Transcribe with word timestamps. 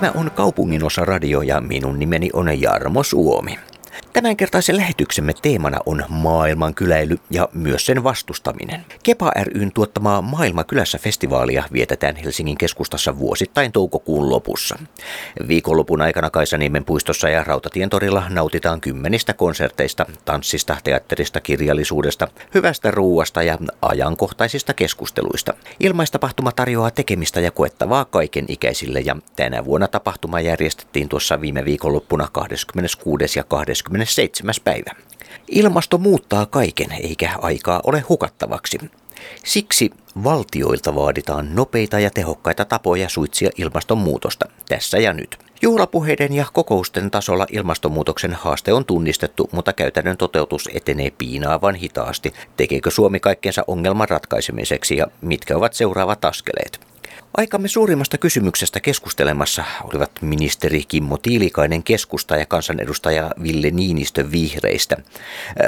Tämä 0.00 0.12
on 0.14 0.30
kaupunginosa 0.30 1.04
radio 1.04 1.42
ja 1.42 1.60
minun 1.60 1.98
nimeni 1.98 2.30
on 2.32 2.60
Jarmo 2.60 3.02
Suomi. 3.02 3.58
Tämänkertaisen 4.12 4.76
lähetyksemme 4.76 5.32
teemana 5.42 5.78
on 5.86 6.04
maailman 6.08 6.74
kyläily 6.74 7.18
ja 7.30 7.48
myös 7.52 7.86
sen 7.86 8.04
vastustaminen. 8.04 8.84
Kepa 9.02 9.32
ryn 9.36 9.72
tuottamaa 9.72 10.22
Maailma 10.22 10.64
kylässä 10.64 10.98
festivaalia 10.98 11.64
vietetään 11.72 12.16
Helsingin 12.16 12.58
keskustassa 12.58 13.18
vuosittain 13.18 13.72
toukokuun 13.72 14.30
lopussa. 14.30 14.78
Viikonlopun 15.48 16.00
aikana 16.00 16.30
Kaisaniemen 16.30 16.84
puistossa 16.84 17.28
ja 17.28 17.44
Rautatien 17.44 17.90
torilla 17.90 18.22
nautitaan 18.28 18.80
kymmenistä 18.80 19.32
konserteista, 19.32 20.06
tanssista, 20.24 20.76
teatterista, 20.84 21.40
kirjallisuudesta, 21.40 22.28
hyvästä 22.54 22.90
ruuasta 22.90 23.42
ja 23.42 23.58
ajankohtaisista 23.82 24.74
keskusteluista. 24.74 25.54
Ilmaistapahtuma 25.80 26.52
tarjoaa 26.52 26.90
tekemistä 26.90 27.40
ja 27.40 27.50
koettavaa 27.50 28.04
kaiken 28.04 28.44
ikäisille 28.48 29.00
ja 29.00 29.16
tänä 29.36 29.64
vuonna 29.64 29.88
tapahtuma 29.88 30.40
järjestettiin 30.40 31.08
tuossa 31.08 31.40
viime 31.40 31.64
viikonloppuna 31.64 32.28
26. 32.32 33.38
ja 33.38 33.44
20 33.44 33.87
27. 33.88 34.54
päivä. 34.64 34.90
Ilmasto 35.48 35.98
muuttaa 35.98 36.46
kaiken 36.46 36.92
eikä 36.92 37.30
aikaa 37.42 37.80
ole 37.84 38.00
hukattavaksi. 38.00 38.78
Siksi 39.44 39.90
valtioilta 40.24 40.94
vaaditaan 40.94 41.54
nopeita 41.54 41.98
ja 41.98 42.10
tehokkaita 42.10 42.64
tapoja 42.64 43.08
suitsia 43.08 43.50
ilmastonmuutosta 43.56 44.46
tässä 44.68 44.98
ja 44.98 45.12
nyt. 45.12 45.38
Juhlapuheiden 45.62 46.32
ja 46.34 46.46
kokousten 46.52 47.10
tasolla 47.10 47.46
ilmastonmuutoksen 47.52 48.32
haaste 48.32 48.72
on 48.72 48.84
tunnistettu, 48.84 49.48
mutta 49.52 49.72
käytännön 49.72 50.16
toteutus 50.16 50.68
etenee 50.74 51.10
piinaavan 51.10 51.74
hitaasti. 51.74 52.32
Tekeekö 52.56 52.90
Suomi 52.90 53.20
kaikkensa 53.20 53.64
ongelman 53.66 54.08
ratkaisemiseksi 54.08 54.96
ja 54.96 55.06
mitkä 55.20 55.56
ovat 55.56 55.72
seuraavat 55.72 56.24
askeleet? 56.24 56.80
Aikamme 57.36 57.68
suurimmasta 57.68 58.18
kysymyksestä 58.18 58.80
keskustelemassa 58.80 59.64
olivat 59.84 60.10
ministeri 60.22 60.82
Kimmo 60.88 61.18
Tiilikainen 61.18 61.82
keskusta 61.82 62.36
ja 62.36 62.46
kansanedustaja 62.46 63.30
Ville 63.42 63.70
Niinistö 63.70 64.30
vihreistä, 64.30 64.96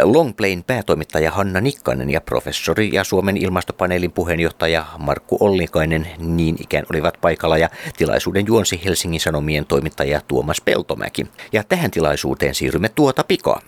Longplayn 0.02 0.64
päätoimittaja 0.64 1.30
Hanna 1.30 1.60
Nikkanen 1.60 2.10
ja 2.10 2.20
professori 2.20 2.90
ja 2.92 3.04
Suomen 3.04 3.36
ilmastopaneelin 3.36 4.12
puheenjohtaja 4.12 4.86
Markku 4.98 5.36
Ollikainen 5.40 6.08
niin 6.18 6.56
ikään 6.60 6.86
olivat 6.92 7.14
paikalla 7.20 7.58
ja 7.58 7.70
tilaisuuden 7.96 8.46
juonsi 8.46 8.80
Helsingin 8.84 9.20
Sanomien 9.20 9.66
toimittaja 9.66 10.20
Tuomas 10.28 10.60
Peltomäki. 10.60 11.26
Ja 11.52 11.64
tähän 11.64 11.90
tilaisuuteen 11.90 12.54
siirrymme 12.54 12.88
tuota 12.88 13.24
pikaa. 13.24 13.62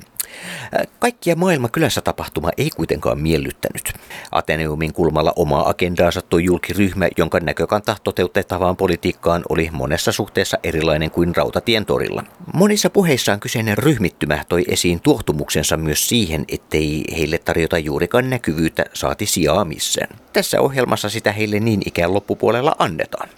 Kaikkia 0.99 1.37
maailma 1.37 1.69
kylässä 1.69 2.01
tapahtuma 2.01 2.51
ei 2.57 2.71
kuitenkaan 2.71 3.19
miellyttänyt. 3.19 3.93
Ateneumin 4.33 4.93
kulmalla 4.93 5.33
omaa 5.37 5.69
agendaansa 5.69 6.23
toi 6.23 6.45
julkiryhmä, 6.45 7.09
jonka 7.17 7.41
näkökanta 7.41 7.97
toteutettavaan 8.05 8.77
politiikkaan 8.77 9.43
oli 9.49 9.69
monessa 9.73 10.13
suhteessa 10.13 10.59
erilainen 10.63 11.11
kuin 11.11 11.37
Rautatien 11.37 11.87
torilla. 11.87 12.25
Monissa 12.55 12.91
puheissaan 12.91 13.41
kyseinen 13.41 13.79
ryhmittymä 13.79 14.45
toi 14.49 14.65
esiin 14.69 15.01
tuohtumuksensa 15.01 15.77
myös 15.77 16.09
siihen, 16.09 16.45
ettei 16.49 17.05
heille 17.17 17.39
tarjota 17.39 17.79
juurikaan 17.79 18.31
näkyvyyttä 18.31 18.85
saati 18.95 19.27
sijaa 19.27 19.65
missään. 19.65 20.19
Tässä 20.33 20.61
ohjelmassa 20.61 21.09
sitä 21.09 21.33
heille 21.33 21.61
niin 21.61 21.83
ikään 21.87 22.15
loppupuolella 22.15 22.77
annetaan. 22.79 23.29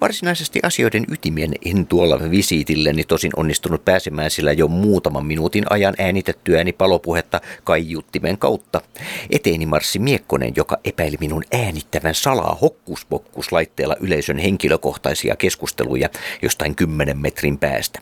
Varsinaisesti 0.00 0.60
asioiden 0.62 1.04
ytimien 1.10 1.52
en 1.64 1.86
tuolla 1.86 2.30
visiitilleni 2.30 3.04
tosin 3.04 3.32
onnistunut 3.36 3.84
pääsemään 3.84 4.30
sillä 4.30 4.52
jo 4.52 4.68
muutaman 4.68 5.26
minuutin 5.26 5.64
ajan 5.70 5.94
äänitetty 5.98 6.39
äänitettyäni 6.40 6.72
palopuhetta 6.72 7.40
kaiuttimen 7.64 8.38
kautta. 8.38 8.80
Eteeni 9.30 9.66
marssi 9.66 9.98
Miekkonen, 9.98 10.52
joka 10.56 10.78
epäili 10.84 11.16
minun 11.20 11.44
äänittävän 11.52 12.14
salaa 12.14 12.54
hokkuspokkuslaitteella 12.54 13.96
yleisön 14.00 14.38
henkilökohtaisia 14.38 15.36
keskusteluja 15.36 16.08
jostain 16.42 16.74
kymmenen 16.74 17.18
metrin 17.18 17.58
päästä. 17.58 18.00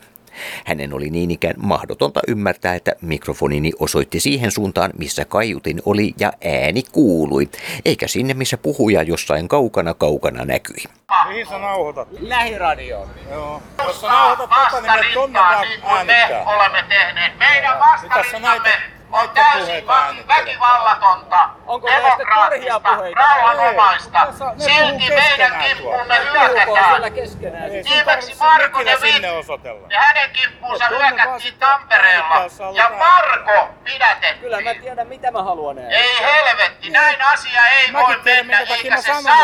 Hänen 0.65 0.93
oli 0.95 1.11
niin 1.11 1.31
ikään 1.31 1.55
mahdotonta 1.59 2.21
ymmärtää, 2.29 2.75
että 2.75 2.93
mikrofonini 3.01 3.73
osoitti 3.79 4.21
siihen 4.21 4.51
suuntaan, 4.51 4.91
missä 4.99 5.25
kaiutin 5.25 5.83
oli 5.87 6.15
ja 6.19 6.33
ääni 6.45 6.83
kuului, 6.93 7.49
eikä 7.85 8.09
sinne, 8.09 8.35
missä 8.35 8.59
puhuja 8.59 9.03
jossain 9.03 9.49
kaukana 9.49 9.95
kaukana 9.95 10.45
näkyi. 10.45 10.85
Mihin 11.29 11.47
sä 11.47 11.59
nauhoitat? 11.59 12.09
Lähiradioon. 12.21 13.09
Joo. 13.31 13.63
Jos 13.87 14.01
sä 14.01 14.07
nauhoitat 14.07 14.51
tota, 14.71 14.97
niin 14.97 15.07
me 15.07 15.15
tonne 15.15 15.39
vaan 15.39 15.69
niin 15.69 15.81
kuin 15.81 16.07
me 16.07 16.13
äänittää. 16.13 16.45
olemme 16.45 16.85
tehneet. 16.89 17.39
Meidän 17.39 17.63
näitä, 17.63 17.79
vastarintamme 17.81 18.98
on 19.13 19.31
täysin 19.31 19.87
väkivallatonta, 20.29 21.49
Onko 21.67 21.89
demokraattista, 21.89 22.81
puheita? 22.81 23.21
rauhanomaista. 23.21 24.27
Ei, 24.61 24.65
Silti 24.75 25.09
meidän 25.15 25.59
kimppuumme 25.65 26.19
hyökätään. 26.33 26.95
sun 26.95 27.05
Viimeksi 27.91 28.35
Marko 28.41 28.85
de 28.85 28.97
Witt 29.03 29.25
ja 29.91 30.01
hänen 30.01 30.31
kimppuunsa 30.31 30.91
No, 30.91 30.99
hyökättiin 30.99 31.55
Tampereella. 31.59 32.35
Ja. 32.75 32.91
Marko 32.99 33.69
pidätettiin. 33.85 34.39
Kyllä 34.41 34.61
mä 34.61 34.75
tiedän 34.75 35.07
mitä 35.09 35.31
mä 35.31 35.43
haluan 35.43 35.79
äänittää. 35.79 36.01
Ei 36.01 36.19
helvetti, 36.23 36.91
näin 36.91 37.17
asia 37.33 37.67
ei 37.67 37.93
Mäkin 37.93 38.07
voi 38.09 38.17
tiedän, 38.25 38.47
mennä, 38.47 38.75
eikä 38.75 38.91
mä 38.91 39.01
se 39.01 39.03
saa 39.07 39.15
mennä. 39.23 39.37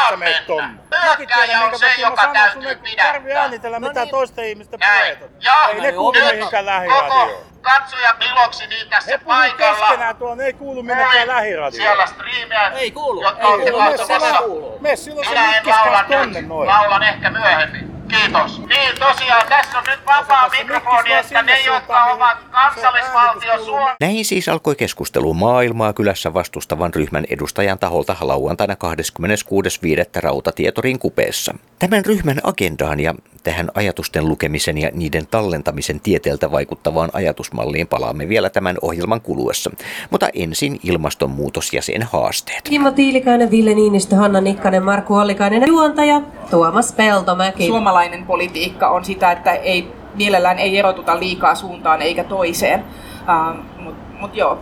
tiedän, 1.26 1.62
on 1.62 1.78
se, 1.78 1.94
joka 1.98 2.30
täytyy 2.32 2.76
pidättää. 2.76 3.40
äänitellä 3.42 3.78
No 3.78 3.88
mitään 3.88 4.04
niin. 4.04 4.10
toisten 4.10 4.44
ihmisten 4.44 4.80
Näin. 4.80 5.16
puheita. 5.16 5.36
Ja 5.40 5.68
Ei 5.68 5.80
ne 5.80 5.90
No 5.90 5.96
kuulu 5.98 6.12
niin, 6.12 6.34
mihinkään 6.36 6.66
lähiradioon. 6.66 7.53
Katsoja 7.64 8.14
piloksi 8.18 8.66
niin 8.66 8.80
He 8.84 8.90
tässä 8.90 9.18
puhuu 9.18 9.36
paikalla. 9.38 9.76
keskenään 9.86 10.16
tuon, 10.16 10.40
ei 10.40 10.52
kuulu 10.52 10.82
minnekään 10.82 11.28
lähiradioon. 11.28 11.72
Siellä 11.72 12.06
striimejä, 12.06 12.68
Ei 12.68 12.90
kuulu, 12.90 13.22
jotka 13.22 13.48
ei 13.48 13.70
kuulu, 13.70 13.78
katsomassa. 13.96 14.42
Mene 14.80 14.96
silloin 14.96 15.26
se 15.26 15.30
Minä 15.32 15.44
en 15.44 15.50
mikkis 15.66 15.80
laula 15.84 16.04
tonne 16.08 16.40
nyt, 16.40 16.48
noin. 16.48 16.68
laulan 16.68 17.02
ehkä 17.02 17.30
myöhemmin. 17.30 17.93
Kiitos. 18.08 18.58
Niin 18.58 18.94
tosiaan, 19.00 19.46
tässä 19.48 19.78
on 19.78 19.84
nyt 19.86 20.00
vapaa 20.06 20.48
mikrofoni, 20.48 21.12
että 21.12 21.42
ne, 21.42 21.56
sinne 21.56 21.74
jotka 21.74 22.04
ovat 22.04 22.38
kansallisvaltio. 22.50 23.64
Suomi, 23.64 23.90
Näin 24.00 24.24
siis 24.24 24.48
alkoi 24.48 24.76
keskustelu 24.76 25.34
maailmaa 25.34 25.92
kylässä 25.92 26.34
vastustavan 26.34 26.94
ryhmän 26.94 27.24
edustajan 27.30 27.78
taholta 27.78 28.16
lauantaina 28.20 28.74
26.5. 28.74 30.20
rautatietorin 30.22 30.98
kupeessa. 30.98 31.54
Tämän 31.78 32.04
ryhmän 32.04 32.40
agendaan 32.42 33.00
ja 33.00 33.14
tähän 33.42 33.70
ajatusten 33.74 34.28
lukemisen 34.28 34.78
ja 34.78 34.90
niiden 34.92 35.26
tallentamisen 35.26 36.00
tieteeltä 36.00 36.50
vaikuttavaan 36.50 37.10
ajatusmalliin 37.12 37.86
palaamme 37.86 38.28
vielä 38.28 38.50
tämän 38.50 38.76
ohjelman 38.82 39.20
kuluessa. 39.20 39.70
Mutta 40.10 40.28
ensin 40.34 40.80
ilmastonmuutos 40.84 41.72
ja 41.72 41.82
sen 41.82 42.02
haasteet. 42.02 42.62
Kimmo 42.62 42.90
Tiilikainen, 42.90 43.50
Ville 43.50 43.74
Niinistö, 43.74 44.16
Hanna 44.16 44.40
Nikkanen, 44.40 44.82
Markku 44.82 45.14
Ollikainen 45.14 45.60
ja 45.62 45.68
juontaja 45.68 46.20
Tuomas 46.50 46.92
Peltomäki. 46.92 47.66
Suomalainen 47.94 48.26
politiikka 48.26 48.88
on 48.88 49.04
sitä, 49.04 49.32
että 49.32 49.52
ei, 49.52 49.92
mielellään 50.14 50.58
ei 50.58 50.78
erotuta 50.78 51.20
liikaa 51.20 51.54
suuntaan 51.54 52.02
eikä 52.02 52.24
toiseen. 52.24 52.84
Uh, 53.22 53.82
Mutta 53.82 54.00
mut 54.20 54.36
joo, 54.36 54.58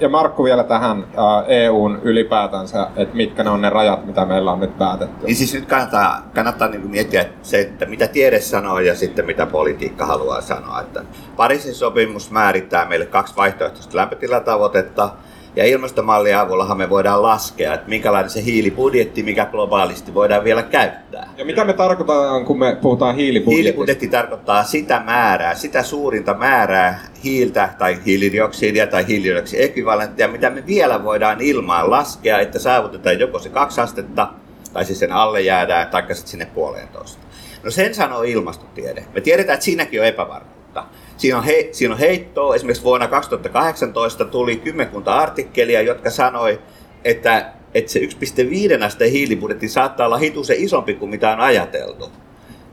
Ja 0.00 0.08
Markku 0.08 0.44
vielä 0.44 0.64
tähän 0.64 0.98
äh, 0.98 1.44
EUn 1.48 2.00
ylipäätänsä, 2.02 2.88
että 2.96 3.16
mitkä 3.16 3.44
ne 3.44 3.50
on 3.50 3.60
ne 3.60 3.70
rajat, 3.70 4.06
mitä 4.06 4.24
meillä 4.24 4.52
on 4.52 4.60
nyt 4.60 4.78
päätetty. 4.78 5.26
Niin 5.26 5.36
siis 5.36 5.54
nyt 5.54 5.66
kannattaa, 5.66 6.22
kannattaa 6.34 6.68
niin 6.68 6.90
miettiä 6.90 7.24
se, 7.42 7.60
että 7.60 7.86
mitä 7.86 8.08
tiede 8.08 8.40
sanoo 8.40 8.78
ja 8.78 8.94
sitten 8.94 9.26
mitä 9.26 9.46
politiikka 9.46 10.06
haluaa 10.06 10.40
sanoa. 10.40 10.80
Että 10.80 11.02
Pariisin 11.36 11.74
sopimus 11.74 12.30
määrittää 12.30 12.88
meille 12.88 13.06
kaksi 13.06 13.36
vaihtoehtoista 13.36 13.96
lämpötilatavoitetta. 13.96 15.10
Ja 15.56 15.64
ilmastomallin 15.64 16.36
avullahan 16.36 16.78
me 16.78 16.90
voidaan 16.90 17.22
laskea, 17.22 17.74
että 17.74 17.88
minkälainen 17.88 18.30
se 18.30 18.44
hiilibudjetti, 18.44 19.22
mikä 19.22 19.44
globaalisti 19.46 20.14
voidaan 20.14 20.44
vielä 20.44 20.62
käyttää. 20.62 21.28
Ja 21.36 21.44
mitä 21.44 21.64
me 21.64 21.72
tarkoitetaan, 21.72 22.44
kun 22.44 22.58
me 22.58 22.76
puhutaan 22.82 23.16
hiilibudjetista? 23.16 23.62
Hiilibudjetti 23.62 24.08
tarkoittaa 24.08 24.64
sitä 24.64 25.02
määrää, 25.04 25.54
sitä 25.54 25.82
suurinta 25.82 26.34
määrää 26.34 27.00
hiiltä 27.24 27.68
tai 27.78 27.98
hiilidioksidia 28.06 28.86
tai 28.86 29.06
hiilidioksidiekvivalenttia, 29.08 30.28
mitä 30.28 30.50
me 30.50 30.66
vielä 30.66 31.04
voidaan 31.04 31.40
ilmaan 31.40 31.90
laskea, 31.90 32.38
että 32.38 32.58
saavutetaan 32.58 33.20
joko 33.20 33.38
se 33.38 33.48
kaksi 33.48 33.80
astetta, 33.80 34.28
tai 34.72 34.84
siis 34.84 34.98
sen 34.98 35.12
alle 35.12 35.40
jäädään, 35.40 35.88
tai 35.88 36.02
sitten 36.02 36.30
sinne 36.30 36.46
puoleentoista. 36.46 37.26
No 37.62 37.70
sen 37.70 37.94
sanoo 37.94 38.22
ilmastotiede. 38.22 39.04
Me 39.14 39.20
tiedetään, 39.20 39.54
että 39.54 39.64
siinäkin 39.64 40.00
on 40.00 40.06
epävarmuutta. 40.06 40.84
Siinä 41.16 41.38
on, 41.38 41.44
he, 41.44 41.68
siinä 41.72 41.94
on 41.94 42.00
heittoa. 42.00 42.54
Esimerkiksi 42.54 42.84
vuonna 42.84 43.08
2018 43.08 44.24
tuli 44.24 44.56
kymmenkunta 44.56 45.14
artikkelia, 45.14 45.82
jotka 45.82 46.10
sanoi, 46.10 46.60
että, 47.04 47.52
että 47.74 47.92
se 47.92 48.00
1,5 48.00 48.84
asteen 48.84 49.10
hiilibudjetti 49.10 49.68
saattaa 49.68 50.06
olla 50.06 50.18
hitusen 50.18 50.56
isompi 50.58 50.94
kuin 50.94 51.10
mitä 51.10 51.30
on 51.30 51.40
ajateltu. 51.40 52.10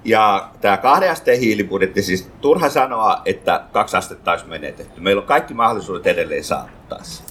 Ja 0.06 0.50
tämä 0.62 0.78
kahden 0.78 1.12
asteen 1.12 1.40
hiilibudjetti, 1.40 2.02
siis 2.02 2.30
turha 2.42 2.70
sanoa, 2.70 3.22
että 3.26 3.64
kaksi 3.72 3.98
astetta 3.98 4.32
olisi 4.32 4.46
menetetty. 4.46 5.02
Meillä 5.02 5.22
on 5.22 5.28
kaikki 5.28 5.54
mahdollisuudet 5.54 6.08
edelleen 6.08 6.44
saavuttaa 6.44 7.04
se. 7.04 7.24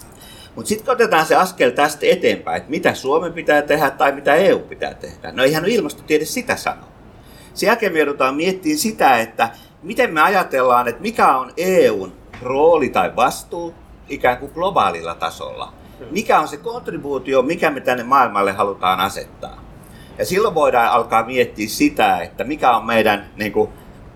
Mutta 0.55 0.69
sitten 0.69 0.93
otetaan 0.93 1.27
se 1.27 1.37
askel 1.37 1.71
tästä 1.71 2.07
eteenpäin, 2.07 2.57
että 2.57 2.71
mitä 2.71 2.95
Suomen 2.95 3.33
pitää 3.33 3.63
tehdä 3.63 3.91
tai 3.91 4.13
mitä 4.13 4.35
EU 4.35 4.59
pitää 4.59 4.95
tehdä. 4.95 5.33
No 5.33 5.45
eihän 5.45 5.67
ilmastotiede 5.67 6.25
sitä 6.25 6.57
sano. 6.57 6.83
Sen 7.55 7.67
jälkeen 7.67 7.93
me 7.93 7.99
joudutaan 7.99 8.35
miettimään 8.35 8.79
sitä, 8.79 9.19
että 9.19 9.49
miten 9.83 10.15
me 10.15 10.21
ajatellaan, 10.21 10.89
että 10.89 11.03
mikä 11.03 11.37
on 11.37 11.53
EUn 11.57 12.13
rooli 12.43 12.89
tai 12.89 13.17
vastuu 13.17 13.75
ikään 14.09 14.39
kuin 14.39 14.53
globaalilla 14.55 15.15
tasolla. 15.15 15.73
Mikä 16.11 16.41
on 16.41 16.49
se 16.49 16.57
kontribuutio, 16.57 17.43
mikä 17.43 17.71
me 17.71 17.81
tänne 17.81 18.05
maailmalle 18.05 18.53
halutaan 18.53 19.01
asettaa. 19.01 19.63
Ja 20.19 20.25
silloin 20.25 20.55
voidaan 20.55 20.89
alkaa 20.89 21.27
miettiä 21.27 21.69
sitä, 21.69 22.19
että 22.19 22.45
mikä 22.45 22.77
on 22.77 22.87
meidän 22.87 23.31
niin 23.37 23.53
kuin, 23.53 23.71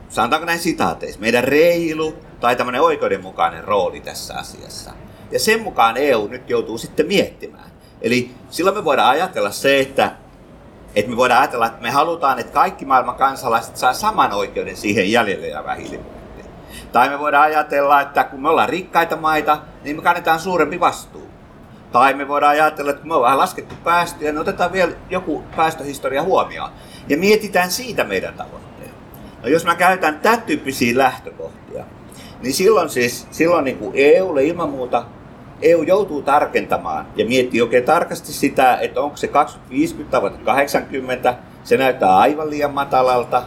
sanotaanko 0.08 0.46
näin 0.46 0.58
sitaateissa, 0.58 1.20
meidän 1.20 1.44
reilu 1.44 2.14
tai 2.40 2.56
tämmöinen 2.56 2.82
oikeudenmukainen 2.82 3.64
rooli 3.64 4.00
tässä 4.00 4.34
asiassa. 4.34 4.92
Ja 5.30 5.38
sen 5.38 5.62
mukaan 5.62 5.96
EU 5.96 6.28
nyt 6.28 6.50
joutuu 6.50 6.78
sitten 6.78 7.06
miettimään. 7.06 7.70
Eli 8.00 8.30
silloin 8.50 8.76
me 8.76 8.84
voidaan 8.84 9.10
ajatella 9.10 9.50
se, 9.50 9.80
että, 9.80 10.12
että 10.96 11.10
me 11.10 11.16
voidaan 11.16 11.40
ajatella, 11.40 11.66
että 11.66 11.82
me 11.82 11.90
halutaan, 11.90 12.38
että 12.38 12.52
kaikki 12.52 12.84
maailman 12.84 13.14
kansalaiset 13.14 13.76
saa 13.76 13.93
saman 13.93 14.32
oikeuden 14.32 14.76
siihen 14.76 15.12
jäljelle 15.12 15.48
jäävään 15.48 15.78
hiilibudjettiin. 15.78 16.46
Tai 16.93 17.08
me 17.08 17.19
voidaan 17.19 17.44
ajatella, 17.44 18.00
että 18.00 18.25
kun 18.25 18.43
me 18.43 18.48
ollaan 18.48 18.69
rikkaita 18.69 19.16
maita, 19.16 19.58
niin 19.84 19.96
me 19.96 20.02
kannetaan 20.02 20.40
suurempi 20.40 20.81
vastuu. 20.81 21.28
Tai 21.93 22.14
me 22.14 22.28
voidaan 22.28 22.52
ajatella, 22.52 22.90
että 22.90 23.00
kun 23.00 23.08
me 23.08 23.14
ollaan 23.14 23.38
laskettu 23.38 23.75
päästöjä, 23.84 24.32
niin 24.32 24.40
otetaan 24.40 24.72
vielä 24.72 24.93
joku 25.10 25.44
päästöhistoria 25.56 26.22
huomioon. 26.22 26.70
Ja 27.08 27.16
mietitään 27.16 27.70
siitä 27.70 28.04
meidän 28.04 28.34
tavoitteet. 28.34 28.90
No 29.43 29.48
jos 29.48 29.64
mä 29.64 29.75
käytän 29.75 30.20
tämän 30.20 30.43
tyyppisiä 30.43 30.98
lähtökohtia, 30.98 31.84
niin 32.43 32.54
silloin 32.54 32.90
siis 32.90 33.26
silloin 33.31 33.64
niin 33.64 33.78
kuin 33.78 33.93
EUlle 33.94 34.44
ilman 34.44 34.70
muuta 34.70 35.04
EU 35.62 35.82
joutuu 35.82 36.23
tarkentamaan 36.23 37.06
ja 37.17 37.26
miettii 37.26 37.62
oikein 37.62 37.85
tarkasti 37.85 38.32
sitä, 38.32 38.79
että 38.81 39.00
onko 39.00 39.17
se 39.17 39.29
2050 39.29 40.17
tavoite 40.17 40.38
80, 40.44 41.35
se 41.64 41.76
näyttää 41.76 42.17
aivan 42.17 42.50
liian 42.50 42.75
matalalta. 42.75 43.43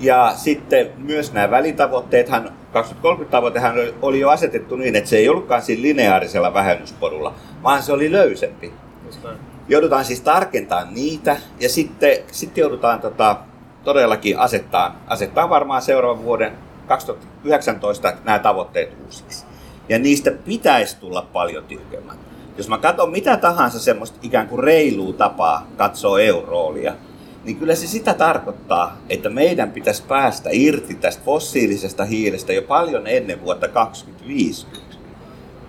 Ja 0.00 0.32
sitten 0.36 0.90
myös 0.98 1.32
nämä 1.32 1.50
välitavoitteethan, 1.50 2.52
2030 2.72 3.30
tavoitehan 3.30 3.74
oli 4.02 4.20
jo 4.20 4.30
asetettu 4.30 4.76
niin, 4.76 4.96
että 4.96 5.10
se 5.10 5.16
ei 5.16 5.28
ollutkaan 5.28 5.62
siinä 5.62 5.82
lineaarisella 5.82 6.54
vähennysporulla, 6.54 7.34
vaan 7.62 7.82
se 7.82 7.92
oli 7.92 8.12
löysempi. 8.12 8.72
Joudutaan 9.68 10.04
siis 10.04 10.20
tarkentamaan 10.20 10.94
niitä 10.94 11.36
ja 11.60 11.68
sitten, 11.68 12.16
sitten 12.32 12.62
joudutaan 12.62 13.00
tota, 13.00 13.36
todellakin 13.84 14.38
asettaa, 14.38 15.00
asettaa 15.06 15.48
varmaan 15.48 15.82
seuraavan 15.82 16.24
vuoden 16.24 16.52
2019 16.88 18.12
nämä 18.24 18.38
tavoitteet 18.38 18.96
uusiksi. 19.04 19.49
Ja 19.90 19.98
niistä 19.98 20.30
pitäisi 20.30 20.96
tulla 21.00 21.26
paljon 21.32 21.64
tiukemmat. 21.64 22.18
Jos 22.56 22.68
mä 22.68 22.78
katson 22.78 23.10
mitä 23.10 23.36
tahansa 23.36 23.78
semmoista 23.78 24.18
ikään 24.22 24.48
kuin 24.48 24.64
reilua 24.64 25.12
tapaa 25.12 25.66
katsoa 25.76 26.20
EU-roolia, 26.20 26.92
niin 27.44 27.56
kyllä 27.56 27.74
se 27.74 27.86
sitä 27.86 28.14
tarkoittaa, 28.14 28.96
että 29.08 29.28
meidän 29.28 29.70
pitäisi 29.70 30.02
päästä 30.08 30.50
irti 30.52 30.94
tästä 30.94 31.22
fossiilisesta 31.24 32.04
hiilestä 32.04 32.52
jo 32.52 32.62
paljon 32.62 33.06
ennen 33.06 33.44
vuotta 33.44 33.68
2050. 33.68 34.96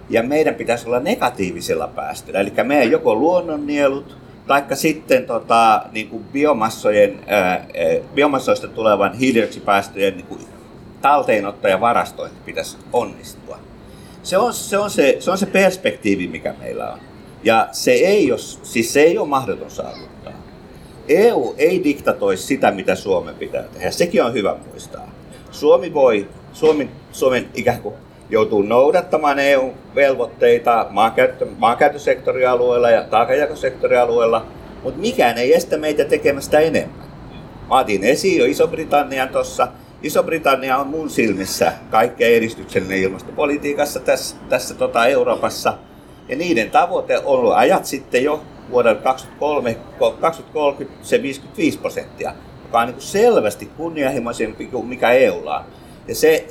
Ja 0.10 0.24
meidän 0.24 0.56
pitäisi 0.56 0.88
olla 0.88 1.00
negatiivisella 1.00 1.88
päästöllä, 1.88 2.40
eli 2.40 2.54
meidän 2.64 2.92
joko 2.92 3.16
luonnonnielut, 3.16 4.18
taikka 4.48 4.76
sitten 4.76 5.26
tota, 5.26 5.82
niin 5.92 6.08
kuin 6.08 6.24
biomassojen, 6.24 7.20
ää, 7.28 7.66
biomassoista 8.16 8.68
tulevan 8.68 9.14
hiilidioksidipäästöjen 9.14 10.18
niin 10.18 10.28
kuin 10.28 10.42
talteenotto 11.02 11.68
ja 11.68 11.82
varastointi 11.82 12.38
pitäisi 12.46 12.78
onnistua. 12.94 13.71
Se 14.24 14.38
on 14.38 14.54
se, 14.54 14.78
on 14.78 14.90
se, 14.90 15.18
se 15.20 15.32
on 15.32 15.38
se 15.38 15.46
perspektiivi, 15.46 16.28
mikä 16.28 16.54
meillä 16.60 16.92
on. 16.92 17.00
Ja 17.44 17.68
se 17.72 17.92
ei 17.92 18.32
ole, 18.32 18.40
siis 18.40 18.94
se 18.94 19.02
ei 19.02 19.18
ole 19.18 19.28
mahdoton 19.28 19.72
saavuttaa. 19.72 20.34
EU 21.08 21.56
ei 21.58 21.84
diktatoi 21.84 22.38
sitä, 22.38 22.72
mitä 22.72 22.96
Suomen 22.96 23.36
pitää 23.36 23.64
tehdä. 23.64 23.92
Sekin 23.92 24.24
on 24.24 24.34
hyvä 24.34 24.56
muistaa. 24.70 25.12
Suomi 25.52 25.94
voi, 25.94 26.28
Suomi, 26.54 26.90
Suomen 27.12 27.50
ikään 27.54 27.82
kuin 27.82 27.96
joutuu 28.30 28.62
noudattamaan 28.62 29.40
EU-velvoitteita 29.40 30.88
maankäyttö, 30.90 31.48
maankäyttösektorialueella 31.58 32.90
ja 32.90 33.04
taakanjakosektorialueella, 33.04 34.46
mutta 34.84 35.00
mikään 35.00 35.38
ei 35.38 35.54
estä 35.54 35.78
meitä 35.78 36.06
tekemästä 36.06 36.60
enemmän. 36.60 37.08
Mä 37.70 37.80
otin 37.80 38.04
esiin 38.04 38.40
jo 38.40 38.46
Iso-Britannian 38.46 39.30
tuossa. 39.30 39.68
Iso-Britannia 40.04 40.78
on 40.78 40.88
mun 40.88 41.10
silmissä 41.10 41.74
kaikkein 41.90 42.38
edistyksellinen 42.38 42.98
ilmastopolitiikassa 42.98 44.00
tässä, 44.00 44.36
tässä 44.50 44.74
tota 44.74 45.06
Euroopassa. 45.06 45.78
Ja 46.30 46.36
niiden 46.36 46.72
tavoite 46.72 47.18
on 47.18 47.26
ollut 47.26 47.54
ajat 47.54 47.86
sitten 47.86 48.24
jo 48.24 48.44
vuodelle 48.72 49.02
2023, 49.02 50.22
2030 50.22 51.08
se 51.08 51.22
55 51.22 51.78
prosenttia, 51.78 52.34
joka 52.64 52.80
on 52.80 52.88
niin 52.88 53.02
selvästi 53.02 53.66
kunnianhimoisempi 53.66 54.66
kuin 54.66 54.88
mikä 54.88 55.12
EUlla 55.12 55.60
on. 55.60 55.66
Ja 56.08 56.16
se, 56.16 56.46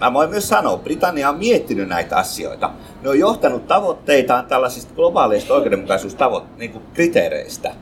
mä 0.00 0.14
voin 0.14 0.30
myös 0.30 0.48
sanoa, 0.48 0.76
Britannia 0.76 1.28
on 1.28 1.38
miettinyt 1.38 1.88
näitä 1.88 2.16
asioita. 2.16 2.70
Ne 3.02 3.08
on 3.08 3.18
johtanut 3.18 3.66
tavoitteitaan 3.66 4.46
tällaisista 4.46 4.94
globaaleista 4.94 5.54
oikeudenmukaisuuskriteereistä. 5.54 7.74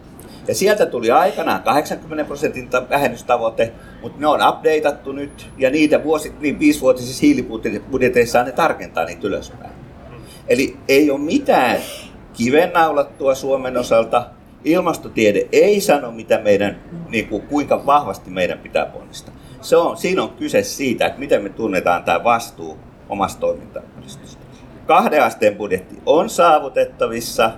Ja 0.49 0.55
sieltä 0.55 0.87
tuli 0.87 1.11
aikanaan 1.11 1.62
80 1.62 2.25
prosentin 2.25 2.69
vähennystavoite, 2.91 3.73
mutta 4.02 4.20
ne 4.20 4.26
on 4.26 4.49
updateattu 4.49 5.12
nyt 5.12 5.50
ja 5.58 5.70
niitä 5.70 6.05
vuosi, 6.05 6.32
niin 6.41 6.58
viisivuotisissa 6.58 7.20
hiilibudjeteissa 7.23 8.43
ne 8.43 8.52
tarkentaa 8.52 9.05
niitä 9.05 9.26
ylöspäin. 9.26 9.73
Eli 10.49 10.76
ei 10.88 11.11
ole 11.11 11.20
mitään 11.20 11.79
kivennaulattua 12.32 13.35
Suomen 13.35 13.76
osalta. 13.76 14.26
Ilmastotiede 14.64 15.49
ei 15.52 15.81
sano, 15.81 16.11
mitä 16.11 16.41
meidän, 16.41 16.81
niin 17.08 17.29
kuin, 17.29 17.43
kuinka 17.43 17.87
vahvasti 17.87 18.31
meidän 18.31 18.58
pitää 18.58 18.87
ponnistaa. 18.87 19.35
Se 19.61 19.76
on, 19.76 19.97
siinä 19.97 20.23
on 20.23 20.31
kyse 20.31 20.62
siitä, 20.62 21.06
että 21.06 21.19
miten 21.19 21.43
me 21.43 21.49
tunnetaan 21.49 22.05
tämä 22.05 22.25
vastuu 22.25 22.79
omasta 23.08 23.40
toimintaympäristöstä. 23.40 24.44
Kahden 24.87 25.23
asteen 25.23 25.56
budjetti 25.56 25.99
on 26.06 26.31
saavutettavissa, 26.31 27.50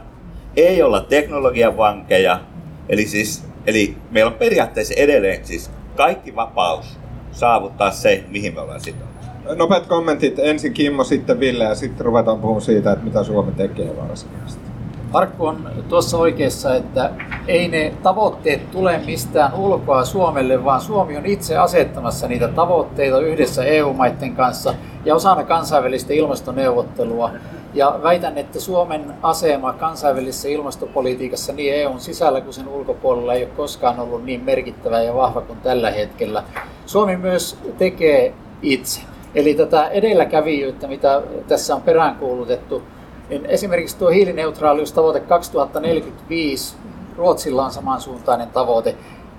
ei 0.56 0.82
olla 0.82 1.00
teknologian 1.00 1.76
vankeja, 1.76 2.40
eli, 2.88 3.06
siis, 3.06 3.44
eli 3.66 3.96
meillä 4.10 4.30
on 4.30 4.38
periaatteessa 4.38 4.94
edelleen 4.96 5.46
siis 5.46 5.70
kaikki 5.96 6.36
vapaus 6.36 6.98
saavuttaa 7.32 7.90
se, 7.90 8.24
mihin 8.28 8.54
me 8.54 8.60
ollaan 8.60 8.80
sitoutuneet. 8.80 9.58
Nopeat 9.58 9.86
kommentit. 9.86 10.38
Ensin 10.38 10.72
Kimmo, 10.72 11.04
sitten 11.04 11.40
Ville 11.40 11.64
ja 11.64 11.74
sitten 11.74 12.06
ruvetaan 12.06 12.40
puhumaan 12.40 12.62
siitä, 12.62 12.92
että 12.92 13.04
mitä 13.04 13.24
Suomi 13.24 13.52
tekee 13.52 13.96
varsinaisesti. 13.96 14.66
Arkku 15.12 15.46
on 15.46 15.68
tuossa 15.88 16.18
oikeassa, 16.18 16.74
että 16.74 17.10
ei 17.48 17.68
ne 17.68 17.92
tavoitteet 18.02 18.70
tule 18.70 19.00
mistään 19.06 19.54
ulkoa 19.54 20.04
Suomelle, 20.04 20.64
vaan 20.64 20.80
Suomi 20.80 21.16
on 21.16 21.26
itse 21.26 21.56
asettamassa 21.56 22.28
niitä 22.28 22.48
tavoitteita 22.48 23.20
yhdessä 23.20 23.64
EU-maiden 23.64 24.36
kanssa 24.36 24.74
ja 25.04 25.14
osana 25.14 25.44
kansainvälistä 25.44 26.12
ilmastoneuvottelua. 26.12 27.30
Ja 27.76 28.00
väitän, 28.02 28.38
että 28.38 28.60
Suomen 28.60 29.14
asema 29.22 29.72
kansainvälisessä 29.72 30.48
ilmastopolitiikassa 30.48 31.52
niin 31.52 31.74
EUn 31.74 32.00
sisällä 32.00 32.40
kuin 32.40 32.54
sen 32.54 32.68
ulkopuolella 32.68 33.34
ei 33.34 33.44
ole 33.44 33.52
koskaan 33.56 34.00
ollut 34.00 34.24
niin 34.24 34.44
merkittävä 34.44 35.02
ja 35.02 35.14
vahva 35.14 35.40
kuin 35.40 35.60
tällä 35.60 35.90
hetkellä. 35.90 36.44
Suomi 36.86 37.16
myös 37.16 37.58
tekee 37.78 38.34
itse. 38.62 39.00
Eli 39.34 39.54
tätä 39.54 39.88
edelläkävijyyttä, 39.88 40.86
mitä 40.86 41.22
tässä 41.48 41.74
on 41.74 41.82
peräänkuulutettu, 41.82 42.82
niin 43.28 43.46
esimerkiksi 43.46 43.98
tuo 43.98 44.08
hiilineutraaliustavoite 44.08 45.20
2045, 45.20 46.76
Ruotsilla 47.16 47.64
on 47.64 47.72
samansuuntainen 47.72 48.48
tavoite. 48.48 48.94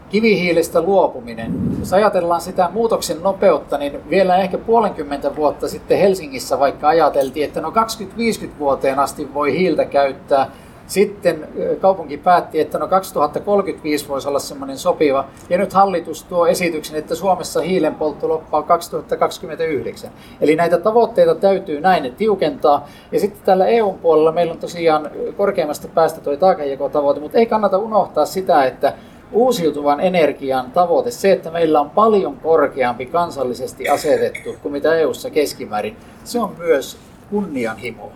Kivihiilestä 0.10 0.82
luopuminen. 0.82 1.54
Jos 1.80 1.94
ajatellaan 1.94 2.42
sitä 2.42 2.70
muutoksen 2.74 3.24
nopeutta, 3.24 3.78
niin 3.78 4.10
vielä 4.10 4.38
ehkä 4.38 4.58
puolenkymmentä 4.58 5.36
vuotta 5.36 5.68
sitten 5.68 6.00
Helsingissä 6.00 6.60
vaikka 6.60 6.88
ajateltiin, 6.88 7.46
että 7.46 7.62
no 7.62 7.70
20-50 7.70 8.50
vuoteen 8.60 9.00
asti 9.00 9.34
voi 9.34 9.58
hiiltä 9.58 9.86
käyttää, 9.86 10.52
sitten 10.88 11.48
kaupunki 11.82 12.18
päätti, 12.18 12.60
että 12.60 12.78
no 12.78 12.88
2035 12.88 14.08
voisi 14.08 14.28
olla 14.28 14.40
semmoinen 14.40 14.78
sopiva, 14.78 15.26
ja 15.50 15.58
nyt 15.58 15.74
hallitus 15.74 16.24
tuo 16.24 16.48
esityksen, 16.48 16.98
että 16.98 17.16
Suomessa 17.16 17.62
hiilen 17.62 17.96
poltto 17.96 18.30
loppaa 18.30 18.64
2029. 18.64 20.10
Eli 20.42 20.56
näitä 20.56 20.78
tavoitteita 20.78 21.36
täytyy 21.36 21.82
näin 21.82 22.16
tiukentaa, 22.18 22.88
ja 23.12 23.20
sitten 23.20 23.42
tällä 23.46 23.68
EU-puolella 23.68 24.32
meillä 24.32 24.54
on 24.54 24.60
tosiaan 24.60 25.10
korkeimmasta 25.38 25.88
päästä 25.88 26.22
tuo 26.22 26.38
taakanjakotavoite, 26.38 27.20
mutta 27.20 27.38
ei 27.38 27.46
kannata 27.46 27.78
unohtaa 27.78 28.26
sitä, 28.26 28.66
että 28.66 28.94
uusiutuvan 29.32 30.00
energian 30.00 30.72
tavoite, 30.72 31.12
se, 31.12 31.32
että 31.32 31.52
meillä 31.52 31.80
on 31.80 31.90
paljon 31.90 32.38
korkeampi 32.38 33.06
kansallisesti 33.06 33.90
asetettu 33.90 34.56
kuin 34.62 34.72
mitä 34.72 34.96
EU:ssa 34.96 35.30
keskimäärin, 35.30 35.98
se 36.24 36.40
on 36.40 36.52
myös 36.58 36.98
kunnianhimoa. 37.30 38.12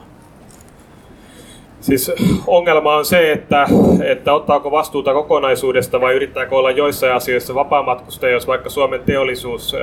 Siis 1.82 2.12
ongelma 2.48 2.96
on 2.96 3.06
se, 3.06 3.32
että, 3.32 3.68
että 4.04 4.34
ottaako 4.34 4.72
vastuuta 4.72 5.14
kokonaisuudesta 5.14 6.02
vai 6.02 6.14
yrittääkö 6.16 6.56
olla 6.56 6.72
joissain 6.72 7.14
asioissa 7.14 7.56
vapaamatkustaja, 7.56 8.34
jos 8.34 8.48
vaikka 8.48 8.70
Suomen 8.70 9.02
teollisuus 9.06 9.76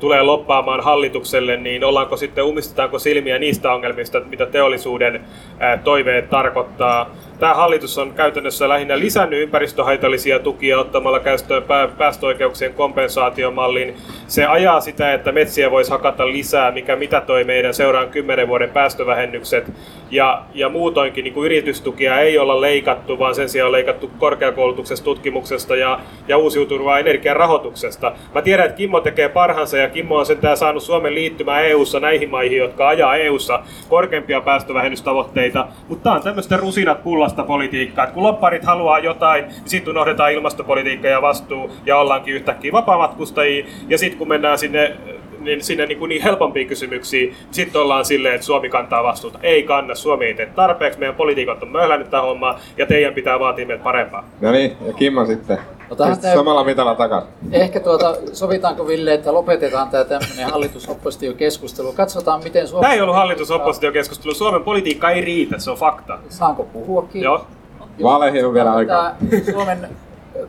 tulee 0.00 0.22
loppaamaan 0.22 0.80
hallitukselle, 0.80 1.56
niin 1.56 1.84
ollaanko 1.84 2.16
sitten, 2.16 2.44
umistetaanko 2.44 2.98
silmiä 2.98 3.38
niistä 3.38 3.72
ongelmista, 3.72 4.20
mitä 4.20 4.46
teollisuuden 4.46 5.24
toiveet 5.84 6.30
tarkoittaa. 6.30 7.10
Tämä 7.38 7.54
hallitus 7.54 7.98
on 7.98 8.12
käytännössä 8.12 8.68
lähinnä 8.68 8.98
lisännyt 8.98 9.42
ympäristöhaitallisia 9.42 10.38
tukia 10.38 10.78
ottamalla 10.78 11.20
käyttöön 11.20 11.62
pää- 11.62 11.88
päästöoikeuksien 11.88 12.74
kompensaatiomallin. 12.74 13.96
Se 14.26 14.46
ajaa 14.46 14.80
sitä, 14.80 15.14
että 15.14 15.32
metsiä 15.32 15.70
voisi 15.70 15.90
hakata 15.90 16.28
lisää, 16.28 16.70
mikä 16.70 16.96
mitätöi 16.96 17.44
meidän 17.44 17.74
seuraan 17.74 18.08
10 18.08 18.48
vuoden 18.48 18.70
päästövähennykset. 18.70 19.72
Ja, 20.10 20.42
ja 20.54 20.68
muutoinkin 20.68 21.24
niin 21.24 21.34
kuin 21.34 21.46
yritystukia 21.46 22.20
ei 22.20 22.38
olla 22.38 22.60
leikattu, 22.60 23.18
vaan 23.18 23.34
sen 23.34 23.48
sijaan 23.48 23.66
on 23.66 23.72
leikattu 23.72 24.10
korkeakoulutuksesta, 24.18 25.04
tutkimuksesta 25.04 25.76
ja, 25.76 26.00
ja 26.28 26.38
uusiutuvaa 26.38 26.98
energian 26.98 27.36
rahoituksesta. 27.36 28.12
Mä 28.34 28.42
tiedän, 28.42 28.66
että 28.66 28.76
Kimmo 28.76 29.00
tekee 29.00 29.28
parhaansa 29.28 29.78
ja 29.78 29.88
Kimmo 29.88 30.16
on 30.16 30.26
sentään 30.26 30.56
saanut 30.56 30.82
Suomen 30.82 31.14
liittymään 31.14 31.64
EU-ssa 31.64 32.00
näihin 32.00 32.30
maihin, 32.30 32.58
jotka 32.58 32.88
ajaa 32.88 33.16
EU-ssa 33.16 33.62
korkeampia 33.88 34.40
päästövähennystavoitteita. 34.40 35.66
Mutta 35.88 36.02
tämä 36.02 36.16
on 36.16 36.22
tämmöistä 36.22 36.56
rusinat 36.56 37.02
pullasta 37.26 37.44
politiikkaa, 37.44 38.04
että 38.04 38.14
kun 38.14 38.22
lopparit 38.22 38.64
haluaa 38.64 38.98
jotain, 38.98 39.44
niin 39.44 39.54
sitten 39.64 39.90
unohdetaan 39.90 40.32
ilmastopolitiikka 40.32 41.08
ja 41.08 41.22
vastuu 41.22 41.70
ja 41.86 41.98
ollaankin 41.98 42.34
yhtäkkiä 42.34 42.72
vapaamatkustajia. 42.72 43.66
Ja 43.88 43.98
sitten 43.98 44.18
kun 44.18 44.28
mennään 44.28 44.58
sinne 44.58 44.96
niin 45.40 45.62
sinne 45.62 45.86
niin, 45.86 45.98
kuin 45.98 46.08
niin 46.08 46.22
helpompiin 46.22 46.66
kysymyksiin, 46.66 47.34
sitten 47.50 47.80
ollaan 47.80 48.04
silleen, 48.04 48.34
että 48.34 48.46
Suomi 48.46 48.68
kantaa 48.68 49.04
vastuuta. 49.04 49.38
Ei 49.42 49.62
kanna, 49.62 49.94
Suomi 49.94 50.24
ei 50.24 50.34
tee 50.34 50.46
tarpeeksi, 50.46 50.98
meidän 50.98 51.14
poliitikot 51.14 51.62
on 51.62 51.68
möhlännyt 51.68 52.06
tätä 52.06 52.20
hommaa, 52.20 52.60
ja 52.76 52.86
teidän 52.86 53.14
pitää 53.14 53.40
vaatia 53.40 53.66
meiltä 53.66 53.84
parempaa. 53.84 54.24
No 54.40 54.52
niin, 54.52 54.76
ja 54.86 54.92
Kimmo 54.92 55.26
sitten. 55.26 55.58
No 55.90 55.96
tähän 55.96 56.18
täy- 56.18 56.34
samalla 56.34 56.64
mitalla 56.64 56.94
takaisin. 56.94 57.30
Ehkä 57.52 57.80
tuota, 57.80 58.16
sovitaanko 58.32 58.86
Ville, 58.86 59.14
että 59.14 59.34
lopetetaan 59.34 59.88
tämä 59.90 60.04
tämmöinen 60.04 60.50
hallitusoppositiokeskustelu. 60.50 61.92
Katsotaan, 61.92 62.44
miten 62.44 62.68
Suomi... 62.68 62.82
Tämä 62.82 62.94
ei 62.94 63.00
ollut 63.00 63.14
hallitus-oppositiokeskustelu. 63.16 64.34
Suomen 64.34 64.64
politiikka 64.64 65.10
ei 65.10 65.20
riitä, 65.20 65.58
se 65.58 65.70
on 65.70 65.76
fakta. 65.76 66.18
Saanko 66.28 66.62
puhuakin? 66.62 67.22
Joo. 67.22 67.46
Vaaleihin 68.02 68.46
on 68.46 68.54
vielä 68.54 68.74
aikaa. 68.74 69.16
Suomen 69.52 69.88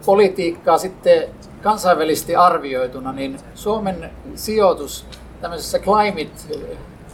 politiikkaa 0.06 0.77
sitten 0.77 1.24
kansainvälisesti 1.63 2.36
arvioituna, 2.36 3.12
niin 3.12 3.39
Suomen 3.56 4.10
sijoitus 4.36 5.06
tämmöisessä 5.41 5.79
Climate 5.79 6.32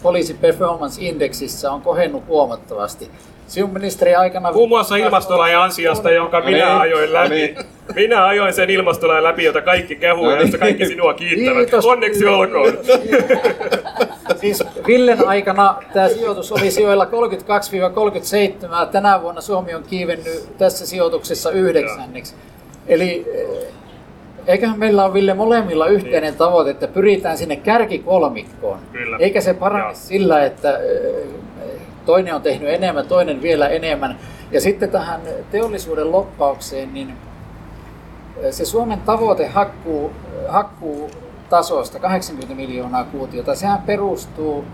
Policy 0.03 0.33
Performance 0.33 1.01
Indexissä 1.01 1.71
on 1.71 1.81
kohennut 1.81 2.27
huomattavasti. 2.27 3.11
Sinun 3.47 3.73
ministeri 3.73 4.15
aikana... 4.15 4.51
Muun 4.51 4.69
muassa 4.69 4.95
ilmastolain 4.95 5.57
ansiosta, 5.57 6.11
jonka 6.11 6.39
No 6.39 6.45
minä 6.45 6.57
niin, 6.69 6.81
ajoin 6.81 7.07
no 7.07 7.13
läpi. 7.13 7.35
niin. 7.35 7.55
Minä 7.95 8.25
ajoin 8.25 8.53
sen 8.53 8.69
ilmastolain 8.69 9.23
läpi, 9.23 9.43
jota 9.43 9.61
kaikki 9.61 9.95
kehuu 9.95 10.25
No 10.25 10.31
ja 10.31 10.35
josta 10.41 10.51
niin. 10.51 10.59
kaikki 10.59 10.85
sinua 10.85 11.13
kiittävät. 11.13 11.57
Kiitos. 11.57 11.85
Onneksi 11.85 12.25
olkoon. 12.25 12.73
Siis 14.41 14.63
Villen 14.87 15.27
aikana 15.27 15.75
tämä 15.93 16.09
sijoitus 16.09 16.51
oli 16.51 16.71
sijoilla 16.71 17.05
32-37. 17.05 17.07
Tänä 18.91 19.21
vuonna 19.21 19.41
Suomi 19.41 19.73
on 19.73 19.83
kiivennyt 19.83 20.57
tässä 20.57 20.85
sijoituksessa 20.85 21.51
yhdeksänneksi. 21.51 22.35
Eli 22.87 23.25
eh, 23.35 23.67
eiköhän 24.47 24.79
meillä 24.79 25.05
ole 25.05 25.13
Ville 25.13 25.33
molemmilla 25.33 25.87
yhteinen 25.87 26.35
tavoite, 26.35 26.69
että 26.71 26.87
pyritään 26.87 27.37
sinne 27.37 27.55
kärkikolmikkoon. 27.55 28.79
Kyllä. 28.91 29.17
Eikä 29.19 29.41
se 29.41 29.53
parane 29.53 29.95
sillä, 29.95 30.45
että 30.45 30.77
eh, 30.77 31.27
toinen 32.05 32.35
on 32.35 32.41
tehnyt 32.41 32.69
enemmän, 32.69 33.07
toinen 33.07 33.41
vielä 33.41 33.67
enemmän. 33.67 34.19
Ja 34.51 34.61
sitten 34.61 34.89
tähän 34.89 35.21
teollisuuden 35.51 36.11
loppaukseen, 36.11 36.93
niin 36.93 37.13
eh, 38.37 38.53
se 38.53 38.65
Suomen 38.65 39.01
tavoite 39.01 39.47
hakkuu, 39.47 40.11
hakkuu 40.47 41.11
tasosta 41.49 41.99
80 41.99 42.55
miljoonaa 42.55 43.03
kuutiota, 43.03 43.55
sehän 43.55 43.81
perustuu 43.81 44.65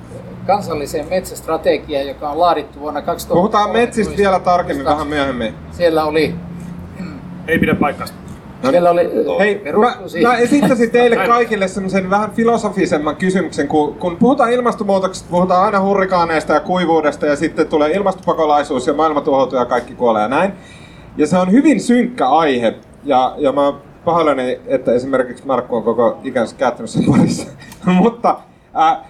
kansalliseen 0.48 1.09
metsästrategiaan, 1.09 2.07
joka 2.07 2.29
on 2.29 2.39
laadittu 2.39 2.79
vuonna 2.79 3.01
2000. 3.01 3.33
Puhutaan 3.39 3.71
metsistä 3.71 4.17
vielä 4.17 4.39
tarkemmin 4.39 4.86
vähän 4.86 5.07
myöhemmin. 5.07 5.53
Siellä 5.71 6.05
oli, 6.05 6.36
Ei 7.48 7.59
pidä 7.59 7.75
paikkaista. 7.75 8.28
Siellä 8.69 8.89
oli 8.89 9.09
Hei, 9.39 9.61
mä, 9.79 9.97
mä 10.21 10.37
esittäisin 10.37 10.91
teille 10.91 11.15
kaikille 11.15 11.67
semmoisen 11.67 12.09
vähän 12.09 12.31
filosofisemman 12.31 13.15
kysymyksen, 13.15 13.67
kun, 13.67 13.95
kun 13.95 14.17
puhutaan 14.17 14.51
ilmastonmuutoksesta, 14.51 15.29
puhutaan 15.31 15.65
aina 15.65 15.81
hurrikaaneista 15.81 16.53
ja 16.53 16.59
kuivuudesta 16.59 17.25
ja 17.25 17.35
sitten 17.35 17.67
tulee 17.67 17.91
ilmastopakolaisuus 17.91 18.87
ja 18.87 18.93
maailma 18.93 19.21
tuhoutuu 19.21 19.59
ja 19.59 19.65
kaikki 19.65 19.95
kuolee 19.95 20.21
ja 20.21 20.27
näin. 20.27 20.51
Ja 21.17 21.27
se 21.27 21.37
on 21.37 21.51
hyvin 21.51 21.81
synkkä 21.81 22.29
aihe 22.29 22.75
ja, 23.03 23.35
ja 23.37 23.51
mä 23.51 23.73
pahoillani, 24.05 24.59
että 24.67 24.93
esimerkiksi 24.93 25.45
Markku 25.45 25.75
on 25.75 25.83
koko 25.83 26.19
ikänsä 26.23 26.55
käyttänyt 26.55 26.89
sen 26.89 27.03
parissa. 27.11 27.47
Mutta 27.85 28.39
ää, 28.73 29.05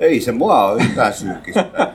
Ei 0.00 0.20
se 0.20 0.32
mua 0.32 0.64
ole 0.64 0.82
yhtään 0.82 1.12
synkistä. 1.12 1.64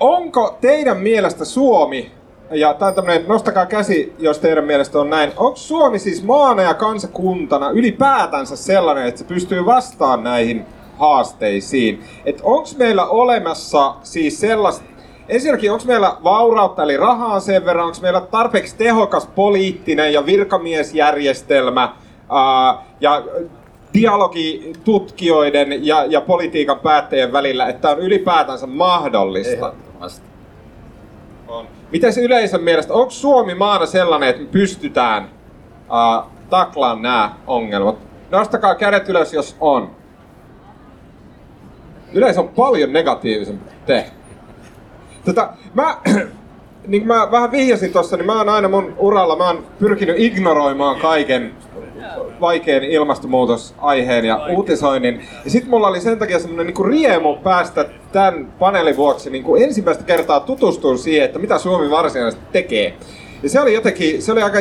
onko 0.00 0.58
teidän 0.60 0.96
mielestä 0.96 1.44
Suomi, 1.44 2.12
ja 2.52 2.74
tämä 2.74 2.88
on 2.88 2.94
tämmöinen, 2.94 3.28
nostakaa 3.28 3.66
käsi, 3.66 4.12
jos 4.18 4.38
teidän 4.38 4.64
mielestä 4.64 4.98
on 4.98 5.10
näin, 5.10 5.32
onko 5.36 5.56
Suomi 5.56 5.98
siis 5.98 6.22
maana 6.22 6.62
ja 6.62 6.74
kansakuntana 6.74 7.70
ylipäätänsä 7.70 8.56
sellainen, 8.56 9.06
että 9.06 9.18
se 9.18 9.24
pystyy 9.24 9.66
vastaamaan 9.66 10.24
näihin 10.24 10.66
haasteisiin? 10.98 12.04
Että 12.24 12.42
onko 12.44 12.68
meillä 12.76 13.06
olemassa 13.06 13.94
siis 14.02 14.40
sellaista, 14.40 14.84
ensinnäkin 15.28 15.72
onko 15.72 15.84
meillä 15.86 16.16
vaurautta 16.24 16.82
eli 16.82 16.96
rahaa 16.96 17.40
sen 17.40 17.64
verran, 17.64 17.86
onko 17.86 17.98
meillä 18.02 18.20
tarpeeksi 18.20 18.76
tehokas 18.76 19.26
poliittinen 19.26 20.12
ja 20.12 20.26
virkamiesjärjestelmä, 20.26 21.92
ää, 22.30 22.84
ja 23.00 23.22
dialogi 23.94 24.72
tutkijoiden 24.84 25.86
ja, 25.86 26.04
ja 26.04 26.20
politiikan 26.20 26.80
päättäjien 26.80 27.32
välillä, 27.32 27.68
että 27.68 27.90
on 27.90 27.98
ylipäätänsä 27.98 28.66
mahdollista. 28.66 29.52
Ehdottomasti. 29.52 30.31
Miten 31.92 32.12
yleisön 32.22 32.62
mielestä, 32.62 32.94
onko 32.94 33.10
Suomi 33.10 33.54
maana 33.54 33.86
sellainen, 33.86 34.28
että 34.28 34.42
me 34.42 34.48
pystytään 34.48 35.24
uh, 35.24 36.30
taklaan 36.50 37.02
nämä 37.02 37.34
ongelmat? 37.46 37.96
Nostakaa 38.30 38.74
kädet 38.74 39.08
ylös, 39.08 39.34
jos 39.34 39.56
on. 39.60 39.90
Yleisö 42.12 42.40
on 42.40 42.48
paljon 42.48 42.92
negatiivisempi 42.92 43.70
te. 43.86 44.10
Tota, 45.24 45.48
mä, 45.74 45.96
niin 46.86 47.06
mä 47.06 47.30
vähän 47.30 47.52
vihjasin 47.52 47.92
tuossa, 47.92 48.16
niin 48.16 48.26
mä 48.26 48.38
oon 48.38 48.48
aina 48.48 48.68
mun 48.68 48.94
uralla, 48.98 49.36
mä 49.36 49.46
oon 49.46 49.66
pyrkinyt 49.78 50.16
ignoroimaan 50.18 51.00
kaiken 51.00 51.52
vaikean 52.40 52.84
ilmastonmuutosaiheen 52.84 54.24
ja 54.24 54.46
uutisoinnin. 54.56 55.20
Ja 55.44 55.50
sit 55.50 55.66
mulla 55.66 55.88
oli 55.88 56.00
sen 56.00 56.18
takia 56.18 56.38
semmonen 56.38 56.66
niinku 56.66 56.82
riemu 56.82 57.36
päästä 57.36 57.84
tämän 58.12 58.46
paneelin 58.58 58.96
vuoksi 58.96 59.30
niinku 59.30 59.56
ensimmäistä 59.56 60.04
kertaa 60.04 60.40
tutustumaan 60.40 60.98
siihen, 60.98 61.24
että 61.24 61.38
mitä 61.38 61.58
Suomi 61.58 61.90
varsinaisesti 61.90 62.44
tekee. 62.52 62.94
Ja 63.42 63.48
se 63.48 63.60
oli 63.60 63.74
jotenkin, 63.74 64.22
se 64.22 64.32
oli 64.32 64.42
aika 64.42 64.58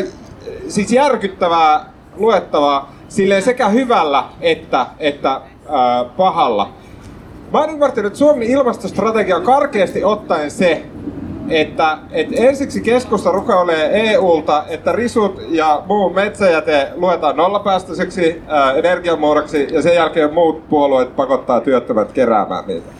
siis 0.67 0.91
järkyttävää 0.91 1.85
luettavaa 2.15 2.93
silleen 3.09 3.41
sekä 3.41 3.69
hyvällä 3.69 4.23
että, 4.41 4.85
että 4.99 5.41
ää, 5.69 6.05
pahalla. 6.17 6.73
Mä 7.53 7.59
oon 7.59 7.69
ymmärtänyt, 7.69 8.07
että 8.07 8.19
Suomen 8.19 8.47
ilmastostrategia 8.47 9.35
on 9.35 9.43
karkeasti 9.43 10.03
ottaen 10.03 10.51
se, 10.51 10.83
että, 11.51 11.97
että 12.11 12.35
ensiksi 12.37 12.81
keskusta 12.81 13.31
rukoilee 13.31 14.11
EUlta, 14.11 14.63
että 14.67 14.91
risut 14.91 15.41
ja 15.49 15.83
muu 15.85 16.09
metsäjäte 16.09 16.87
luetaan 16.95 17.37
nollapäästöiseksi 17.37 18.41
ää, 18.47 18.73
energiamuodoksi 18.73 19.67
ja 19.71 19.81
sen 19.81 19.95
jälkeen 19.95 20.33
muut 20.33 20.69
puolueet 20.69 21.15
pakottaa 21.15 21.61
työttömät 21.61 22.11
keräämään 22.11 22.67
niitä. 22.67 22.91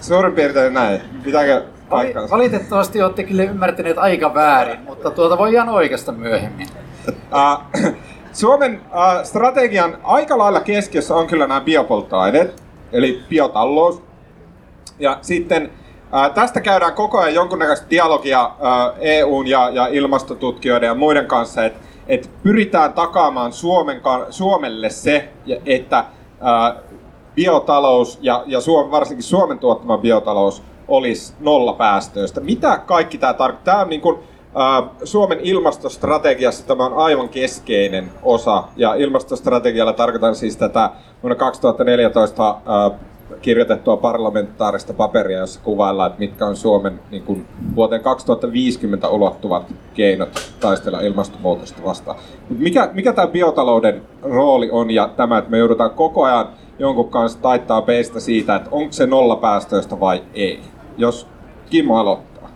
Suurin 0.00 0.32
piirtein 0.32 0.74
näin. 0.74 1.00
Pitääkö 1.24 1.62
paikkaansa? 1.88 2.36
Valitettavasti 2.36 3.02
olette 3.02 3.22
kyllä 3.22 3.42
ymmärtäneet 3.42 3.98
aika 3.98 4.34
väärin, 4.34 4.80
mutta 4.80 5.10
tuota 5.10 5.38
voidaan 5.38 5.68
oikeasta 5.68 6.12
myöhemmin. 6.12 6.68
Äh, 7.36 7.94
Suomen 8.32 8.80
äh, 8.84 9.24
strategian 9.24 9.98
aika 10.02 10.38
lailla 10.38 10.60
keskiössä 10.60 11.14
on 11.14 11.26
kyllä 11.26 11.46
nämä 11.46 11.60
biopolttoaineet, 11.60 12.62
eli 12.92 13.22
biotalous. 13.28 14.02
Ja 14.98 15.18
sitten 15.22 15.70
äh, 16.14 16.30
tästä 16.34 16.60
käydään 16.60 16.94
koko 16.94 17.18
ajan 17.18 17.34
jonkunnäköistä 17.34 17.86
dialogia 17.90 18.44
äh, 18.44 18.94
EUn 19.00 19.46
ja, 19.46 19.70
ja 19.70 19.86
ilmastotutkijoiden 19.86 20.86
ja 20.86 20.94
muiden 20.94 21.26
kanssa, 21.26 21.64
että 21.64 21.80
et 22.08 22.30
pyritään 22.42 22.92
takaamaan 22.92 23.52
Suomen, 23.52 24.00
Suomelle 24.30 24.90
se, 24.90 25.28
että 25.66 25.98
äh, 25.98 26.76
biotalous 27.34 28.18
ja, 28.22 28.44
ja 28.46 28.60
Suom, 28.60 28.90
varsinkin 28.90 29.22
Suomen 29.22 29.58
tuottama 29.58 29.98
biotalous 29.98 30.62
olisi 30.88 31.34
nollapäästöistä. 31.40 32.40
Mitä 32.40 32.78
kaikki 32.78 33.18
tämä 33.18 33.34
tarkoittaa? 33.34 33.74
Tämä 33.74 33.82
on 33.82 33.90
niin 33.90 34.00
kuin, 34.00 34.18
Suomen 35.04 35.38
ilmastostrategiassa 35.42 36.66
tämä 36.66 36.86
on 36.86 36.94
aivan 36.94 37.28
keskeinen 37.28 38.10
osa. 38.22 38.64
Ja 38.76 38.94
ilmastostrategialla 38.94 39.92
tarkoitan 39.92 40.34
siis 40.34 40.56
tätä 40.56 40.90
vuonna 41.22 41.36
2014 41.36 42.48
äh, 42.48 42.98
kirjoitettua 43.42 43.96
parlamentaarista 43.96 44.92
paperia, 44.94 45.38
jossa 45.38 45.60
kuvaillaan, 45.64 46.10
että 46.10 46.18
mitkä 46.18 46.46
on 46.46 46.56
Suomen 46.56 47.00
niin 47.10 47.22
kuin, 47.22 47.46
vuoteen 47.76 48.02
2050 48.02 49.08
ulottuvat 49.08 49.72
keinot 49.94 50.52
taistella 50.60 51.00
ilmastonmuutosta 51.00 51.84
vastaan. 51.84 52.16
Mut 52.48 52.58
mikä, 52.58 52.90
mikä 52.92 53.12
tämä 53.12 53.26
biotalouden 53.26 54.02
rooli 54.22 54.70
on 54.72 54.90
ja 54.90 55.10
tämä, 55.16 55.38
että 55.38 55.50
me 55.50 55.58
joudutaan 55.58 55.90
koko 55.90 56.24
ajan 56.24 56.48
jonkun 56.78 57.10
kanssa 57.10 57.38
taittaa 57.38 57.82
peistä 57.82 58.20
siitä, 58.20 58.56
että 58.56 58.68
onko 58.72 58.92
se 58.92 59.06
nollapäästöistä 59.06 60.00
vai 60.00 60.22
ei. 60.34 60.60
Jos 60.96 61.26
Kim 61.70 61.90
aloittaa. 61.90 62.48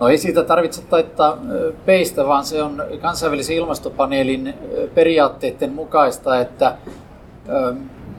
No 0.00 0.08
ei 0.08 0.18
siitä 0.18 0.42
tarvitse 0.42 0.82
taittaa 0.82 1.38
peistä, 1.86 2.26
vaan 2.26 2.44
se 2.44 2.62
on 2.62 2.82
kansainvälisen 3.02 3.56
ilmastopaneelin 3.56 4.54
periaatteiden 4.94 5.72
mukaista, 5.72 6.40
että 6.40 6.76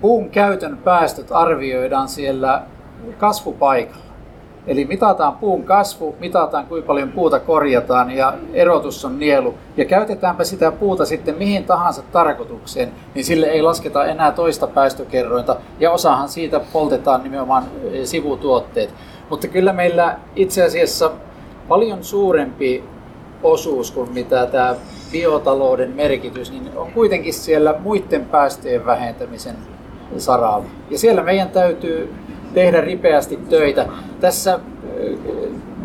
puun 0.02 0.30
käytön 0.30 0.78
päästöt 0.78 1.28
arvioidaan 1.32 2.08
siellä 2.08 2.62
kasvupaikalla. 3.18 4.12
Eli 4.68 4.86
mitataan 4.86 5.34
puun 5.34 5.64
kasvu, 5.64 6.16
mitataan 6.20 6.66
kuinka 6.66 6.88
paljon 6.88 7.12
puuta 7.12 7.40
korjataan 7.40 8.12
ja 8.12 8.34
erotus 8.54 9.06
on 9.06 9.20
nielu. 9.20 9.56
Ja 9.78 9.86
käytetäänpä 9.86 10.44
sitä 10.44 10.72
puuta 10.72 11.06
sitten 11.06 11.36
mihin 11.36 11.64
tahansa 11.64 12.02
tarkoitukseen, 12.12 12.92
niin 13.16 13.26
sille 13.26 13.46
ei 13.46 13.62
lasketa 13.62 14.06
enää 14.06 14.32
toista 14.32 14.68
päästökerrointa. 14.68 15.56
Ja 15.80 15.92
osahan 15.92 16.30
siitä 16.30 16.60
poltetaan 16.74 17.24
nimenomaan 17.24 17.64
ö, 17.94 18.06
sivutuotteet. 18.06 18.94
Mutta 19.30 19.48
kyllä 19.48 19.74
meillä 19.74 20.18
itse 20.36 20.64
asiassa 20.64 21.12
paljon 21.68 22.04
suurempi 22.04 22.84
osuus 23.44 23.92
kuin 23.92 24.14
mitä 24.14 24.46
tämä 24.46 24.76
biotalouden 25.12 25.92
merkitys, 25.92 26.52
niin 26.52 26.70
on 26.76 26.92
kuitenkin 26.92 27.34
siellä 27.34 27.76
muiden 27.80 28.26
päästöjen 28.26 28.86
vähentämisen 28.86 29.56
saralla. 30.18 30.66
Ja 30.90 30.98
siellä 30.98 31.24
meidän 31.24 31.50
täytyy 31.50 32.14
tehdä 32.54 32.82
ripeästi 32.82 33.40
töitä. 33.50 33.86
Tässä 34.20 34.60
ö, 34.98 35.16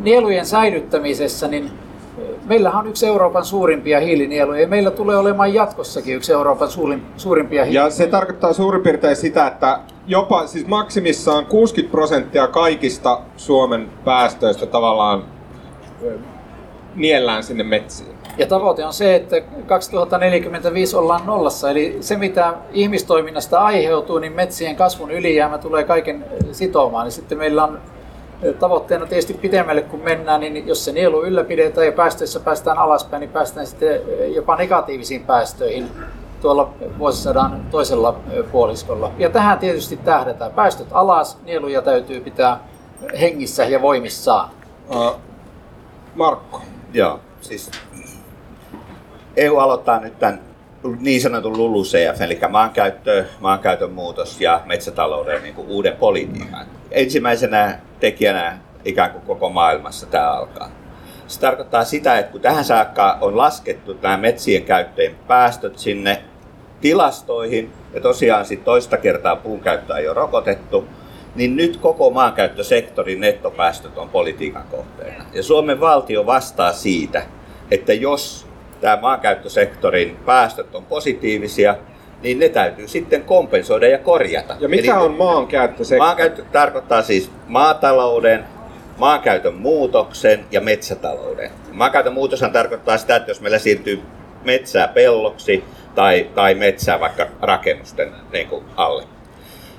nielujen 0.02 0.47
säilyttämisessä, 0.47 1.49
niin 1.49 1.71
ö, 2.18 2.23
meillähän 2.45 2.80
on 2.80 2.87
yksi 2.87 3.06
Euroopan 3.06 3.45
suurimpia 3.45 4.00
hiilinieluja 4.00 4.61
ja 4.61 4.68
meillä 4.68 4.90
tulee 4.90 5.16
olemaan 5.16 5.54
jatkossakin 5.54 6.16
yksi 6.16 6.33
Euroopan 6.33 6.71
suurin, 6.71 7.02
suurimpia 7.16 7.61
Ja 7.61 7.64
hiilinieluja. 7.64 7.90
se 7.97 8.06
tarkoittaa 8.06 8.52
suurin 8.52 8.83
piirtein 8.83 9.16
sitä, 9.16 9.47
että 9.47 9.78
jopa 10.06 10.47
siis 10.47 10.66
maksimissaan 10.66 11.47
60 11.47 11.92
prosenttia 11.92 12.47
kaikista 12.49 13.21
Suomen 13.37 13.88
päästöistä 14.04 14.66
tavallaan 14.66 15.23
ö, 16.04 16.18
niellään 16.95 17.42
sinne 17.42 17.64
metsiin. 17.64 18.16
Ja 18.38 18.47
tavoite 18.47 18.85
on 18.85 18.93
se, 18.93 19.14
että 19.14 19.37
2045 19.66 20.97
ollaan 20.97 21.26
nollassa, 21.26 21.71
eli 21.71 21.97
se 22.00 22.16
mitä 22.16 22.55
ihmistoiminnasta 22.73 23.61
aiheutuu, 23.61 24.19
niin 24.19 24.33
metsien 24.33 24.76
kasvun 24.76 25.11
ylijäämä 25.11 25.59
tulee 25.59 25.85
kaiken 25.85 26.25
sitomaan. 26.52 27.07
Ja 27.07 27.11
sitten 27.11 27.38
meillä 27.38 27.64
on 27.64 27.78
tavoitteena 28.59 29.07
tietysti 29.07 29.35
pidemmälle 29.35 29.83
kun 29.83 30.00
mennään, 30.00 30.40
niin 30.40 30.66
jos 30.66 30.85
se 30.85 30.93
nielu 30.93 31.25
ylläpidetään 31.25 31.87
ja 31.87 31.93
päästöissä 31.93 32.40
päästään 32.40 32.78
alaspäin, 32.78 33.21
niin 33.21 33.31
päästään 33.31 33.66
sitten 33.66 34.00
jopa 34.35 34.57
negatiivisiin 34.57 35.25
päästöihin 35.25 35.88
tuolla 36.40 36.73
vuosisadan 36.99 37.66
toisella 37.71 38.16
puoliskolla. 38.52 39.11
Ja 39.19 39.31
tähän 39.31 39.59
tietysti 39.59 39.97
tähdätään. 39.97 40.50
Päästöt 40.50 40.88
alas, 40.90 41.38
nieluja 41.45 41.83
täytyy 41.83 42.21
pitää 42.21 42.61
hengissä 43.21 43.64
ja 43.64 43.83
voimissaan. 43.83 44.49
Markko. 46.14 46.62
Joo, 46.93 47.21
siis 47.40 47.71
EU 49.37 49.59
aloittaa 49.59 50.00
nyt 50.00 50.19
tämän 50.19 50.40
niin 51.00 51.21
sanotun 51.21 51.59
LULUCF, 51.59 52.21
eli 52.21 52.38
maankäyttö, 52.49 53.25
maankäytön 53.40 53.93
muutos 53.93 54.40
ja 54.40 54.61
metsätalouden 54.66 55.43
niin 55.43 55.55
kuin 55.55 55.69
uuden 55.69 55.97
politiikan. 55.97 56.66
Ensimmäisenä 56.90 57.78
tekijänä 58.00 58.59
ikään 58.85 59.11
kuin 59.11 59.23
koko 59.23 59.49
maailmassa 59.50 60.07
tämä 60.07 60.31
alkaa. 60.31 60.71
Se 61.26 61.40
tarkoittaa 61.40 61.85
sitä, 61.85 62.19
että 62.19 62.33
kun 62.33 62.40
tähän 62.40 62.64
saakka 62.64 63.19
on 63.21 63.37
laskettu 63.37 63.97
nämä 64.02 64.16
metsien 64.16 64.62
käyttöjen 64.62 65.14
päästöt 65.26 65.78
sinne 65.78 66.23
tilastoihin, 66.81 67.73
ja 67.95 68.00
tosiaan 68.00 68.45
sitten 68.45 68.64
toista 68.64 68.97
kertaa 68.97 69.37
puun 69.37 69.61
käyttöä 69.61 69.97
ei 69.97 70.09
ole 70.09 70.14
rokotettu, 70.14 70.85
niin 71.35 71.57
nyt 71.57 71.76
koko 71.76 72.11
maankäyttösektorin 72.11 73.21
nettopäästöt 73.21 73.99
on 73.99 74.09
politiikan 74.09 74.64
kohteena. 74.71 75.25
Ja 75.33 75.43
Suomen 75.43 75.81
valtio 75.81 76.26
vastaa 76.26 76.73
siitä, 76.73 77.23
että 77.71 77.93
jos 77.93 78.46
tämä 78.80 78.99
maankäyttösektorin 79.02 80.16
päästöt 80.26 80.75
on 80.75 80.85
positiivisia, 80.85 81.76
niin 82.23 82.38
ne 82.38 82.49
täytyy 82.49 82.88
sitten 82.88 83.23
kompensoida 83.23 83.88
ja 83.88 83.99
korjata. 83.99 84.56
Ja 84.61 84.68
mikä 84.68 84.95
Eli 84.95 85.04
on 85.04 85.14
maankäyttösektori? 85.14 85.99
Maankäyttö 85.99 86.45
tarkoittaa 86.52 87.02
siis 87.02 87.30
maatalouden, 87.47 88.45
maankäytön 88.99 89.54
muutoksen 89.54 90.45
ja 90.50 90.60
metsätalouden. 90.60 91.50
Maankäytön 91.73 92.12
muutoshan 92.12 92.52
tarkoittaa 92.52 92.99
sitä, 92.99 93.17
että 93.17 93.30
jos 93.30 93.41
meillä 93.41 93.58
siirtyy 93.58 94.02
metsää 94.45 94.89
pelloksi 94.89 95.65
tai, 95.95 96.30
tai 96.34 96.54
metsää 96.54 97.00
vaikka 97.00 97.26
rakennusten 97.43 98.12
niin 98.32 98.49
kuin 98.49 98.65
alle. 98.76 99.16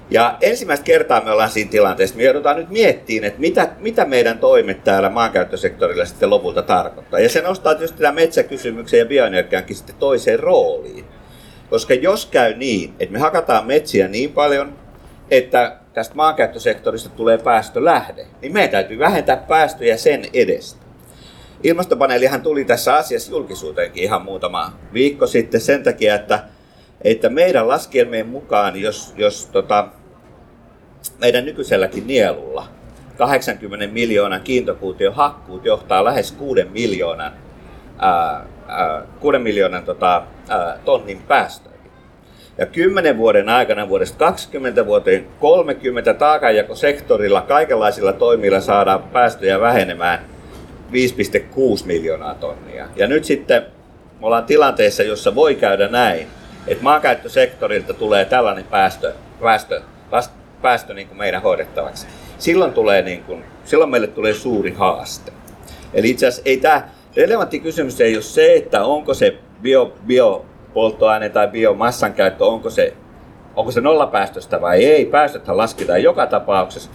Ja 0.10 0.38
ensimmäistä 0.42 0.84
kertaa 0.84 1.24
me 1.24 1.32
ollaan 1.32 1.50
siinä 1.50 1.72
tilanteessa, 1.72 2.16
me 2.16 2.24
joudutaan 2.24 2.56
nyt 2.56 2.70
miettimään, 2.70 3.28
että 3.28 3.40
mitä, 3.40 3.70
mitä 3.80 4.06
meidän 4.06 4.40
toimet 4.40 4.84
täällä 4.84 5.10
maankäyttösektorilla 5.10 6.06
sitten 6.06 6.30
lopulta 6.30 6.62
tarkoittaa. 6.62 7.20
Ja 7.20 7.30
se 7.30 7.42
nostaa 7.42 7.76
tietysti 7.76 7.98
tämän 7.98 8.16
metsäkysymyksen 8.16 9.00
ja 9.00 9.06
bioenergiankin 9.06 9.76
sitten 9.76 9.96
toiseen 9.96 10.40
rooliin. 10.40 11.06
Koska 11.70 11.94
jos 11.94 12.26
käy 12.26 12.54
niin, 12.54 12.94
että 13.00 13.14
me 13.14 13.20
hakataan 13.20 13.68
metsiä 13.68 14.08
niin 14.08 14.32
paljon, 14.32 14.76
että 15.32 15.78
tästä 15.94 16.16
maankäyttösektorista 16.16 17.10
tulee 17.10 17.38
päästölähde, 17.38 18.28
niin 18.42 18.54
meidän 18.54 18.72
täytyy 18.72 19.00
vähentää 19.00 19.38
päästöjä 19.38 19.98
sen 19.98 20.26
edestä. 20.34 20.86
Ilmastopaneelihan 21.64 22.42
tuli 22.42 22.66
tässä 22.66 22.96
asiassa 22.96 23.32
julkisuuteenkin 23.32 24.04
ihan 24.04 24.22
muutama 24.22 24.74
viikko 24.94 25.28
sitten 25.28 25.62
sen 25.62 25.84
takia, 25.84 26.16
että, 26.16 26.44
että 27.02 27.30
meidän 27.30 27.68
laskelmien 27.68 28.28
mukaan, 28.28 28.82
jos, 28.82 29.14
jos 29.18 29.46
tota, 29.46 29.88
meidän 31.20 31.46
nykyiselläkin 31.46 32.08
nielulla 32.08 32.68
80 33.18 33.88
miljoonan 33.88 34.42
kiintokuution 34.42 35.14
hakkuut 35.16 35.66
johtaa 35.66 36.06
lähes 36.06 36.32
6 36.32 36.64
miljoonan, 36.64 37.32
ää, 38.00 38.46
ää, 38.68 39.02
6 39.20 39.38
miljoonan 39.38 39.84
tota, 39.84 40.24
ää, 40.50 40.78
tonnin 40.86 41.22
päästöihin. 41.28 41.92
Ja 42.58 42.66
10 42.66 43.18
vuoden 43.18 43.50
aikana 43.50 43.90
vuodesta 43.90 44.18
20 44.18 44.86
vuoteen 44.86 45.28
30 45.40 46.14
taakanjakosektorilla 46.14 47.42
kaikenlaisilla 47.42 48.14
toimilla 48.14 48.62
saadaan 48.62 49.04
päästöjä 49.04 49.60
vähenemään 49.60 50.20
5,6 50.92 51.86
miljoonaa 51.86 52.36
tonnia. 52.36 52.86
Ja 52.96 53.08
nyt 53.08 53.26
sitten 53.26 53.62
me 54.20 54.26
ollaan 54.26 54.46
tilanteessa, 54.46 55.04
jossa 55.04 55.36
voi 55.36 55.56
käydä 55.56 55.88
näin, 55.88 56.28
että 56.68 56.84
maankäyttösektorilta 56.84 57.94
tulee 57.94 58.26
tällainen 58.26 58.66
päästö, 58.66 59.14
päästö, 59.42 59.82
päästö, 60.10 60.34
päästö 60.62 60.94
niin 60.94 61.08
kuin 61.08 61.18
meidän 61.18 61.42
hoidettavaksi. 61.42 62.08
Silloin, 62.38 62.74
tulee 62.74 63.02
niin 63.02 63.24
kuin, 63.24 63.44
silloin 63.66 63.90
meille 63.90 64.08
tulee 64.08 64.34
suuri 64.34 64.74
haaste. 64.74 65.32
Eli 65.94 66.10
itse 66.10 66.28
asiassa 66.28 66.50
ei 66.50 66.58
tämä 66.58 66.90
relevantti 67.16 67.60
kysymys 67.60 68.02
ei 68.02 68.16
ole 68.16 68.24
se, 68.24 68.54
että 68.56 68.84
onko 68.86 69.14
se 69.14 69.38
bio, 69.62 69.94
biopolttoaine 70.08 71.30
tai 71.30 71.48
biomassan 71.48 72.14
käyttö, 72.14 72.46
onko 72.46 72.70
se, 72.70 72.94
onko 73.56 73.72
se 73.72 73.82
nollapäästöstä 73.82 74.62
vai 74.62 74.86
ei. 74.86 75.06
Päästöthän 75.06 75.58
lasketaan 75.58 76.04
joka 76.04 76.28
tapauksessa. 76.28 76.92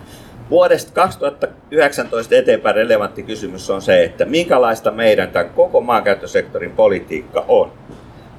Vuodesta 0.51 0.93
2019 0.93 2.35
eteenpäin 2.35 2.77
relevantti 2.77 3.23
kysymys 3.23 3.71
on 3.71 3.83
se, 3.83 4.05
että 4.05 4.25
minkälaista 4.25 4.91
meidän 4.91 5.31
tämän 5.31 5.51
koko 5.51 5.81
maankäyttösektorin 5.81 6.73
politiikka 6.73 7.45
on. 7.49 7.73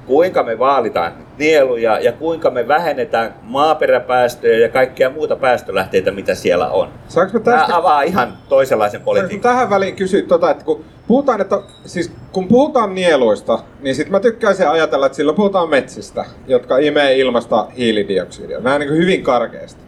Kuinka 0.06 0.42
me 0.42 0.58
vaalitaan 0.58 1.12
nieluja 1.38 2.00
ja 2.00 2.12
kuinka 2.12 2.50
me 2.50 2.68
vähennetään 2.68 3.34
maaperäpäästöjä 3.42 4.58
ja 4.58 4.68
kaikkia 4.68 5.10
muuta 5.10 5.36
päästölähteitä, 5.36 6.10
mitä 6.10 6.34
siellä 6.34 6.68
on. 6.68 6.88
Saanko 7.08 7.38
mä 7.38 7.44
Tämä 7.44 7.56
tästä 7.56 7.76
avaa 7.76 8.02
ihan 8.02 8.32
toisenlaisen 8.48 9.00
politiikan. 9.00 9.40
tähän 9.40 9.70
väliin 9.70 9.96
kysyä 9.96 10.22
tota, 10.22 10.50
että 10.50 10.64
kun 10.64 10.84
puhutaan, 11.08 11.40
että, 11.40 11.60
siis 11.86 12.12
kun 12.32 12.48
puhutaan 12.48 12.94
nieluista, 12.94 13.58
niin 13.80 13.94
sit 13.94 14.10
mä 14.10 14.20
tykkäisin 14.20 14.68
ajatella, 14.68 15.06
että 15.06 15.16
silloin 15.16 15.36
puhutaan 15.36 15.70
metsistä, 15.70 16.24
jotka 16.46 16.78
imee 16.78 17.18
ilmasta 17.18 17.66
hiilidioksidia. 17.76 18.60
Näin 18.60 18.80
niin 18.80 18.90
hyvin 18.90 19.22
karkeasti. 19.22 19.80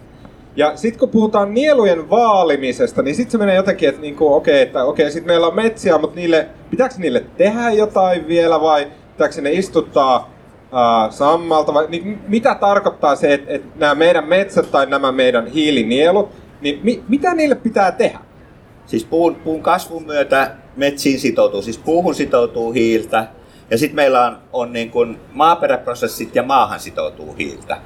Ja 0.57 0.73
sitten 0.77 0.99
kun 1.01 1.09
puhutaan 1.09 1.55
nielujen 1.55 2.11
vaalimisesta, 2.11 3.03
niin 3.03 3.15
sitten 3.15 3.33
se 3.33 3.39
menee 3.39 3.55
jotenkin, 3.55 3.89
että 3.89 4.01
niinku, 4.01 4.35
okei, 4.35 4.63
että 4.63 4.85
okei, 4.85 5.11
sit 5.11 5.25
meillä 5.25 5.47
on 5.47 5.55
metsiä, 5.55 5.99
mutta 5.99 6.17
niille, 6.17 6.47
pitääkö 6.71 6.95
niille 6.99 7.25
tehdä 7.37 7.71
jotain 7.71 8.29
vielä 8.29 8.61
vai 8.61 8.87
pitääkö 9.17 9.41
ne 9.41 9.53
istuttaa 9.53 10.31
ää, 10.73 11.11
sammalta 11.11 11.75
vai 11.75 11.87
niin, 11.89 12.23
mitä 12.29 12.55
tarkoittaa 12.55 13.17
se, 13.17 13.35
että, 13.35 13.55
että 13.55 13.69
nämä 13.79 13.95
meidän 13.95 14.29
metsät 14.29 14.71
tai 14.71 14.87
nämä 14.87 15.13
meidän 15.13 15.47
hiilinielut, 15.47 16.31
niin 16.61 16.81
mi, 16.83 17.05
mitä 17.09 17.35
niille 17.35 17.55
pitää 17.55 17.93
tehdä? 17.93 18.19
Siis 18.87 19.05
puun, 19.05 19.35
puun 19.35 19.63
kasvun 19.63 20.07
myötä 20.07 20.51
metsiin 20.77 21.21
sitoutuu, 21.21 21.63
siis 21.63 21.79
puuhun 21.79 22.15
sitoutuu 22.15 22.73
hiiltä. 22.73 23.27
Ja 23.71 23.79
sitten 23.79 23.97
meillä 23.97 24.27
on, 24.27 24.39
on 24.53 24.73
niin 24.73 24.91
kuin 24.91 25.21
maaperäprosessit 25.33 26.35
ja 26.35 26.43
maahan 26.43 26.81
sitoutuu 26.81 27.35
hiiltä. 27.39 27.79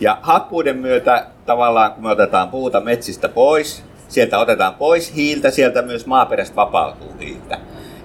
Ja 0.00 0.18
hakkuuden 0.22 0.76
myötä 0.76 1.26
tavallaan 1.46 1.92
kun 1.92 2.02
me 2.02 2.10
otetaan 2.10 2.48
puuta 2.48 2.80
metsistä 2.80 3.28
pois, 3.28 3.84
sieltä 4.08 4.38
otetaan 4.38 4.74
pois 4.74 5.14
hiiltä, 5.14 5.50
sieltä 5.50 5.82
myös 5.82 6.06
maaperästä 6.06 6.56
vapautuu 6.56 7.14
hiiltä. 7.20 7.58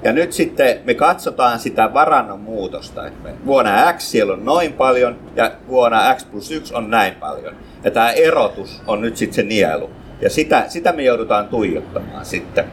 Ja 0.03 0.13
nyt 0.13 0.33
sitten 0.33 0.79
me 0.83 0.93
katsotaan 0.93 1.59
sitä 1.59 1.93
varannon 1.93 2.39
muutosta. 2.39 3.07
Että 3.07 3.23
me 3.23 3.33
vuonna 3.45 3.93
X 3.93 4.01
siellä 4.01 4.33
on 4.33 4.45
noin 4.45 4.73
paljon 4.73 5.15
ja 5.35 5.51
vuonna 5.67 6.15
X 6.15 6.25
plus 6.25 6.51
1 6.51 6.73
on 6.75 6.89
näin 6.89 7.15
paljon. 7.15 7.55
Ja 7.83 7.91
tämä 7.91 8.11
erotus 8.11 8.81
on 8.87 9.01
nyt 9.01 9.17
sitten 9.17 9.35
se 9.35 9.43
nielu. 9.43 9.89
Ja 10.21 10.29
sitä, 10.29 10.63
sitä 10.67 10.91
me 10.91 11.03
joudutaan 11.03 11.47
tuijottamaan 11.47 12.25
sitten. 12.25 12.65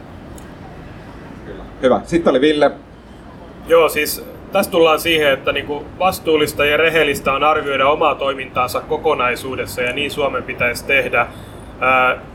Hyvä. 1.81 2.01
Sitten 2.05 2.31
oli 2.31 2.41
Ville. 2.41 2.71
Joo, 3.67 3.89
siis 3.89 4.25
tässä 4.51 4.71
tullaan 4.71 4.99
siihen, 4.99 5.33
että 5.33 5.51
niinku 5.51 5.85
vastuullista 5.99 6.65
ja 6.65 6.77
rehellistä 6.77 7.33
on 7.33 7.43
arvioida 7.43 7.87
omaa 7.87 8.15
toimintaansa 8.15 8.81
kokonaisuudessa 8.81 9.81
ja 9.81 9.93
niin 9.93 10.11
Suomen 10.11 10.43
pitäisi 10.43 10.85
tehdä. 10.85 11.27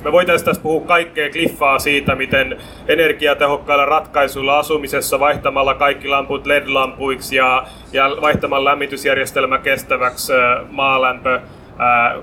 Me 0.04 0.12
voitaisiin 0.12 0.46
tässä 0.46 0.62
puhua 0.62 0.86
kaikkea 0.86 1.30
kliffaa 1.30 1.78
siitä, 1.78 2.14
miten 2.14 2.56
energiatehokkailla 2.88 3.84
ratkaisuilla 3.84 4.58
asumisessa 4.58 5.20
vaihtamalla 5.20 5.74
kaikki 5.74 6.08
lamput 6.08 6.46
LED-lampuiksi 6.46 7.36
ja, 7.36 7.66
ja 7.92 8.10
vaihtamalla 8.20 8.70
lämmitysjärjestelmä 8.70 9.58
kestäväksi 9.58 10.32
maalämpö, 10.70 11.40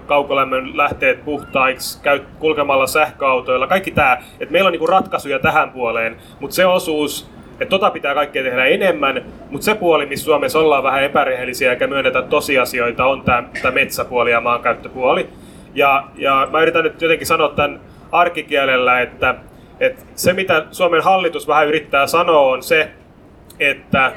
kaukolämmön 0.07 0.77
lähteet 0.77 1.25
puhtaiksi, 1.25 1.99
kulkemalla 2.39 2.87
sähköautoilla, 2.87 3.67
kaikki 3.67 3.91
tämä, 3.91 4.17
että 4.39 4.51
meillä 4.51 4.67
on 4.67 4.71
niinku 4.71 4.87
ratkaisuja 4.87 5.39
tähän 5.39 5.71
puoleen, 5.71 6.15
mutta 6.39 6.55
se 6.55 6.65
osuus, 6.65 7.29
että 7.51 7.69
tota 7.69 7.89
pitää 7.89 8.13
kaikkea 8.13 8.43
tehdä 8.43 8.65
enemmän, 8.65 9.23
mutta 9.49 9.65
se 9.65 9.75
puoli, 9.75 10.05
missä 10.05 10.25
Suomessa 10.25 10.59
ollaan 10.59 10.83
vähän 10.83 11.03
epärehellisiä 11.03 11.71
eikä 11.71 11.87
myönnetä 11.87 12.21
tosiasioita, 12.21 13.05
on 13.05 13.21
tämä 13.21 13.71
metsäpuoli 13.73 14.31
ja 14.31 14.41
maankäyttöpuoli. 14.41 15.29
Ja, 15.75 16.03
ja 16.15 16.47
mä 16.51 16.61
yritän 16.61 16.83
nyt 16.83 17.01
jotenkin 17.01 17.27
sanoa 17.27 17.49
tämän 17.49 17.79
arkikielellä, 18.11 19.01
että, 19.01 19.35
että 19.79 20.01
se 20.15 20.33
mitä 20.33 20.65
Suomen 20.71 21.03
hallitus 21.03 21.47
vähän 21.47 21.67
yrittää 21.67 22.07
sanoa 22.07 22.41
on 22.41 22.63
se, 22.63 22.91
että 23.59 24.11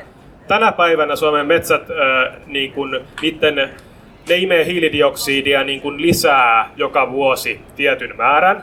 tänä 0.48 0.72
päivänä 0.72 1.16
Suomen 1.16 1.46
metsät, 1.46 1.82
äh, 1.90 2.36
niin 2.46 2.72
kun, 2.72 3.00
niiden, 3.22 3.70
ne 4.28 4.36
imee 4.36 4.64
hiilidioksidia 4.64 5.64
niin 5.64 5.80
kun 5.80 6.02
lisää 6.02 6.70
joka 6.76 7.10
vuosi 7.12 7.60
tietyn 7.76 8.16
määrän. 8.16 8.62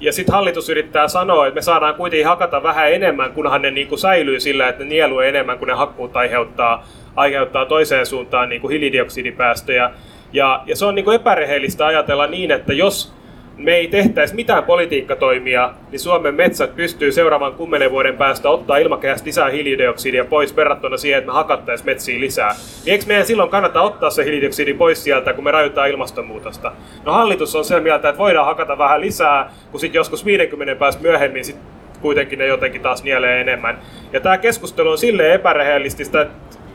Ja 0.00 0.12
sitten 0.12 0.34
hallitus 0.34 0.68
yrittää 0.68 1.08
sanoa, 1.08 1.46
että 1.46 1.54
me 1.54 1.62
saadaan 1.62 1.94
kuitenkin 1.94 2.26
hakata 2.26 2.62
vähän 2.62 2.92
enemmän, 2.92 3.32
kunhan 3.32 3.62
ne 3.62 3.70
niin 3.70 3.88
kuin 3.88 3.98
säilyy 3.98 4.40
sillä, 4.40 4.68
että 4.68 4.84
ne 4.84 4.88
nielu 4.88 5.20
enemmän 5.20 5.58
kuin 5.58 5.66
ne 5.66 5.74
hakkuut 5.74 6.16
aiheuttaa, 6.16 6.86
aiheuttaa 7.16 7.66
toiseen 7.66 8.06
suuntaan 8.06 8.48
niin 8.48 8.60
kuin 8.60 8.70
hiilidioksidipäästöjä. 8.70 9.90
Ja, 10.32 10.62
ja 10.66 10.76
se 10.76 10.84
on 10.84 10.94
niin 10.94 11.04
kuin 11.04 11.14
epärehellistä 11.14 11.86
ajatella 11.86 12.26
niin, 12.26 12.50
että 12.50 12.72
jos 12.72 13.12
me 13.56 13.74
ei 13.74 13.88
tehtäisi 13.88 14.34
mitään 14.34 14.64
politiikkatoimia, 14.64 15.70
niin 15.90 16.00
Suomen 16.00 16.34
metsät 16.34 16.76
pystyy 16.76 17.12
seuraavan 17.12 17.54
kymmenen 17.54 17.90
vuoden 17.90 18.16
päästä 18.16 18.50
ottaa 18.50 18.76
ilmakehästä 18.76 19.26
lisää 19.26 19.48
hiilidioksidia 19.48 20.24
pois 20.24 20.56
verrattuna 20.56 20.96
siihen, 20.96 21.18
että 21.18 21.30
me 21.30 21.34
hakattaisiin 21.34 21.86
metsiä 21.86 22.20
lisää. 22.20 22.54
Niin 22.84 22.92
eikö 22.92 23.04
meidän 23.06 23.26
silloin 23.26 23.50
kannata 23.50 23.82
ottaa 23.82 24.10
se 24.10 24.24
hiilidioksidi 24.24 24.74
pois 24.74 25.04
sieltä, 25.04 25.32
kun 25.32 25.44
me 25.44 25.50
rajoitetaan 25.50 25.90
ilmastonmuutosta? 25.90 26.72
No 27.04 27.12
hallitus 27.12 27.56
on 27.56 27.64
sen 27.64 27.82
mieltä, 27.82 28.08
että 28.08 28.18
voidaan 28.18 28.46
hakata 28.46 28.78
vähän 28.78 29.00
lisää, 29.00 29.50
kun 29.70 29.80
sitten 29.80 29.98
joskus 29.98 30.24
50 30.24 30.74
päästä 30.74 31.02
myöhemmin 31.02 31.44
sit 31.44 31.56
kuitenkin 32.00 32.38
ne 32.38 32.46
jotenkin 32.46 32.82
taas 32.82 33.04
nielee 33.04 33.40
enemmän. 33.40 33.78
Ja 34.12 34.20
tämä 34.20 34.38
keskustelu 34.38 34.90
on 34.90 34.98
silleen 34.98 35.32
epärehellistä, 35.32 36.02
että 36.02 36.26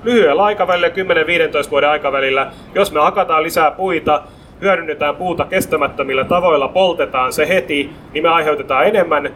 lyhyellä 0.07 0.43
aikavälillä, 0.43 0.87
10-15 1.67 1.71
vuoden 1.71 1.89
aikavälillä, 1.89 2.51
jos 2.75 2.91
me 2.91 2.99
hakataan 2.99 3.43
lisää 3.43 3.71
puita, 3.71 4.21
hyödynnetään 4.61 5.15
puuta 5.15 5.45
kestämättömillä 5.45 6.23
tavoilla, 6.23 6.67
poltetaan 6.67 7.33
se 7.33 7.47
heti, 7.47 7.89
niin 8.13 8.23
me 8.23 8.29
aiheutetaan 8.29 8.87
enemmän 8.87 9.29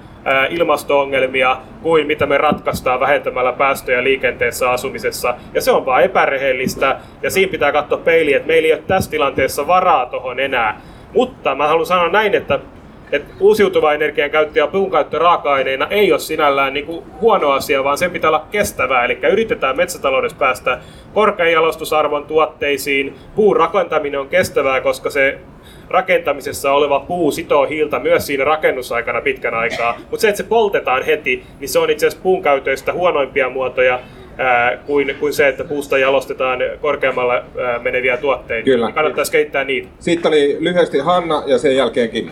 ilmasto-ongelmia 0.50 1.58
kuin 1.82 2.08
mitä 2.08 2.26
me 2.26 2.38
ratkaistaan 2.38 3.00
vähentämällä 3.00 3.54
päästöjä 3.54 4.04
liikenteessä 4.04 4.72
asumisessa. 4.72 5.36
Ja 5.54 5.62
se 5.62 5.72
on 5.72 5.86
vaan 5.86 6.04
epärehellistä 6.04 6.98
ja 7.22 7.30
siinä 7.30 7.52
pitää 7.52 7.72
katsoa 7.72 7.98
peiliin, 7.98 8.36
että 8.36 8.48
meillä 8.48 8.66
ei 8.66 8.74
ole 8.74 8.84
tässä 8.88 9.12
tilanteessa 9.12 9.68
varaa 9.68 10.06
tuohon 10.06 10.40
enää. 10.40 10.82
Mutta 11.14 11.56
mä 11.56 11.68
haluan 11.68 11.86
sanoa 11.86 12.10
näin, 12.10 12.36
että 12.36 12.60
että 13.12 13.34
uusiutuva 13.40 13.94
energian 13.94 14.30
käyttö 14.30 14.60
ja 14.60 14.68
puun 14.68 14.92
käyttö 14.92 15.20
raaka-aineena 15.20 15.88
ei 15.90 16.12
ole 16.12 16.20
sinällään 16.20 16.74
niin 16.74 16.86
kuin 16.86 17.06
huono 17.22 17.52
asia, 17.52 17.84
vaan 17.84 17.98
sen 17.98 18.12
pitää 18.12 18.30
olla 18.30 18.48
kestävää. 18.52 19.06
Eli 19.06 19.20
yritetään 19.32 19.78
metsätaloudessa 19.78 20.38
päästä 20.38 20.80
korkean 21.14 21.52
jalostusarvon 21.52 22.26
tuotteisiin. 22.26 23.16
Puun 23.36 23.58
rakentaminen 23.58 24.20
on 24.20 24.28
kestävää, 24.28 24.82
koska 24.82 25.10
se 25.10 25.38
rakentamisessa 25.90 26.72
oleva 26.74 27.00
puu 27.00 27.32
sitoo 27.32 27.66
hiiltä 27.66 28.00
myös 28.00 28.28
siinä 28.28 28.44
rakennusaikana 28.44 29.22
pitkän 29.22 29.54
aikaa. 29.54 29.98
Mutta 30.10 30.22
se, 30.22 30.30
että 30.30 30.38
se 30.38 30.50
poltetaan 30.50 31.04
heti, 31.04 31.44
niin 31.60 31.70
se 31.70 31.80
on 31.80 31.90
itse 31.90 32.08
asiassa 32.08 32.24
puun 32.24 32.42
käytöistä 32.42 32.94
huonoimpia 32.94 33.50
muotoja 33.50 34.00
ää, 34.38 34.78
kuin, 34.78 35.16
kuin 35.20 35.34
se, 35.34 35.48
että 35.48 35.64
puusta 35.64 35.98
jalostetaan 35.98 36.60
korkeammalla 36.82 37.34
ää, 37.34 37.80
meneviä 37.80 38.18
tuotteita. 38.18 38.66
Kyllä. 38.66 38.86
Niin 38.86 38.96
kannattaisi 38.96 39.32
kehittää 39.32 39.64
niitä. 39.64 39.88
Sitten 40.00 40.30
oli 40.30 40.58
lyhyesti 40.60 41.00
Hanna 41.00 41.44
ja 41.46 41.58
sen 41.58 41.76
jälkeen 41.76 42.10
Kimi. 42.10 42.32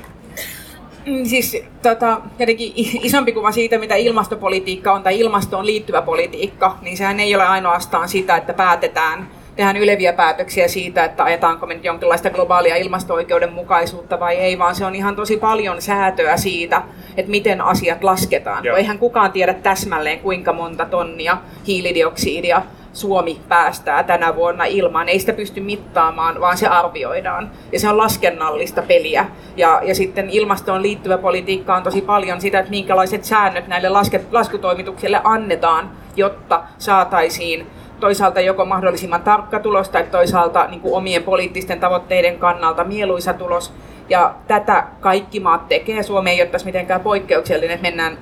Mm, 1.09 1.25
siis 1.25 1.63
tota, 1.81 2.21
jotenkin 2.39 2.73
isompi 2.75 3.31
kuva 3.31 3.51
siitä, 3.51 3.77
mitä 3.77 3.95
ilmastopolitiikka 3.95 4.93
on 4.93 5.03
tai 5.03 5.19
ilmastoon 5.19 5.65
liittyvä 5.65 6.01
politiikka, 6.01 6.77
niin 6.81 6.97
sehän 6.97 7.19
ei 7.19 7.35
ole 7.35 7.43
ainoastaan 7.43 8.09
sitä, 8.09 8.35
että 8.35 8.53
päätetään, 8.53 9.27
tehdään 9.55 9.77
yleviä 9.77 10.13
päätöksiä 10.13 10.67
siitä, 10.67 11.03
että 11.05 11.23
ajetaanko 11.23 11.65
me 11.65 11.73
nyt 11.73 11.85
jonkinlaista 11.85 12.29
globaalia 12.29 12.75
ilmasto-oikeudenmukaisuutta 12.75 14.19
vai 14.19 14.35
ei, 14.35 14.59
vaan 14.59 14.75
se 14.75 14.85
on 14.85 14.95
ihan 14.95 15.15
tosi 15.15 15.37
paljon 15.37 15.81
säätöä 15.81 16.37
siitä, 16.37 16.81
että 17.17 17.31
miten 17.31 17.61
asiat 17.61 18.03
lasketaan. 18.03 18.65
Joo. 18.65 18.77
Eihän 18.77 18.99
kukaan 18.99 19.31
tiedä 19.31 19.53
täsmälleen, 19.53 20.19
kuinka 20.19 20.53
monta 20.53 20.85
tonnia 20.85 21.37
hiilidioksidia 21.67 22.61
Suomi 22.99 23.41
päästää 23.49 24.03
tänä 24.03 24.35
vuonna 24.35 24.65
ilmaan. 24.65 25.09
Ei 25.09 25.19
sitä 25.19 25.33
pysty 25.33 25.61
mittaamaan, 25.61 26.41
vaan 26.41 26.57
se 26.57 26.67
arvioidaan. 26.67 27.51
Ja 27.71 27.79
se 27.79 27.89
on 27.89 27.97
laskennallista 27.97 28.81
peliä. 28.81 29.25
Ja, 29.57 29.81
ja 29.83 29.95
sitten 29.95 30.29
ilmastoon 30.29 30.81
liittyvä 30.81 31.17
politiikka 31.17 31.75
on 31.75 31.83
tosi 31.83 32.01
paljon 32.01 32.41
sitä, 32.41 32.59
että 32.59 32.69
minkälaiset 32.69 33.23
säännöt 33.23 33.67
näille 33.67 33.89
laskutoimituksille 34.31 35.21
annetaan, 35.23 35.91
jotta 36.15 36.63
saataisiin 36.77 37.67
toisaalta 37.99 38.41
joko 38.41 38.65
mahdollisimman 38.65 39.23
tarkka 39.23 39.59
tulos 39.59 39.89
tai 39.89 40.03
toisaalta 40.03 40.67
niin 40.67 40.81
kuin 40.81 40.93
omien 40.93 41.23
poliittisten 41.23 41.79
tavoitteiden 41.79 42.39
kannalta 42.39 42.83
mieluisa 42.83 43.33
tulos. 43.33 43.73
Ja 44.09 44.35
tätä 44.47 44.87
kaikki 44.99 45.39
maat 45.39 45.67
tekee. 45.67 46.03
Suomi 46.03 46.29
ei 46.29 46.41
ole 46.41 46.49
tässä 46.49 46.65
mitenkään 46.65 47.01
poikkeuksellinen, 47.01 47.75
että 47.75 47.87
mennään 47.87 48.17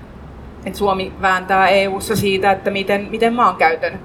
että 0.65 0.79
Suomi 0.79 1.13
vääntää 1.21 1.67
EU-ssa 1.67 2.15
siitä, 2.15 2.51
että 2.51 2.71
miten, 2.71 3.07
miten 3.11 3.33
maankäytön 3.33 3.99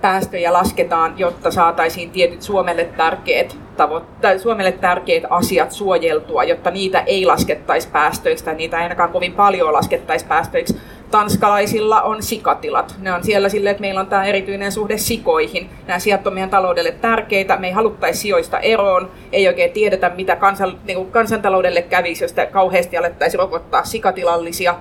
päästöjä 0.00 0.52
lasketaan, 0.52 1.14
jotta 1.16 1.50
saataisiin 1.50 2.10
tietyt 2.10 2.42
Suomelle 2.42 2.84
tärkeät, 2.84 3.56
tavoitteet, 3.76 4.40
Suomelle 4.40 4.72
tärkeät 4.72 5.22
asiat 5.30 5.72
suojeltua, 5.72 6.44
jotta 6.44 6.70
niitä 6.70 7.00
ei 7.00 7.26
laskettaisi 7.26 7.88
päästöiksi 7.88 8.44
tai 8.44 8.54
niitä 8.54 8.76
ei 8.76 8.82
ainakaan 8.82 9.10
kovin 9.10 9.32
paljon 9.32 9.72
laskettaisi 9.72 10.26
päästöiksi. 10.26 10.80
Tanskalaisilla 11.10 12.02
on 12.02 12.22
sikatilat. 12.22 12.94
Ne 12.98 13.12
on 13.12 13.24
siellä 13.24 13.48
silleen, 13.48 13.70
että 13.70 13.80
meillä 13.80 14.00
on 14.00 14.06
tämä 14.06 14.24
erityinen 14.24 14.72
suhde 14.72 14.98
sikoihin. 14.98 15.70
Nämä 15.86 15.98
sijat 15.98 16.26
on 16.26 16.34
meidän 16.34 16.50
taloudelle 16.50 16.92
tärkeitä. 16.92 17.56
Me 17.56 17.66
ei 17.66 17.72
haluttaisi 17.72 18.20
sijoista 18.20 18.58
eroon. 18.58 19.10
Ei 19.32 19.48
oikein 19.48 19.70
tiedetä, 19.70 20.10
mitä 20.16 20.36
kansan, 20.36 20.78
niin 20.84 21.10
kansantaloudelle 21.10 21.82
kävisi, 21.82 22.24
jos 22.24 22.34
kauheasti 22.52 22.96
alettaisiin 22.96 23.38
rokottaa 23.38 23.84
sikatilallisia 23.84 24.74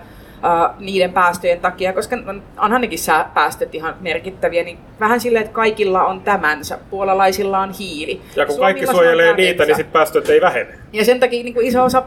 niiden 0.79 1.13
päästöjen 1.13 1.59
takia, 1.59 1.93
koska 1.93 2.17
onhan 2.59 2.81
nekin 2.81 2.99
päästöt 3.33 3.75
ihan 3.75 3.95
merkittäviä, 4.01 4.63
niin 4.63 4.77
vähän 4.99 5.19
silleen, 5.19 5.45
että 5.45 5.55
kaikilla 5.55 6.05
on 6.05 6.21
tämänsä. 6.21 6.77
Puolalaisilla 6.89 7.59
on 7.59 7.73
hiili. 7.79 8.21
Ja 8.35 8.45
kun 8.45 8.59
kaikki 8.59 8.87
suojelee 8.87 9.33
niitä, 9.33 9.65
niin 9.65 9.75
sitten 9.75 9.93
päästöt 9.93 10.29
ei 10.29 10.41
vähene. 10.41 10.69
Ja 10.93 11.05
sen 11.05 11.19
takia 11.19 11.43
niin 11.43 11.53
kuin 11.53 11.65
iso 11.65 11.83
osa 11.83 12.03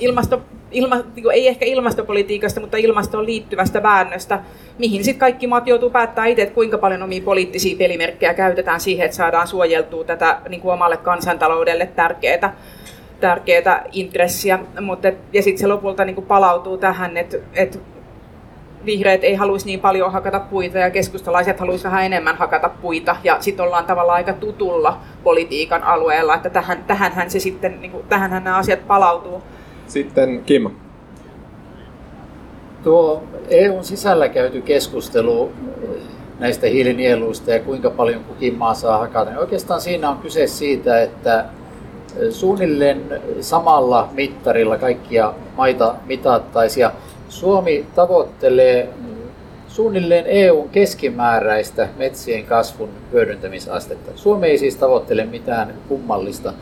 ilmasto, 0.00 0.42
ilma, 0.70 0.96
niin 0.96 1.22
kuin 1.22 1.34
ei 1.34 1.48
ehkä 1.48 1.64
ilmastopolitiikasta, 1.64 2.60
mutta 2.60 2.76
ilmastoon 2.76 3.26
liittyvästä 3.26 3.82
väännöstä, 3.82 4.40
mihin 4.78 5.04
sitten 5.04 5.20
kaikki 5.20 5.46
maat 5.46 5.66
joutuu 5.66 5.90
päättämään 5.90 6.30
itse, 6.30 6.42
että 6.42 6.54
kuinka 6.54 6.78
paljon 6.78 7.02
omia 7.02 7.22
poliittisia 7.22 7.76
pelimerkkejä 7.78 8.34
käytetään 8.34 8.80
siihen, 8.80 9.04
että 9.04 9.16
saadaan 9.16 9.46
suojeltua 9.46 10.04
tätä 10.04 10.38
niin 10.48 10.60
kuin 10.60 10.72
omalle 10.72 10.96
kansantaloudelle 10.96 11.86
tärkeää 11.86 12.56
tärkeää 13.20 13.84
intressiä, 13.92 14.58
mutta 14.80 15.08
et, 15.08 15.18
ja 15.32 15.42
sitten 15.42 15.58
se 15.58 15.66
lopulta 15.66 16.04
niin 16.04 16.22
palautuu 16.22 16.78
tähän, 16.78 17.16
että 17.16 17.36
et 17.54 17.80
vihreät 18.84 19.24
ei 19.24 19.34
haluaisi 19.34 19.66
niin 19.66 19.80
paljon 19.80 20.12
hakata 20.12 20.40
puita 20.40 20.78
ja 20.78 20.90
keskustalaiset 20.90 21.60
haluaisi 21.60 21.84
vähän 21.84 22.04
enemmän 22.04 22.36
hakata 22.36 22.68
puita 22.68 23.16
ja 23.24 23.36
sitten 23.40 23.66
ollaan 23.66 23.84
tavallaan 23.84 24.16
aika 24.16 24.32
tutulla 24.32 25.00
politiikan 25.24 25.82
alueella, 25.82 26.34
että 26.34 26.50
tähän, 26.50 26.84
tähänhän 26.84 27.30
se 27.30 27.40
sitten, 27.40 27.80
niin 27.80 27.90
kuin, 27.90 28.04
tähänhän 28.08 28.44
nämä 28.44 28.56
asiat 28.56 28.86
palautuu. 28.86 29.42
Sitten 29.86 30.42
Kim. 30.46 30.70
Tuo 32.84 33.22
EUn 33.48 33.84
sisällä 33.84 34.28
käyty 34.28 34.62
keskustelu 34.62 35.52
näistä 36.38 36.66
hiilinieluista 36.66 37.50
ja 37.50 37.60
kuinka 37.60 37.90
paljon 37.90 38.24
kukin 38.24 38.54
maa 38.54 38.74
saa 38.74 38.98
hakata, 38.98 39.30
niin 39.30 39.40
oikeastaan 39.40 39.80
siinä 39.80 40.10
on 40.10 40.18
kyse 40.18 40.46
siitä, 40.46 41.02
että 41.02 41.44
suunnilleen 42.30 43.20
samalla 43.40 44.08
mittarilla 44.12 44.78
kaikkia 44.78 45.34
maita 45.56 45.94
mitattaisiin. 46.06 46.82
Ja 46.82 46.92
Suomi 47.28 47.86
tavoittelee 47.94 48.88
suunnilleen 49.68 50.24
EUn 50.26 50.68
keskimääräistä 50.68 51.88
metsien 51.98 52.44
kasvun 52.44 52.88
hyödyntämisastetta. 53.12 54.10
Suomi 54.14 54.46
ei 54.46 54.58
siis 54.58 54.76
tavoittele 54.76 55.24
mitään 55.24 55.74
kummallista. 55.88 56.52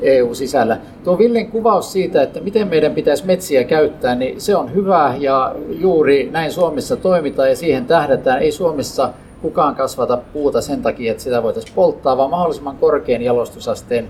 EU-sisällä. 0.00 0.78
Tuo 1.04 1.18
Villen 1.18 1.50
kuvaus 1.50 1.92
siitä, 1.92 2.22
että 2.22 2.40
miten 2.40 2.68
meidän 2.68 2.94
pitäisi 2.94 3.26
metsiä 3.26 3.64
käyttää, 3.64 4.14
niin 4.14 4.40
se 4.40 4.56
on 4.56 4.74
hyvä 4.74 5.14
ja 5.18 5.54
juuri 5.68 6.28
näin 6.32 6.52
Suomessa 6.52 6.96
toimitaan 6.96 7.48
ja 7.48 7.56
siihen 7.56 7.86
tähdätään. 7.86 8.42
Ei 8.42 8.52
Suomessa 8.52 9.10
kukaan 9.42 9.74
kasvata 9.74 10.18
puuta 10.32 10.60
sen 10.60 10.82
takia, 10.82 11.10
että 11.10 11.22
sitä 11.22 11.42
voitaisiin 11.42 11.74
polttaa, 11.74 12.16
vaan 12.16 12.30
mahdollisimman 12.30 12.76
korkean 12.76 13.22
jalostusasteen 13.22 14.08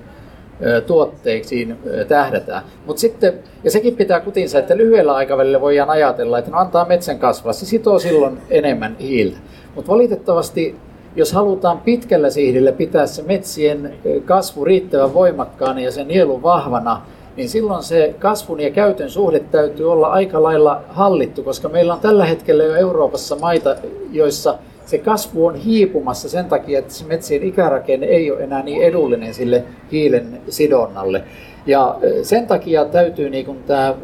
tuotteisiin 0.87 1.79
tähdätään. 2.09 2.63
Mutta 2.87 3.01
sitten, 3.01 3.35
ja 3.65 3.71
sekin 3.71 3.97
pitää 3.97 4.21
kutinsa, 4.21 4.59
että 4.59 4.77
lyhyellä 4.77 5.15
aikavälillä 5.15 5.61
voidaan 5.61 5.91
ajatella, 5.91 6.39
että 6.39 6.51
no 6.51 6.59
antaa 6.59 6.85
metsän 6.85 7.19
kasvaa, 7.19 7.53
se 7.53 7.67
sitoo 7.67 7.99
silloin 7.99 8.39
enemmän 8.51 8.97
hiiltä. 9.01 9.39
Mutta 9.75 9.93
valitettavasti, 9.93 10.77
jos 11.17 11.33
halutaan 11.33 11.79
pitkällä 11.79 12.31
sihdillä 12.31 12.73
pitää 12.73 13.07
se 13.07 13.23
metsien 13.23 13.95
kasvu 14.25 14.65
riittävän 14.65 15.15
voimakkaana 15.15 15.81
ja 15.81 15.91
sen 15.91 16.09
nielu 16.09 16.43
vahvana, 16.43 17.03
niin 17.37 17.49
silloin 17.49 17.83
se 17.83 18.15
kasvun 18.19 18.61
ja 18.61 18.71
käytön 18.71 19.11
suhde 19.11 19.41
täytyy 19.41 19.93
olla 19.93 20.07
aika 20.07 20.43
lailla 20.43 20.81
hallittu, 20.89 21.43
koska 21.43 21.69
meillä 21.69 21.95
on 21.95 22.01
tällä 22.01 22.25
hetkellä 22.25 22.65
jo 22.65 22.75
Euroopassa 22.75 23.37
maita, 23.37 23.77
joissa 24.13 24.55
se 24.89 24.99
kasvu 24.99 25.47
on 25.47 25.55
hiipumassa 25.55 26.29
sen 26.29 26.45
takia, 26.45 26.79
että 26.79 26.95
se 26.95 27.05
metsien 27.05 27.43
ikärakenne 27.43 28.07
ei 28.07 28.31
ole 28.31 28.43
enää 28.43 28.63
niin 28.63 28.83
edullinen 28.83 29.35
sille 29.35 29.65
hiilen 29.93 30.41
sidonnalle. 30.49 31.23
Ja 31.67 31.99
sen 32.23 32.47
takia 32.47 32.85
täytyy 32.85 33.31
niin 33.31 33.47
kuin 33.47 33.59
tämä 33.67 33.95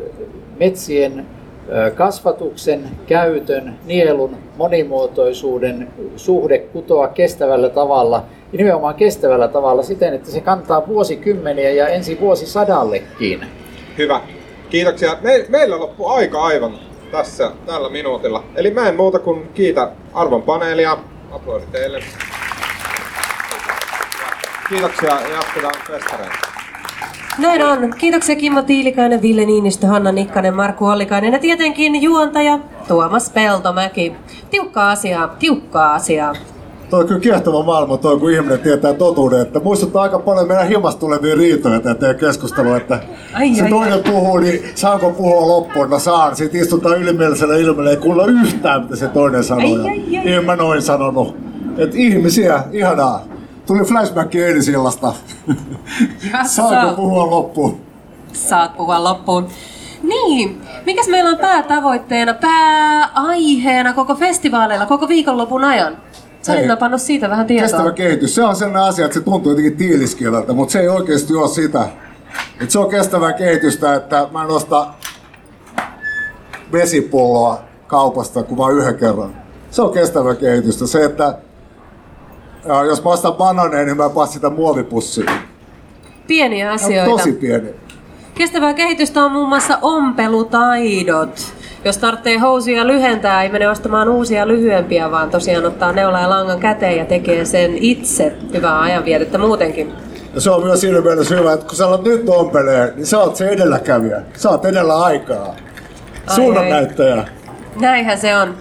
metsien 0.60 1.26
kasvatuksen, 1.94 2.84
käytön, 3.06 3.74
nielun, 3.86 4.36
monimuotoisuuden 4.56 5.88
suhde 6.16 6.58
kutoa 6.58 7.08
kestävällä 7.08 7.68
tavalla 7.68 8.24
ja 8.52 8.58
nimenomaan 8.58 8.94
kestävällä 8.94 9.48
tavalla 9.48 9.82
siten, 9.82 10.14
että 10.14 10.30
se 10.30 10.40
kantaa 10.40 10.86
vuosikymmeniä 10.86 11.70
ja 11.70 11.88
ensi 11.88 12.20
vuosisadallekin. 12.20 13.40
Hyvä. 13.98 14.20
Kiitoksia. 14.70 15.16
Me, 15.22 15.44
meillä 15.48 15.78
loppu 15.78 16.06
aika 16.06 16.42
aivan 16.42 16.72
tässä 17.10 17.50
tällä 17.66 17.88
minuutilla. 17.90 18.44
Eli 18.54 18.70
mä 18.70 18.88
en 18.88 18.96
muuta 18.96 19.18
kuin 19.18 19.48
kiitä 19.54 19.90
arvon 20.14 20.42
paneelia. 20.42 20.98
Aplodit 21.30 21.72
teille. 21.72 22.02
Kiitoksia 24.68 25.20
ja 25.20 25.28
jatketaan 25.28 25.74
festareilla. 25.86 26.34
Näin 27.38 27.62
on. 27.66 27.94
Kiitoksia 27.98 28.36
Kimmo 28.36 28.62
Tiilikainen, 28.62 29.22
Ville 29.22 29.44
Niinistö, 29.46 29.86
Hanna 29.86 30.12
Nikkanen, 30.12 30.54
Markku 30.54 30.86
Ollikainen 30.86 31.32
ja 31.32 31.38
tietenkin 31.38 32.02
juontaja 32.02 32.58
Tuomas 32.88 33.30
Peltomäki. 33.30 34.12
Tiukkaa 34.50 34.90
asiaa, 34.90 35.28
tiukkaa 35.28 35.94
asiaa. 35.94 36.34
Toi 36.94 37.00
on 37.00 37.08
kyllä 37.08 37.20
kiehtova 37.20 37.62
maailma 37.62 37.96
toi, 37.96 38.18
kun 38.18 38.30
ihminen 38.30 38.58
tietää 38.58 38.94
totuuden. 38.94 39.40
Että 39.40 39.60
muistuttaa 39.60 40.02
aika 40.02 40.18
paljon 40.18 40.48
meidän 40.48 40.68
himasta 40.68 41.00
tulevia 41.00 41.34
riitoja 41.34 41.80
tämä 41.80 41.94
teidän 41.94 42.16
keskustelu, 42.16 42.74
että 42.74 43.00
ai, 43.34 43.54
se 43.54 43.64
ai, 43.64 43.70
toinen 43.70 43.92
ai. 43.92 44.02
puhuu, 44.02 44.38
niin 44.38 44.62
saanko 44.74 45.10
puhua 45.10 45.48
loppuun? 45.48 45.90
No 45.90 45.98
saan. 45.98 46.36
Sitten 46.36 46.60
istutaan 46.60 47.02
ylimielisellä 47.02 47.56
ilmeellä, 47.56 47.90
ei 47.90 47.96
kuulla 47.96 48.26
yhtään, 48.26 48.82
mitä 48.82 48.96
se 48.96 49.08
toinen 49.08 49.44
sanoo. 49.44 49.64
Ai, 49.64 49.90
ai, 49.90 50.18
ai. 50.18 50.32
En 50.32 50.44
mä 50.44 50.56
noin 50.56 50.82
sanonut. 50.82 51.36
Et 51.78 51.94
ihmisiä, 51.94 52.64
ihanaa. 52.72 53.22
Tuli 53.66 53.84
flashback 53.84 54.34
eilisillasta. 54.34 55.12
Saanko 56.46 56.94
puhua 56.96 57.30
loppuun? 57.30 57.80
Saat 58.32 58.76
puhua 58.76 59.04
loppuun. 59.04 59.48
Niin, 60.02 60.62
mikäs 60.86 61.08
meillä 61.08 61.30
on 61.30 61.38
päätavoitteena, 61.38 62.34
pääaiheena 62.34 63.92
koko 63.92 64.14
festivaaleilla, 64.14 64.86
koko 64.86 65.08
viikonlopun 65.08 65.64
ajan? 65.64 65.96
Hei. 66.52 66.66
napannut 66.66 67.00
siitä 67.00 67.30
vähän 67.30 67.46
tietoa. 67.46 67.68
Kestävä 67.68 67.92
kehitys, 67.92 68.34
se 68.34 68.44
on 68.44 68.56
sellainen 68.56 68.82
asia, 68.82 69.04
että 69.04 69.14
se 69.14 69.24
tuntuu 69.24 69.52
jotenkin 69.52 69.76
tiiliskieleltä, 69.76 70.52
mutta 70.52 70.72
se 70.72 70.80
ei 70.80 70.88
oikeasti 70.88 71.34
ole 71.34 71.48
sitä. 71.48 71.88
Et 72.60 72.70
se 72.70 72.78
on 72.78 72.90
kestävää 72.90 73.32
kehitystä, 73.32 73.94
että 73.94 74.28
mä 74.32 74.42
en 74.42 74.50
osta 74.50 74.86
vesipulloa 76.72 77.62
kaupasta 77.86 78.42
kuin 78.42 78.58
vain 78.58 78.76
yhden 78.76 78.94
kerran. 78.94 79.36
Se 79.70 79.82
on 79.82 79.92
kestävää 79.92 80.34
kehitystä. 80.34 80.86
Se, 80.86 81.04
että 81.04 81.38
ja 82.64 82.84
jos 82.84 83.04
mä 83.04 83.10
ostan 83.10 83.34
bananeja, 83.34 83.84
niin 83.84 83.96
mä 83.96 84.04
en 84.04 84.10
pane 84.10 84.30
sitä 84.30 84.50
muovipussiin. 84.50 85.30
Pieniä 86.26 86.68
on 86.68 86.74
asioita. 86.74 87.10
tosi 87.10 87.32
pieni. 87.32 87.68
Kestävää 88.34 88.74
kehitystä 88.74 89.24
on 89.24 89.32
muun 89.32 89.48
muassa 89.48 89.78
ompelutaidot. 89.82 91.54
Jos 91.84 91.98
tarvitsee 91.98 92.38
housuja 92.38 92.86
lyhentää, 92.86 93.42
ei 93.42 93.48
mene 93.48 93.68
ostamaan 93.68 94.08
uusia 94.08 94.48
lyhyempiä, 94.48 95.10
vaan 95.10 95.30
tosiaan 95.30 95.66
ottaa 95.66 95.92
neula 95.92 96.20
ja 96.20 96.30
langan 96.30 96.60
käteen 96.60 96.96
ja 96.96 97.04
tekee 97.04 97.44
sen 97.44 97.78
itse. 97.78 98.32
Hyvää 98.52 98.80
ajanvietettä 98.80 99.38
muutenkin. 99.38 99.92
Ja 100.34 100.40
se 100.40 100.50
on 100.50 100.64
myös 100.64 100.80
siinä 100.80 101.00
mielessä 101.00 101.34
hyvä, 101.34 101.52
että 101.52 101.66
kun 101.66 101.76
sä 101.76 101.86
alat 101.86 102.04
nyt 102.04 102.28
ompelee, 102.28 102.92
niin 102.96 103.06
sä 103.06 103.18
oot 103.18 103.36
se 103.36 103.48
edelläkävijä. 103.48 104.22
Sä 104.36 104.50
oot 104.50 104.64
edellä 104.64 105.02
aikaa. 105.02 105.56
Suunnannäyttäjä. 106.34 107.24
Näinhän 107.80 108.18
se 108.18 108.36
on. 108.36 108.54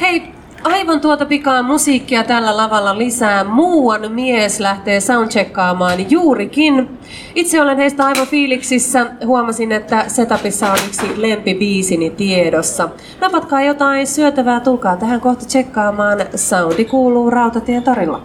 Hei, 0.00 0.22
aivan 0.64 1.00
tuota 1.00 1.26
pikaa 1.26 1.62
musiikkia 1.62 2.24
tällä 2.24 2.56
lavalla 2.56 2.98
lisää. 2.98 3.44
Muuan 3.44 4.12
mies 4.12 4.60
lähtee 4.60 5.00
soundcheckaamaan 5.00 6.10
juurikin. 6.10 6.98
Itse 7.34 7.60
olen 7.60 7.76
heistä 7.76 8.06
aivan 8.06 8.26
fiiliksissä. 8.26 9.06
Huomasin, 9.26 9.72
että 9.72 10.04
setupissa 10.08 10.72
on 10.72 10.78
yksi 10.86 11.22
lempibiisini 11.22 12.10
tiedossa. 12.10 12.88
Napatkaa 13.20 13.62
jotain 13.62 14.06
syötävää, 14.06 14.60
tulkaa 14.60 14.96
tähän 14.96 15.20
kohta 15.20 15.46
tsekkaamaan. 15.46 16.18
Soundi 16.34 16.84
kuuluu 16.84 17.30
Rautatien 17.30 17.82
torilla. 17.82 18.22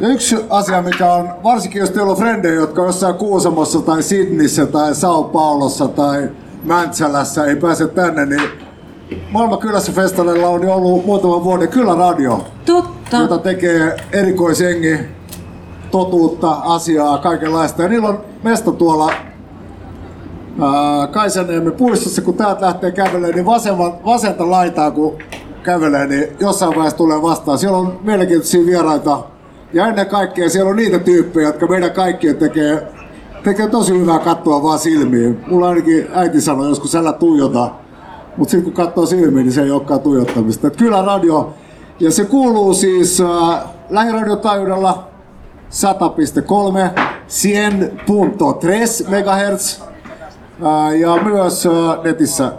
Ja 0.00 0.08
yksi 0.08 0.36
asia, 0.50 0.82
mikä 0.82 1.12
on, 1.12 1.28
varsinkin 1.44 1.80
jos 1.80 1.90
teillä 1.90 2.10
on 2.10 2.18
frendejä, 2.18 2.54
jotka 2.54 2.82
on 2.82 2.88
jossain 2.88 3.14
Kuusamossa 3.14 3.80
tai 3.80 4.02
Sydneyssä 4.02 4.66
tai 4.66 4.94
Sao 4.94 5.22
Paulossa 5.24 5.88
tai 5.88 6.28
Mäntsälässä, 6.64 7.44
ei 7.44 7.56
pääse 7.56 7.88
tänne, 7.88 8.26
niin 8.26 8.67
Maailman 9.30 9.58
kylässä 9.58 9.92
festareilla 9.92 10.48
on 10.48 10.62
jo 10.62 10.74
ollut 10.74 11.06
muutaman 11.06 11.44
vuoden 11.44 11.68
kyllä 11.68 11.94
radio, 11.94 12.44
Totta. 12.66 13.16
jota 13.16 13.38
tekee 13.38 13.96
erikoisengi, 14.12 14.98
totuutta, 15.90 16.50
asiaa, 16.50 17.18
kaikenlaista. 17.18 17.82
Ja 17.82 17.88
niillä 17.88 18.08
on 18.08 18.20
mesta 18.42 18.72
tuolla 18.72 19.12
ää, 20.60 21.06
Kaisaniemen 21.06 21.72
puistossa, 21.72 22.22
kun 22.22 22.34
täältä 22.34 22.66
lähtee 22.66 22.90
kävelemään, 22.90 23.34
niin 23.34 23.46
vasemman, 23.46 23.92
vasenta 24.04 24.50
laitaa 24.50 24.90
kun 24.90 25.18
kävelee, 25.62 26.06
niin 26.06 26.28
jossain 26.40 26.74
vaiheessa 26.74 26.96
tulee 26.98 27.22
vastaan. 27.22 27.58
Siellä 27.58 27.78
on 27.78 28.00
mielenkiintoisia 28.02 28.66
vieraita. 28.66 29.24
Ja 29.72 29.86
ennen 29.86 30.06
kaikkea 30.06 30.48
siellä 30.50 30.70
on 30.70 30.76
niitä 30.76 30.98
tyyppejä, 30.98 31.46
jotka 31.46 31.66
meidän 31.66 31.90
kaikkien 31.90 32.36
tekee, 32.36 32.86
tekee 33.44 33.68
tosi 33.68 33.98
hyvää 34.00 34.18
katsoa 34.18 34.62
vaan 34.62 34.78
silmiin. 34.78 35.40
Mulla 35.46 35.68
ainakin 35.68 36.08
äiti 36.14 36.40
sanoi 36.40 36.68
joskus, 36.68 36.94
älä 36.94 37.12
tuijota. 37.12 37.70
Mutta 38.36 38.50
sitten 38.50 38.64
kun 38.64 38.84
katsoo 38.84 39.06
silmiin, 39.06 39.46
niin 39.46 39.52
se 39.52 39.62
ei 39.62 39.70
olekaan 39.70 40.00
tuijottamista. 40.00 40.70
Kyllä 40.70 41.02
radio, 41.02 41.54
ja 42.00 42.10
se 42.10 42.24
kuuluu 42.24 42.74
siis 42.74 43.20
äh, 43.20 43.28
lähiradiotaajuudella 43.90 45.08
100.3, 45.70 46.98
100.3 46.98 47.02
MHz 49.08 49.80
äh, 49.80 49.88
ja 51.00 51.18
myös 51.24 51.66
äh, 51.66 51.72
netissä. 52.04 52.52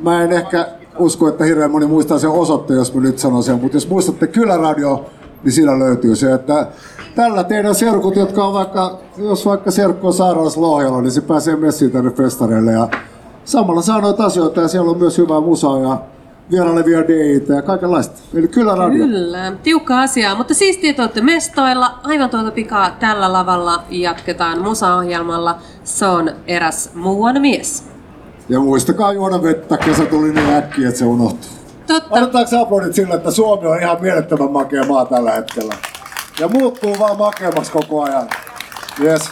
Mä 0.00 0.22
en 0.22 0.32
ehkä 0.32 0.68
usko, 0.98 1.28
että 1.28 1.44
hirveän 1.44 1.70
moni 1.70 1.86
muistaa 1.86 2.18
sen 2.18 2.30
osoitteen, 2.30 2.78
jos 2.78 2.94
mä 2.94 3.00
nyt 3.00 3.18
sanon 3.18 3.42
sen, 3.42 3.60
mutta 3.60 3.76
jos 3.76 3.88
muistatte 3.88 4.26
kyllä 4.26 4.56
radio, 4.56 5.06
niin 5.44 5.52
siinä 5.52 5.78
löytyy 5.78 6.16
se, 6.16 6.32
että 6.32 6.66
tällä 7.14 7.44
teidän 7.44 7.74
serkut, 7.74 8.16
jotka 8.16 8.44
on 8.44 8.54
vaikka, 8.54 8.98
jos 9.16 9.46
vaikka 9.46 9.70
serkku 9.70 10.06
on 10.06 11.02
niin 11.02 11.12
se 11.12 11.20
pääsee 11.20 11.56
messiin 11.56 11.90
tänne 11.90 12.10
festareille 12.10 12.72
ja 12.72 12.88
samalla 13.48 13.82
saa 13.82 14.00
noita 14.00 14.24
asioita 14.24 14.60
ja 14.60 14.68
siellä 14.68 14.90
on 14.90 14.98
myös 14.98 15.18
hyvää 15.18 15.40
musaa 15.40 15.80
ja 15.80 15.98
vierailevia 16.50 17.08
DJitä 17.08 17.52
ja 17.52 17.62
kaikenlaista. 17.62 18.20
Eli 18.34 18.48
kyllä 18.48 18.74
radio. 18.74 19.06
Kyllä, 19.06 19.52
tiukka 19.62 20.00
asia. 20.00 20.34
Mutta 20.34 20.54
siistiä, 20.54 20.90
että 20.90 21.02
olette 21.02 21.20
mestoilla. 21.20 21.94
Aivan 22.02 22.30
tuota 22.30 22.50
pikaa 22.50 22.90
tällä 22.90 23.32
lavalla 23.32 23.82
jatketaan 23.90 24.62
musaohjelmalla. 24.62 25.58
Se 25.84 26.06
on 26.06 26.30
eräs 26.46 26.90
muuan 26.94 27.40
mies. 27.40 27.84
Ja 28.48 28.60
muistakaa 28.60 29.12
juoda 29.12 29.42
vettä, 29.42 29.76
kesä 29.76 30.06
tuli 30.06 30.32
niin 30.32 30.50
äkkiä, 30.50 30.88
että 30.88 30.98
se 30.98 31.04
unohtuu. 31.04 31.50
Totta. 31.86 32.14
Annetaanko 32.14 32.62
aplodit 32.62 32.94
sillä, 32.94 33.14
että 33.14 33.30
Suomi 33.30 33.66
on 33.66 33.82
ihan 33.82 33.96
mielettömän 34.00 34.50
makea 34.50 34.84
maa 34.84 35.04
tällä 35.04 35.30
hetkellä. 35.30 35.74
Ja 36.40 36.48
muuttuu 36.48 36.96
vaan 36.98 37.18
makeammaksi 37.18 37.72
koko 37.72 38.02
ajan. 38.02 38.28
Yes. 39.02 39.30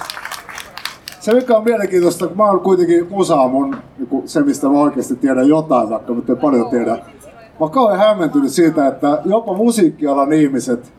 Se 1.26 1.34
mikä 1.34 1.56
on 1.56 1.64
mielenkiintoista, 1.64 2.26
kun 2.26 2.36
mä 2.36 2.44
oon 2.44 2.60
kuitenkin 2.60 3.06
musaa 3.10 3.48
mun, 3.48 3.76
niin 3.98 4.28
se 4.28 4.42
mistä 4.42 4.68
mä 4.68 4.80
oikeasti 4.80 5.16
tiedän 5.16 5.48
jotain, 5.48 5.90
vaikka 5.90 6.14
mä 6.14 6.22
en 6.28 6.36
paljon 6.36 6.70
tiedä. 6.70 6.90
Mä 6.90 7.00
oon 7.60 7.70
kauhean 7.70 7.98
hämmentynyt 7.98 8.52
siitä, 8.52 8.86
että 8.86 9.22
jopa 9.24 9.54
musiikkialan 9.54 10.32
ihmiset, 10.32 10.92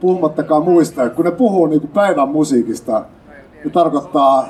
puhumattakaan 0.00 0.62
muista, 0.62 1.10
kun 1.10 1.24
ne 1.24 1.30
puhuu 1.30 1.66
niin 1.66 1.80
kuin 1.80 1.90
päivän 1.90 2.28
musiikista, 2.28 3.04
ne 3.64 3.70
tarkoittaa 3.70 4.48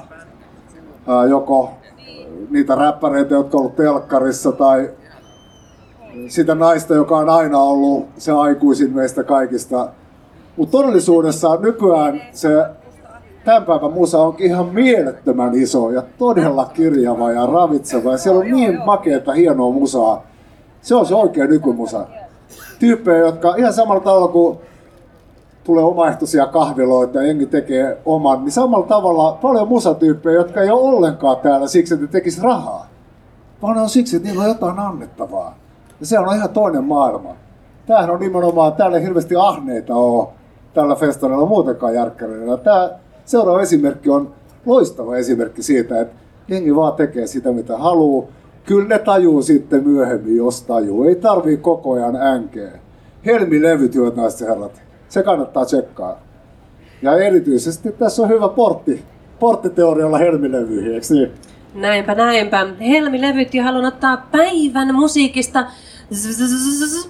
ää, 1.06 1.24
joko 1.24 1.70
niitä 2.50 2.74
räppäreitä, 2.74 3.34
jotka 3.34 3.56
on 3.56 3.60
ollut 3.60 3.76
telkkarissa, 3.76 4.52
tai 4.52 4.90
sitä 6.28 6.54
naista, 6.54 6.94
joka 6.94 7.16
on 7.16 7.28
aina 7.28 7.58
ollut 7.58 8.06
se 8.18 8.32
aikuisin 8.32 8.94
meistä 8.94 9.24
kaikista. 9.24 9.88
Mutta 10.56 10.78
todellisuudessa 10.78 11.56
nykyään 11.56 12.20
se 12.32 12.48
tämän 13.48 13.64
päivän 13.64 13.92
musa 13.92 14.18
onkin 14.18 14.46
ihan 14.46 14.66
mielettömän 14.66 15.54
iso 15.54 15.90
ja 15.90 16.02
todella 16.18 16.64
kirjava 16.64 17.32
ja 17.32 17.46
ravitseva. 17.46 18.12
Ja 18.12 18.18
siellä 18.18 18.40
on 18.40 18.46
niin 18.46 18.80
makeata, 18.84 19.32
hienoa 19.32 19.72
musaa. 19.72 20.22
Se 20.82 20.94
on 20.94 21.06
se 21.06 21.14
oikea 21.14 21.46
nykymusa. 21.46 22.06
Tyyppejä, 22.78 23.18
jotka 23.18 23.54
ihan 23.56 23.72
samalla 23.72 24.00
tavalla 24.00 24.28
kuin 24.28 24.58
tulee 25.64 25.84
omaehtoisia 25.84 26.46
kahviloita 26.46 27.18
ja 27.18 27.26
jengi 27.26 27.46
tekee 27.46 27.98
oman, 28.04 28.44
niin 28.44 28.52
samalla 28.52 28.86
tavalla 28.86 29.38
paljon 29.42 29.68
musatyyppejä, 29.68 30.36
jotka 30.36 30.60
ei 30.60 30.70
ole 30.70 30.80
ollenkaan 30.80 31.36
täällä 31.36 31.66
siksi, 31.66 31.94
että 31.94 32.06
ne 32.06 32.12
tekis 32.12 32.42
rahaa. 32.42 32.86
Vaan 33.62 33.76
ne 33.76 33.82
on 33.82 33.88
siksi, 33.88 34.16
että 34.16 34.28
niillä 34.28 34.42
on 34.42 34.48
jotain 34.48 34.78
annettavaa. 34.78 35.54
Ja 36.00 36.06
se 36.06 36.18
on 36.18 36.36
ihan 36.36 36.50
toinen 36.50 36.84
maailma. 36.84 37.30
Tämähän 37.86 38.10
on 38.10 38.20
nimenomaan, 38.20 38.72
täällä 38.72 38.96
ei 38.96 39.02
hirveästi 39.02 39.36
ahneita 39.36 39.94
ole 39.94 40.28
tällä 40.74 40.94
festarilla 40.94 41.46
muutenkaan 41.46 41.94
järkkäreillä. 41.94 42.56
Tämä 42.56 42.90
seuraava 43.28 43.62
esimerkki 43.62 44.10
on 44.10 44.34
loistava 44.66 45.16
esimerkki 45.16 45.62
siitä, 45.62 46.00
että 46.00 46.14
jengi 46.48 46.76
vaan 46.76 46.92
tekee 46.92 47.26
sitä 47.26 47.52
mitä 47.52 47.78
haluaa. 47.78 48.26
Kyllä 48.64 48.88
ne 48.88 48.98
tajuu 48.98 49.42
sitten 49.42 49.88
myöhemmin, 49.88 50.36
jos 50.36 50.62
tajuu. 50.62 51.04
Ei 51.04 51.14
tarvii 51.14 51.56
koko 51.56 51.92
ajan 51.92 52.16
änkeä. 52.16 52.70
Helmi-levyt, 53.26 53.94
hyvät 53.94 54.16
naiset 54.16 54.48
herrat. 54.48 54.82
Se 55.08 55.22
kannattaa 55.22 55.64
tsekkaa. 55.64 56.20
Ja 57.02 57.18
erityisesti 57.18 57.92
tässä 57.92 58.22
on 58.22 58.28
hyvä 58.28 58.48
portti, 58.48 59.02
porttiteorialla 59.38 60.18
helmilevyihin, 60.18 60.94
eikö 60.94 61.06
niin? 61.10 61.30
Näinpä, 61.74 62.14
näinpä. 62.14 62.66
Helmi-levyt 62.80 63.54
ja 63.54 63.62
haluan 63.62 63.84
ottaa 63.84 64.28
päivän 64.32 64.94
musiikista 64.94 65.66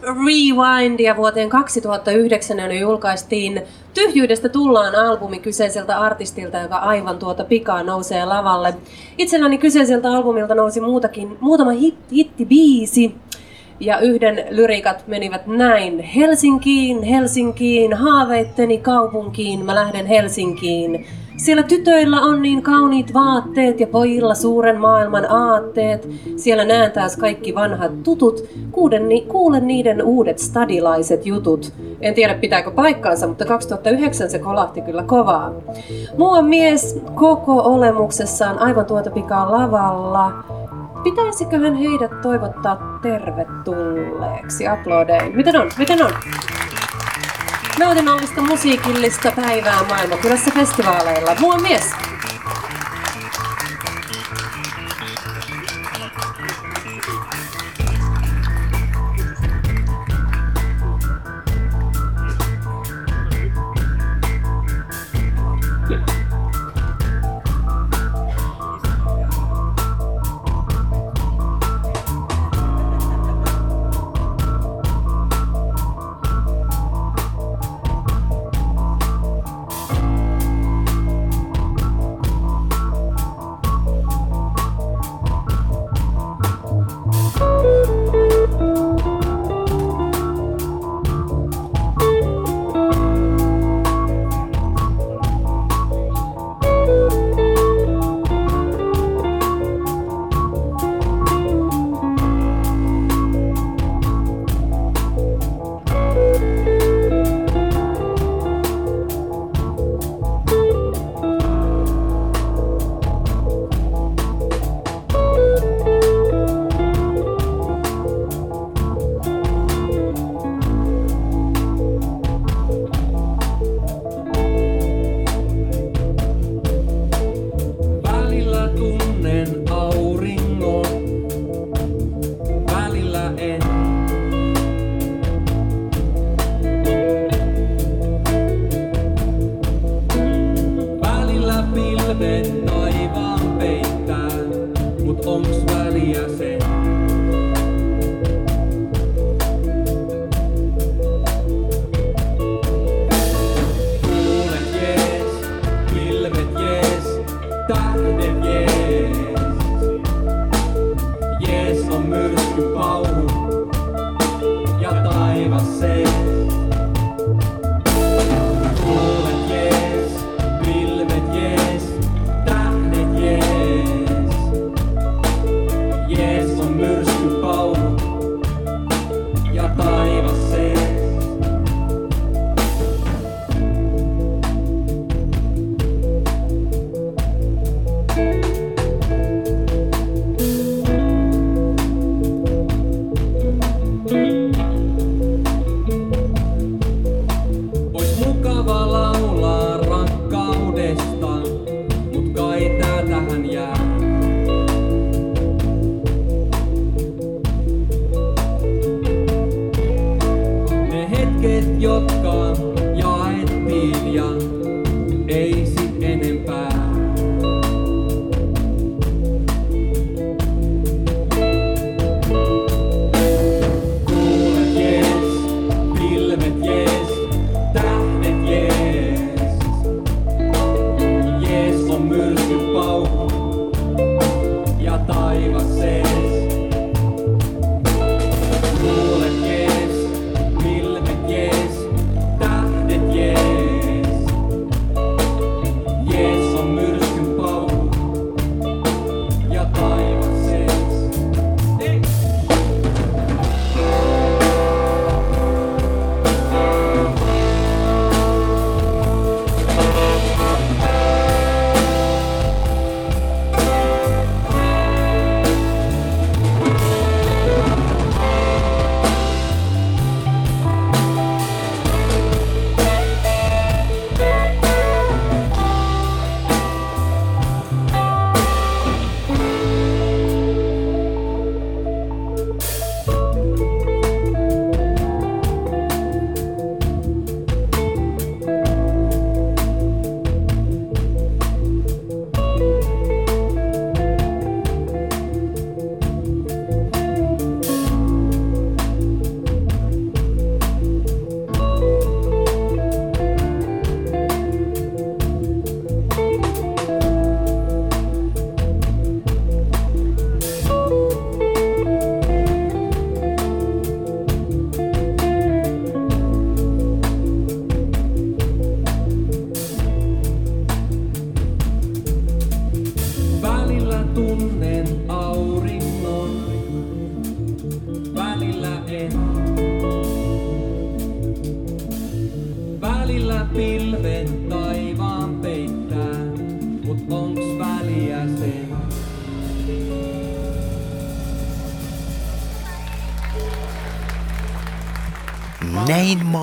Rewindia 0.02 1.16
vuoteen 1.16 1.48
2009, 1.48 2.58
jolloin 2.58 2.80
julkaistiin 2.80 3.62
Tyhjyydestä 3.94 4.48
tullaan 4.48 4.94
albumi 4.94 5.38
kyseiseltä 5.38 5.98
artistilta, 5.98 6.58
joka 6.58 6.76
aivan 6.76 7.18
tuota 7.18 7.44
pikaa 7.44 7.82
nousee 7.82 8.24
lavalle. 8.24 8.74
Itselläni 9.18 9.58
kyseiseltä 9.58 10.12
albumilta 10.12 10.54
nousi 10.54 10.80
muutakin, 10.80 11.36
muutama 11.40 11.70
hit, 11.70 11.94
hittibiisi. 12.12 13.14
Ja 13.80 13.98
yhden 13.98 14.44
lyrikat 14.50 15.06
menivät 15.06 15.46
näin. 15.46 15.98
Helsinkiin, 15.98 17.02
Helsinkiin, 17.02 17.92
haaveitteni 17.92 18.78
kaupunkiin, 18.78 19.64
mä 19.64 19.74
lähden 19.74 20.06
Helsinkiin. 20.06 21.06
Siellä 21.38 21.62
tytöillä 21.62 22.20
on 22.20 22.42
niin 22.42 22.62
kauniit 22.62 23.14
vaatteet 23.14 23.80
ja 23.80 23.86
pojilla 23.86 24.34
suuren 24.34 24.80
maailman 24.80 25.26
aatteet. 25.30 26.08
Siellä 26.36 26.64
näen 26.64 26.92
taas 26.92 27.16
kaikki 27.16 27.54
vanhat 27.54 28.02
tutut. 28.02 28.48
Kuuden, 28.70 29.08
ni, 29.08 29.20
kuulen 29.20 29.66
niiden 29.66 30.02
uudet 30.02 30.38
stadilaiset 30.38 31.26
jutut. 31.26 31.72
En 32.00 32.14
tiedä 32.14 32.34
pitääkö 32.34 32.70
paikkaansa, 32.70 33.28
mutta 33.28 33.44
2009 33.44 34.30
se 34.30 34.38
kolahti 34.38 34.80
kyllä 34.80 35.02
kovaa. 35.02 35.52
Mua 36.16 36.42
mies 36.42 37.00
koko 37.14 37.62
olemuksessaan 37.62 38.58
aivan 38.58 38.86
tuota 38.86 39.10
pikaa 39.10 39.52
lavalla. 39.52 40.32
Pitäisiköhän 41.04 41.74
heidät 41.74 42.20
toivottaa 42.22 42.98
tervetulleeksi? 43.02 44.64
Uploadein. 44.72 45.36
Miten 45.36 45.60
on? 45.60 45.70
Miten 45.78 46.04
on? 46.04 46.10
Nautinnollista 47.78 48.42
musiikillista 48.42 49.32
päivää 49.32 49.84
maailmankylässä 49.84 50.50
festivaaleilla. 50.50 51.34
Mua 51.40 51.56
mies! 51.56 52.07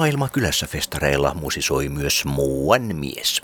Maailma 0.05 0.29
kylässä 0.29 0.67
festareilla 0.67 1.33
musisoi 1.33 1.89
myös 1.89 2.25
muuan 2.25 2.95
mies. 2.95 3.41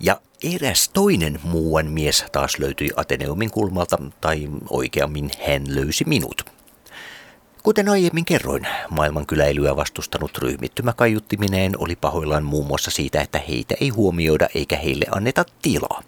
Ja 0.00 0.20
eräs 0.42 0.88
toinen 0.88 1.40
muuan 1.42 1.86
mies 1.86 2.24
taas 2.32 2.58
löytyi 2.58 2.90
Ateneumin 2.96 3.50
kulmalta, 3.50 3.98
tai 4.20 4.48
oikeammin 4.70 5.30
hän 5.48 5.74
löysi 5.74 6.04
minut. 6.04 6.50
Kuten 7.62 7.88
aiemmin 7.88 8.24
kerroin, 8.24 8.66
maailmankyläilyä 8.90 9.76
vastustanut 9.76 10.38
ryhmittymä 10.38 10.92
kaiuttimineen 10.92 11.72
oli 11.78 11.96
pahoillaan 11.96 12.44
muun 12.44 12.66
muassa 12.66 12.90
siitä, 12.90 13.20
että 13.20 13.40
heitä 13.48 13.74
ei 13.80 13.88
huomioida 13.88 14.48
eikä 14.54 14.76
heille 14.76 15.06
anneta 15.10 15.44
tilaa. 15.62 16.02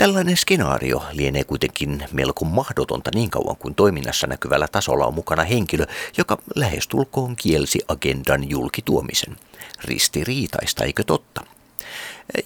Tällainen 0.00 0.36
skenaario 0.36 1.02
lienee 1.12 1.44
kuitenkin 1.44 2.04
melko 2.12 2.44
mahdotonta 2.44 3.10
niin 3.14 3.30
kauan 3.30 3.56
kuin 3.56 3.74
toiminnassa 3.74 4.26
näkyvällä 4.26 4.68
tasolla 4.72 5.06
on 5.06 5.14
mukana 5.14 5.44
henkilö, 5.44 5.86
joka 6.18 6.38
lähestulkoon 6.54 7.36
kielsi 7.36 7.78
agendan 7.88 8.50
julkituomisen. 8.50 9.36
Ristiriitaista, 9.84 10.84
eikö 10.84 11.04
totta? 11.04 11.44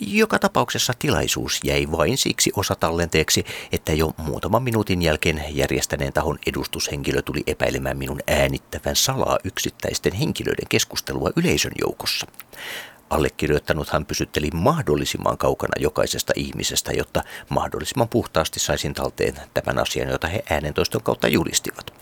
Joka 0.01 0.39
tapauksessa 0.39 0.93
tilaisuus 0.99 1.61
jäi 1.65 1.87
vain 1.93 2.19
siksi 2.19 2.53
osatallenteeksi, 2.57 3.45
että 3.73 3.93
jo 3.93 4.15
muutaman 4.17 4.63
minuutin 4.63 5.03
jälkeen 5.03 5.45
järjestäneen 5.49 6.13
tahon 6.13 6.39
edustushenkilö 6.47 7.23
tuli 7.23 7.43
epäilemään 7.47 7.99
minun 7.99 8.21
äänittävän 8.27 8.97
salaa 8.97 9.39
yksittäisten 9.45 10.13
henkilöiden 10.13 10.69
keskustelua 10.69 11.31
yleisön 11.37 11.73
joukossa. 11.81 12.27
Allekirjoittanuthan 13.15 14.07
pysytteli 14.07 14.51
mahdollisimman 14.55 15.39
kaukana 15.39 15.73
jokaisesta 15.79 16.33
ihmisestä, 16.37 16.93
jotta 16.93 17.23
mahdollisimman 17.49 18.09
puhtaasti 18.09 18.61
saisin 18.61 18.95
talteen 18.95 19.35
tämän 19.55 19.79
asian, 19.79 20.09
jota 20.09 20.27
he 20.27 20.43
äänentoiston 20.51 21.03
kautta 21.03 21.29
julistivat. 21.29 21.95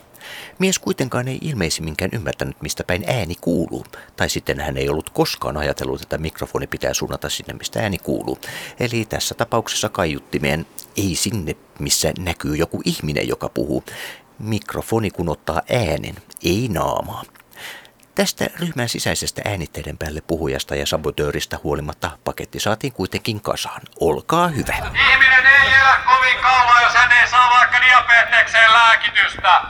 Mies 0.59 0.79
kuitenkaan 0.79 1.29
ei 1.29 1.39
ilmeisimminkään 1.41 2.11
ymmärtänyt, 2.15 2.63
mistä 2.63 2.85
päin 2.85 3.05
ääni 3.07 3.35
kuuluu, 3.41 3.85
tai 4.17 4.29
sitten 4.31 4.61
hän 4.61 4.77
ei 4.77 4.89
ollut 4.89 5.11
koskaan 5.11 5.57
ajatellut, 5.57 6.03
että 6.03 6.19
mikrofoni 6.19 6.67
pitää 6.67 6.95
suunnata 6.95 7.29
sinne, 7.29 7.55
mistä 7.55 7.81
ääni 7.81 7.99
kuuluu. 7.99 8.39
Eli 8.81 9.05
tässä 9.05 9.35
tapauksessa 9.35 9.89
kaiuttimeen 9.89 10.67
ei 10.97 11.15
sinne, 11.15 11.57
missä 11.79 12.13
näkyy 12.19 12.57
joku 12.57 12.83
ihminen, 12.85 13.29
joka 13.29 13.49
puhuu. 13.49 13.85
Mikrofoni 14.39 15.11
kun 15.11 15.29
ottaa 15.29 15.63
äänen, 15.73 16.15
ei 16.45 16.69
naamaa. 16.69 17.23
Tästä 18.15 18.45
ryhmän 18.61 18.89
sisäisestä 18.89 19.43
äänitteiden 19.45 19.99
päälle 19.99 20.21
puhujasta 20.21 20.75
ja 20.75 20.87
sabotööristä 20.87 21.59
huolimatta 21.65 22.11
paketti 22.25 22.61
saatiin 22.61 22.93
kuitenkin 22.93 23.41
kasaan. 23.41 23.83
Olkaa 24.01 24.49
hyvä. 24.49 24.75
Ihminen 25.11 25.47
ei 25.47 25.75
elä 25.81 25.97
kovin 26.07 26.39
kauan, 26.43 26.83
jos 26.83 26.95
hän 26.95 27.13
ei 27.13 27.29
saa 27.29 27.51
vaikka 27.51 27.81
diabetekseen 27.81 28.73
lääkitystä. 28.73 29.63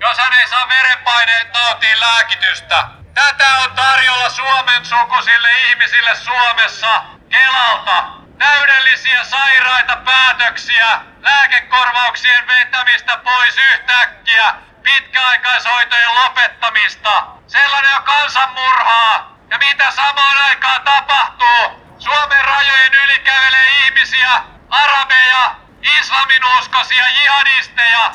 Jos 0.00 0.18
hän 0.18 0.32
ei 0.40 0.48
saa 0.48 0.68
verenpaineen 0.68 1.46
tautiin 1.52 2.00
lääkitystä. 2.00 2.88
Tätä 3.14 3.48
on 3.64 3.70
tarjolla 3.76 4.28
Suomen 4.28 4.84
sukusille 4.84 5.48
ihmisille 5.68 6.14
Suomessa 6.14 7.04
Kelalta. 7.28 8.04
Täydellisiä 8.38 9.24
sairaita 9.24 9.96
päätöksiä, 9.96 11.00
lääkekorvauksien 11.20 12.46
vetämistä 12.46 13.16
pois 13.24 13.54
yhtäkkiä, 13.72 14.54
pitkäaikaishoitojen 14.86 16.14
lopettamista. 16.14 17.26
Sellainen 17.46 17.96
on 17.96 18.02
kansanmurhaa. 18.02 19.36
Ja 19.50 19.58
mitä 19.58 19.90
samaan 19.90 20.38
aikaan 20.38 20.82
tapahtuu? 20.82 21.86
Suomen 21.98 22.44
rajojen 22.44 22.94
yli 22.94 23.18
kävelee 23.18 23.68
ihmisiä, 23.84 24.30
arabeja, 24.70 25.54
islaminuskoisia 25.82 27.08
jihadisteja. 27.08 28.10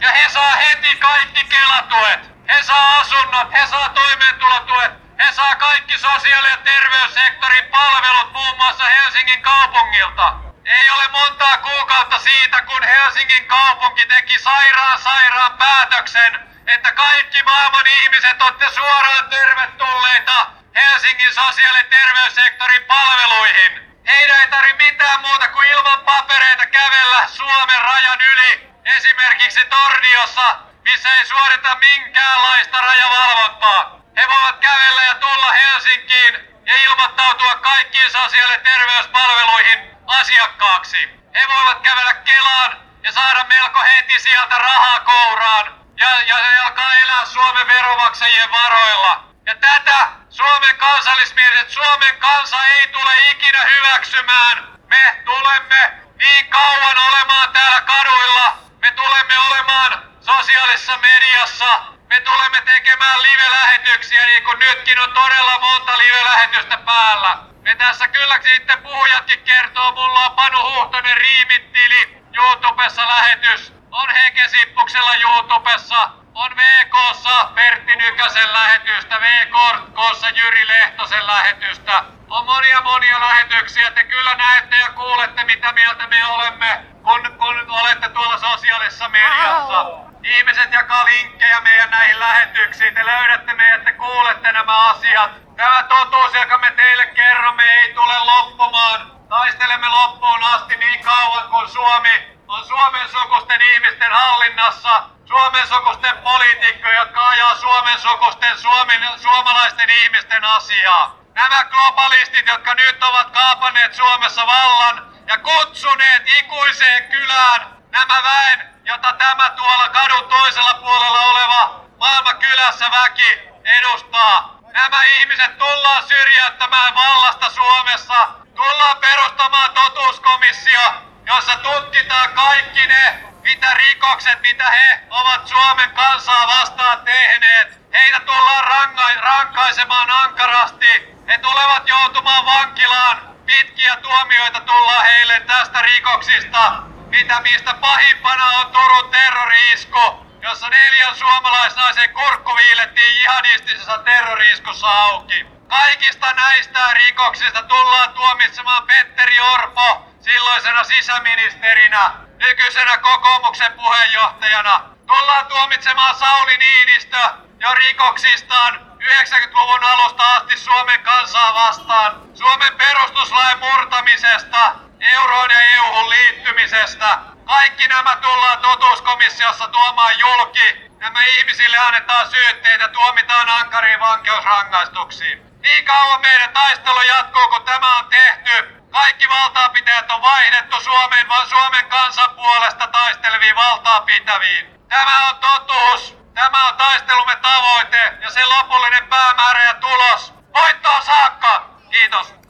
Ja 0.00 0.10
he 0.10 0.28
saa 0.28 0.56
heti 0.56 0.96
kaikki 0.96 1.44
kelatuet. 1.44 2.20
He 2.48 2.62
saa 2.62 3.00
asunnot, 3.00 3.52
he 3.52 3.66
saa 3.66 3.88
toimeentulotuet, 3.88 4.92
he 5.18 5.32
saa 5.32 5.54
kaikki 5.54 5.98
sosiaali- 5.98 6.50
ja 6.50 6.56
terveyssektorin 6.56 7.64
palvelut 7.64 8.32
muun 8.32 8.56
muassa 8.56 8.84
Helsingin 8.84 9.42
kaupungilta. 9.42 10.43
Ei 10.66 10.90
ole 10.90 11.08
montaa 11.08 11.58
kuukautta 11.58 12.18
siitä, 12.18 12.62
kun 12.62 12.82
Helsingin 12.82 13.46
kaupunki 13.46 14.06
teki 14.06 14.38
sairaan 14.38 14.98
sairaan 14.98 15.58
päätöksen, 15.58 16.40
että 16.66 16.92
kaikki 16.92 17.42
maailman 17.42 17.86
ihmiset 17.86 18.42
olette 18.42 18.70
suoraan 18.70 19.30
tervetulleita 19.30 20.46
Helsingin 20.74 21.34
sosiaali- 21.34 21.78
ja 21.78 21.84
terveyssektorin 21.84 22.84
palveluihin. 22.84 24.00
Heidän 24.06 24.40
ei 24.40 24.48
tarvi 24.48 24.72
mitään 24.72 25.20
muuta 25.20 25.48
kuin 25.48 25.68
ilman 25.68 25.98
papereita 25.98 26.66
kävellä 26.66 27.26
Suomen 27.26 27.82
rajan 27.82 28.20
yli. 28.20 28.68
Esimerkiksi 28.84 29.64
Torniossa, 29.64 30.58
missä 30.82 31.14
ei 31.14 31.26
suorita 31.26 31.76
minkäänlaista 31.80 32.80
rajavalvontaa. 32.80 34.00
He 34.16 34.28
voivat 34.28 34.58
kävellä 34.58 35.02
ja 35.02 35.14
tulla 35.14 35.52
Helsinkiin 35.52 36.34
ja 36.66 36.76
ilmoittautua 36.76 37.54
kaikkiin 37.54 38.10
sosiaali- 38.10 38.52
ja 38.52 38.58
terveyspalveluihin 38.58 39.93
asiakkaaksi. 40.06 41.10
He 41.34 41.48
voivat 41.48 41.80
kävellä 41.80 42.14
Kelaan 42.14 42.76
ja 43.02 43.12
saada 43.12 43.44
melko 43.44 43.80
heti 43.82 44.18
sieltä 44.20 44.58
rahaa 44.58 45.00
kouraan 45.00 45.74
ja, 45.96 46.08
ja, 46.22 46.38
ja 46.38 46.64
alkaa 46.74 46.94
elää 46.94 47.24
Suomen 47.24 47.68
veromaksajien 47.68 48.50
varoilla. 48.52 49.24
Ja 49.46 49.54
tätä 49.54 50.08
Suomen 50.30 50.76
kansallismieliset 50.76 51.70
Suomen 51.70 52.16
kansa 52.18 52.66
ei 52.66 52.88
tule 52.88 53.30
ikinä 53.30 53.62
hyväksymään. 53.62 54.64
Me 54.86 55.22
tulemme 55.24 55.92
niin 56.18 56.46
kauan 56.46 56.96
olemaan 57.08 57.52
täällä 57.52 57.80
kaduilla. 57.80 58.58
Me 58.80 58.90
tulemme 58.90 59.38
olemaan 59.38 60.02
sosiaalisessa 60.20 60.96
mediassa. 60.96 61.82
Me 62.08 62.20
tulemme 62.20 62.60
tekemään 62.60 63.22
live-lähetyksiä 63.22 64.26
niin 64.26 64.44
kuin 64.44 64.58
nytkin 64.58 65.00
on 65.00 65.12
todella 65.12 65.58
monta 65.58 65.98
live-lähetystä 65.98 66.76
päällä. 66.76 67.53
Me 67.64 67.74
tässä 67.74 68.08
kyllä 68.08 68.38
sitten 68.42 68.82
puhujatkin 68.82 69.40
kertoo, 69.40 69.92
mulla 69.92 70.18
on 70.18 70.36
Panu 70.36 70.62
Huhtonen 70.62 71.16
riimittili 71.16 72.22
YouTubessa 72.36 73.08
lähetys. 73.08 73.72
On 73.90 74.10
Heke 74.10 74.48
Sippuksella 74.48 75.14
YouTubessa. 75.14 76.10
On 76.34 76.56
VKssa 76.56 77.44
Pertti 77.54 77.96
Nykäsen 77.96 78.52
lähetystä, 78.52 79.20
VKssa 79.20 80.30
Jyri 80.30 80.68
Lehtosen 80.68 81.26
lähetystä. 81.26 82.04
On 82.30 82.44
monia 82.44 82.80
monia 82.80 83.20
lähetyksiä. 83.20 83.90
Te 83.90 84.04
kyllä 84.04 84.34
näette 84.34 84.76
ja 84.76 84.90
kuulette 84.90 85.44
mitä 85.44 85.72
mieltä 85.72 86.06
me 86.06 86.26
olemme, 86.26 86.84
kun, 87.02 87.38
kun 87.38 87.64
olette 87.68 88.08
tuolla 88.08 88.38
sosiaalisessa 88.38 89.08
mediassa. 89.08 89.86
Ihmiset 90.24 90.72
jakaa 90.72 91.04
linkkejä 91.04 91.60
meidän 91.60 91.90
näihin 91.90 92.20
lähetyksiin. 92.20 92.94
Te 92.94 93.06
löydätte 93.06 93.54
meidät, 93.54 93.84
te 93.84 93.92
kuulette 93.92 94.52
nämä 94.52 94.88
asiat. 94.90 95.56
Tämä 95.56 95.82
totuus, 95.82 96.34
joka 96.34 96.58
me 96.58 96.70
teille 96.70 97.06
kerromme, 97.06 97.62
ei 97.62 97.94
tule 97.94 98.18
loppumaan. 98.18 99.12
Taistelemme 99.28 99.88
loppuun 99.88 100.44
asti 100.44 100.76
niin 100.76 101.04
kauan 101.04 101.48
kuin 101.50 101.68
Suomi 101.68 102.34
on 102.48 102.64
Suomen 102.64 103.08
sukusten 103.08 103.60
ihmisten 103.62 104.12
hallinnassa. 104.12 105.02
Suomen 105.24 105.66
sukusten 105.66 106.16
poliitikkoja, 106.16 106.98
jotka 106.98 107.28
ajaa 107.28 107.54
Suomen 107.54 107.98
sukusten 107.98 108.58
Suomen, 108.58 109.00
suomalaisten 109.16 109.90
ihmisten 109.90 110.44
asiaa. 110.44 111.16
Nämä 111.34 111.64
globalistit, 111.64 112.46
jotka 112.46 112.74
nyt 112.74 113.02
ovat 113.02 113.30
kaapanneet 113.30 113.94
Suomessa 113.94 114.46
vallan 114.46 115.06
ja 115.26 115.38
kutsuneet 115.38 116.22
ikuiseen 116.38 117.10
kylään 117.10 117.73
nämä 117.94 118.22
väen, 118.22 118.58
jota 118.84 119.12
tämä 119.12 119.50
tuolla 119.50 119.88
kadun 119.88 120.28
toisella 120.28 120.74
puolella 120.74 121.20
oleva 121.20 121.80
maailman 121.98 122.38
kylässä 122.38 122.90
väki 122.90 123.40
edustaa. 123.64 124.58
Nämä 124.72 125.04
ihmiset 125.04 125.58
tullaan 125.58 126.02
syrjäyttämään 126.08 126.94
vallasta 126.94 127.50
Suomessa. 127.50 128.28
Tullaan 128.54 128.96
perustamaan 128.98 129.70
totuuskomissio, 129.70 130.80
jossa 131.26 131.56
tutkitaan 131.56 132.28
kaikki 132.34 132.86
ne, 132.86 133.24
mitä 133.42 133.74
rikokset, 133.74 134.40
mitä 134.42 134.70
he 134.70 135.00
ovat 135.10 135.46
Suomen 135.46 135.90
kansaa 135.90 136.46
vastaan 136.46 137.00
tehneet. 137.04 137.68
Heitä 137.92 138.20
tullaan 138.20 138.64
ranga- 138.64 139.20
rankaisemaan 139.20 140.10
ankarasti. 140.10 141.14
He 141.28 141.38
tulevat 141.38 141.88
joutumaan 141.88 142.46
vankilaan. 142.46 143.34
Pitkiä 143.46 143.96
tuomioita 143.96 144.60
tullaan 144.60 145.04
heille 145.04 145.40
tästä 145.40 145.82
rikoksista. 145.82 146.93
Mitä 147.14 147.40
mistä 147.40 147.74
pahimpana 147.74 148.44
on 148.50 148.66
Turun 148.72 149.10
terroriisku, 149.10 150.26
jossa 150.42 150.68
neljän 150.68 151.14
suomalaisnaisen 151.14 152.10
kurkku 152.14 152.56
viilettiin 152.56 153.16
jihadistisessa 153.20 153.98
terroriiskussa 153.98 154.86
auki. 154.86 155.46
Kaikista 155.68 156.32
näistä 156.32 156.92
rikoksista 156.92 157.62
tullaan 157.62 158.14
tuomitsemaan 158.14 158.86
Petteri 158.86 159.40
Orpo 159.40 160.06
silloisena 160.20 160.84
sisäministerinä, 160.84 162.10
nykyisenä 162.36 162.98
kokoomuksen 162.98 163.72
puheenjohtajana. 163.72 164.80
Tullaan 165.06 165.46
tuomitsemaan 165.46 166.14
Sauli 166.14 166.56
Niinistö 166.58 167.18
jo 167.60 167.74
rikoksistaan 167.74 168.80
90-luvun 169.00 169.84
alusta 169.84 170.34
asti 170.34 170.56
Suomen 170.56 171.00
kansaa 171.02 171.54
vastaan, 171.54 172.22
Suomen 172.34 172.76
perustuslain 172.76 173.58
murtamisesta, 173.58 174.72
euroon 175.04 175.50
ja 175.50 175.60
EU-hun 175.60 176.10
liittymisestä. 176.10 177.18
Kaikki 177.44 177.88
nämä 177.88 178.16
tullaan 178.16 178.58
totuuskomissiossa 178.58 179.68
tuomaan 179.68 180.18
julki 180.18 180.84
Nämä 181.04 181.22
ihmisille 181.22 181.78
annetaan 181.78 182.30
syytteitä, 182.30 182.88
tuomitaan 182.88 183.48
ankariin 183.48 184.00
vankeusrangaistuksiin. 184.00 185.42
Niin 185.62 185.84
kauan 185.84 186.20
meidän 186.20 186.50
taistelu 186.52 187.02
jatkuu, 187.02 187.48
kun 187.48 187.64
tämä 187.64 187.98
on 187.98 188.04
tehty. 188.04 188.80
Kaikki 188.90 189.28
valtaapitäjät 189.28 190.10
on 190.10 190.22
vaihdettu 190.22 190.80
Suomeen, 190.80 191.28
vaan 191.28 191.48
Suomen 191.48 191.88
kansan 191.88 192.30
puolesta 192.34 192.86
taisteleviin 192.86 193.56
valtaapitäviin. 193.56 194.80
Tämä 194.88 195.28
on 195.28 195.36
totuus. 195.36 196.18
Tämä 196.34 196.68
on 196.68 196.76
taistelumme 196.76 197.36
tavoite 197.36 198.12
ja 198.20 198.30
sen 198.30 198.48
lopullinen 198.48 199.08
päämäärä 199.08 199.64
ja 199.64 199.74
tulos. 199.74 200.32
Voittoon 200.54 201.02
saakka! 201.02 201.70
Kiitos. 201.90 202.43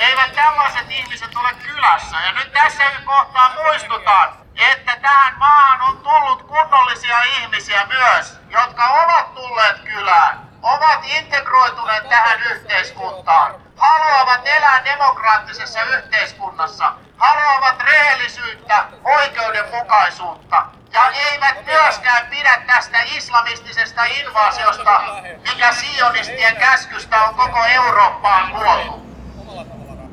Eivät 0.00 0.32
tällaiset 0.34 0.90
ihmiset 0.90 1.36
ole 1.36 1.54
kylässä. 1.54 2.16
Ja 2.26 2.32
nyt 2.32 2.52
tässä 2.52 2.84
kohtaa 3.04 3.52
muistutan, 3.62 4.28
että 4.56 4.96
tähän 5.02 5.34
maahan 5.38 5.80
on 5.80 5.98
tullut 5.98 6.42
kunnollisia 6.42 7.22
ihmisiä 7.22 7.86
myös, 7.86 8.38
jotka 8.48 8.86
ovat 8.86 9.34
tulleet 9.34 9.78
kylään, 9.78 10.40
ovat 10.62 11.00
integroituneet 11.04 12.08
tähän 12.08 12.42
yhteiskuntaan, 12.42 13.54
haluavat 13.76 14.40
elää 14.44 14.84
demokraattisessa 14.84 15.82
yhteiskunnassa, 15.82 16.92
haluavat 17.18 17.80
rehellisyyttä, 17.80 18.84
oikeudenmukaisuutta 19.04 20.66
ja 20.92 21.08
eivät 21.10 21.66
myöskään 21.66 22.26
pidä 22.26 22.62
tästä 22.66 23.02
islamistisesta 23.02 24.04
invaasiosta, 24.04 25.02
mikä 25.48 25.72
sionistien 25.72 26.56
käskystä 26.56 27.22
on 27.22 27.34
koko 27.34 27.64
Eurooppaan 27.64 28.52
luotu. 28.52 29.09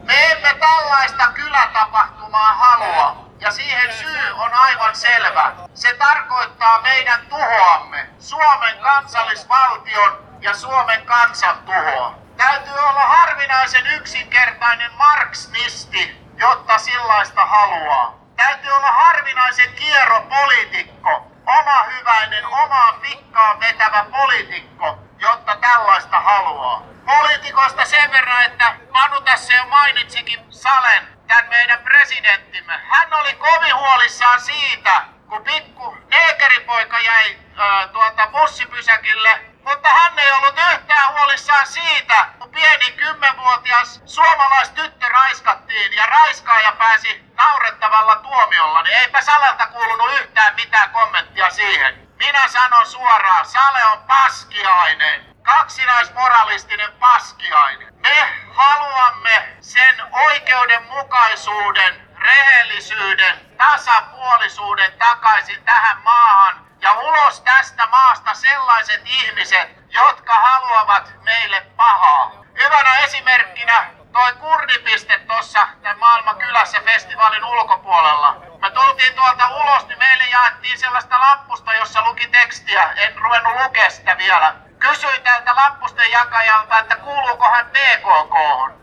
Me 0.08 0.32
emme 0.32 0.54
tällaista 0.60 1.28
kylätapahtumaa 1.28 2.54
halua. 2.54 3.28
Ja 3.40 3.52
siihen 3.52 3.94
syy 3.94 4.32
on 4.34 4.54
aivan 4.54 4.96
selvä. 4.96 5.52
Se 5.74 5.94
tarkoittaa 5.94 6.82
meidän 6.82 7.22
tuhoamme, 7.30 8.10
Suomen 8.20 8.78
kansallisvaltion 8.78 10.18
ja 10.42 10.54
Suomen 10.54 11.06
kansan 11.06 11.58
tuhoa. 11.66 12.16
Täytyy 12.38 12.74
olla 12.74 13.06
harvinaisen 13.08 13.88
yksinkertainen 13.88 14.92
marksnisti, 14.94 16.22
jotta 16.38 16.78
sellaista 16.78 17.46
haluaa. 17.46 18.14
Täytyy 18.36 18.72
olla 18.72 18.92
harvinaisen 18.92 19.74
kierro 19.76 20.22
poliitikko, 20.22 21.28
oma 21.46 21.84
hyväinen, 21.84 22.46
omaan 22.46 23.02
pikkaan 23.02 23.60
vetävä 23.60 24.06
poliitikko, 24.12 24.98
jotta 25.20 25.56
tällaista 25.56 26.20
haluaa. 26.20 26.97
Poliitikoista 27.08 27.86
sen 27.86 28.12
verran, 28.12 28.44
että 28.44 28.76
Manu 28.92 29.22
tässä 29.22 29.54
jo 29.54 29.66
mainitsikin 29.66 30.46
Salen, 30.50 31.08
tämän 31.28 31.50
meidän 31.50 31.80
presidenttimme. 31.80 32.74
Hän 32.90 33.14
oli 33.14 33.34
kovin 33.34 33.76
huolissaan 33.76 34.42
siitä, 34.42 35.02
kun 35.30 35.44
pikku 35.44 35.98
neekeripoika 36.10 37.00
jäi 37.00 37.38
ää, 37.58 37.88
tuota 37.88 38.28
bussipysäkille, 38.28 39.42
mutta 39.64 39.90
hän 39.90 40.20
ei 40.20 40.32
ollut 40.32 40.56
yhtään 40.72 41.14
huolissaan 41.14 41.68
siitä, 41.68 42.26
kun 42.40 42.52
pieni 42.52 42.92
kymmenvuotias 42.92 44.02
suomalaistyttö 44.06 45.10
raiskattiin 45.10 45.94
ja 45.94 46.06
raiskaaja 46.06 46.72
pääsi 46.72 47.24
naurettavalla 47.34 48.16
tuomiolla, 48.16 48.82
niin 48.82 48.98
eipä 48.98 49.22
Salelta 49.22 49.68
kuulunut 49.68 50.14
yhtään 50.14 50.56
mitään 50.56 50.90
kommenttia 50.90 51.50
siihen. 51.50 52.08
Minä 52.18 52.48
sanon 52.48 52.86
suoraan, 52.86 53.46
Sale 53.46 53.86
on 53.86 54.04
paskiainen 54.04 55.37
kaksinaismoralistinen 55.48 56.92
paskiainen. 57.00 57.94
Me 58.00 58.34
haluamme 58.54 59.58
sen 59.62 59.96
oikeudenmukaisuuden, 60.12 62.08
rehellisyyden, 62.20 63.56
tasapuolisuuden 63.58 64.94
takaisin 64.94 65.64
tähän 65.64 65.98
maahan 66.04 66.68
ja 66.82 66.94
ulos 66.94 67.42
tästä 67.42 67.88
maasta 67.88 68.34
sellaiset 68.34 69.02
ihmiset, 69.06 69.70
jotka 69.90 70.34
haluavat 70.34 71.14
meille 71.24 71.62
pahaa. 71.62 72.32
Hyvänä 72.64 72.96
esimerkkinä 72.96 73.90
toi 74.14 74.34
kurdipiste 74.34 75.20
tuossa 75.20 75.68
tämän 75.82 76.00
maailman 76.00 76.38
kylässä 76.38 76.82
festivaalin 76.82 77.46
ulkopuolella. 77.46 78.42
Me 78.62 78.70
tultiin 78.70 79.14
tuolta 79.14 79.48
ulos, 79.48 79.88
niin 79.88 80.00
meille 80.00 80.24
jaettiin 80.24 80.80
sellaista 80.80 81.20
lappusta, 81.20 81.74
jossa 81.74 82.02
luki 82.02 82.28
tekstiä. 82.28 82.94
En 82.96 83.18
ruvennut 83.18 83.62
lukea 83.64 83.90
sitä 83.90 84.18
vielä. 84.18 84.67
Kysyin 84.80 85.24
tältä 85.24 85.56
lappusten 85.56 86.12
jakajalta, 86.12 86.80
että 86.80 86.96
kuuluuko 86.96 87.50
hän 87.50 87.66
PKK. 87.66 88.36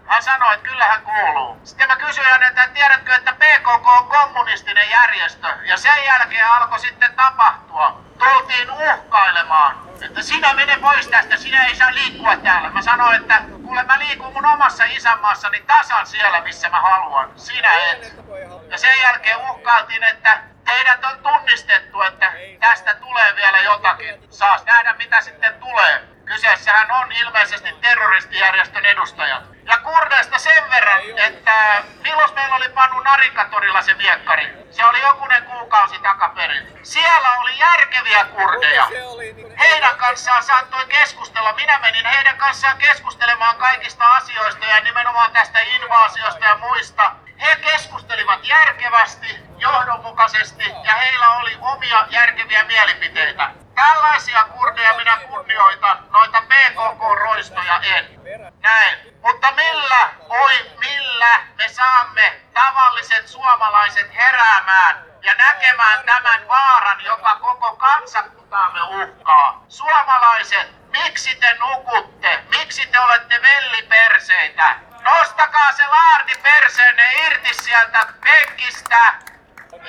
Hän 0.06 0.22
sanoi, 0.22 0.54
että 0.54 0.68
kyllä 0.68 0.84
hän 0.84 1.02
kuuluu. 1.02 1.60
Sitten 1.64 1.88
mä 1.88 1.96
kysyin 1.96 2.42
että 2.48 2.68
tiedätkö, 2.74 3.14
että 3.14 3.32
PKK 3.32 3.86
on 3.86 4.08
kommunistinen 4.08 4.90
järjestö. 4.90 5.48
Ja 5.64 5.76
sen 5.76 6.04
jälkeen 6.04 6.50
alkoi 6.50 6.78
sitten 6.78 7.14
tapahtua. 7.14 8.00
Tultiin 8.18 8.70
uhkailemaan, 8.70 9.76
että 10.02 10.22
sinä 10.22 10.54
mene 10.54 10.76
pois 10.76 11.08
tästä, 11.08 11.36
sinä 11.36 11.64
ei 11.66 11.76
saa 11.76 11.94
liikkua 11.94 12.36
täällä. 12.36 12.70
Mä 12.70 12.82
sanoin, 12.82 13.16
että 13.20 13.42
kuule 13.64 13.82
mä 13.82 13.98
liikun 13.98 14.32
mun 14.32 14.46
omassa 14.46 14.84
isänmaassani 14.84 15.60
tasan 15.60 16.06
siellä, 16.06 16.40
missä 16.40 16.68
mä 16.70 16.80
haluan. 16.80 17.30
Sinä 17.36 17.72
et. 17.74 18.16
Ja 18.70 18.78
sen 18.78 19.00
jälkeen 19.00 19.36
uhkailtiin, 19.50 20.02
että 20.02 20.53
teidät 20.64 21.04
on 21.04 21.18
tunnistettu, 21.22 22.02
että 22.02 22.32
tästä 22.60 22.94
tulee 22.94 23.36
vielä 23.36 23.58
jotakin. 23.58 24.26
Saas 24.30 24.64
nähdä 24.64 24.94
mitä 24.98 25.20
sitten 25.20 25.54
tulee. 25.54 26.04
Kyseessähän 26.24 26.90
on 26.92 27.12
ilmeisesti 27.12 27.72
terroristijärjestön 27.80 28.84
edustajat. 28.86 29.42
Ja 29.64 29.78
kurdeista 29.78 30.38
sen 30.38 30.70
verran, 30.70 31.00
että 31.16 31.82
milloin 32.02 32.34
meillä 32.34 32.56
oli 32.56 32.68
Panu 32.68 33.00
Narikatorilla 33.00 33.82
se 33.82 33.98
viekkari? 33.98 34.52
Se 34.70 34.84
oli 34.84 35.00
jokunen 35.00 35.44
kuukausi 35.44 35.98
takaperin. 35.98 36.78
Siellä 36.82 37.32
oli 37.32 37.58
järkeviä 37.58 38.24
kurdeja. 38.24 38.88
Heidän 39.58 39.96
kanssaan 39.96 40.42
saattoi 40.42 40.86
keskustella. 40.86 41.52
Minä 41.52 41.78
menin 41.78 42.06
heidän 42.06 42.36
kanssaan 42.36 42.78
keskustelemaan 42.78 43.56
kaikista 43.56 44.04
asioista 44.04 44.66
ja 44.66 44.80
nimenomaan 44.80 45.32
tästä 45.32 45.60
invaasiosta 45.60 46.44
ja 46.44 46.54
muista. 46.56 47.12
He 47.44 47.56
keskustelivat 47.56 48.44
järkevästi, 48.48 49.38
johdonmukaisesti 49.58 50.64
ja 50.84 50.94
heillä 50.94 51.30
oli 51.30 51.58
omia 51.60 52.06
järkeviä 52.10 52.64
mielipiteitä. 52.64 53.50
Tällaisia 53.74 54.44
kurdeja 54.44 54.94
minä 54.94 55.16
kunnioitan, 55.16 55.98
noita 56.10 56.42
PKK-roistoja 56.42 57.80
en. 57.82 58.20
Näin. 58.60 58.98
Mutta 59.22 59.52
millä, 59.52 60.10
oi 60.28 60.70
millä 60.78 61.40
me 61.56 61.68
saamme 61.68 62.40
tavalliset 62.54 63.28
suomalaiset 63.28 64.14
heräämään 64.14 65.04
ja 65.22 65.34
näkemään 65.34 66.04
tämän 66.04 66.48
vaaran, 66.48 67.04
joka 67.04 67.36
koko 67.36 67.76
kansakuntaamme 67.76 68.82
uhkaa. 68.82 69.64
Suomalaiset, 69.68 70.90
miksi 70.90 71.34
te 71.34 71.56
nukutte? 71.60 72.44
Miksi 72.58 72.86
te 72.86 73.00
olette 73.00 73.42
velliperseitä? 73.42 74.76
Nostakaa 75.04 75.72
se 75.72 75.82
laardi 75.88 76.32
perseenne 76.42 77.02
irti 77.26 77.54
sieltä 77.62 78.06
penkistä 78.20 79.14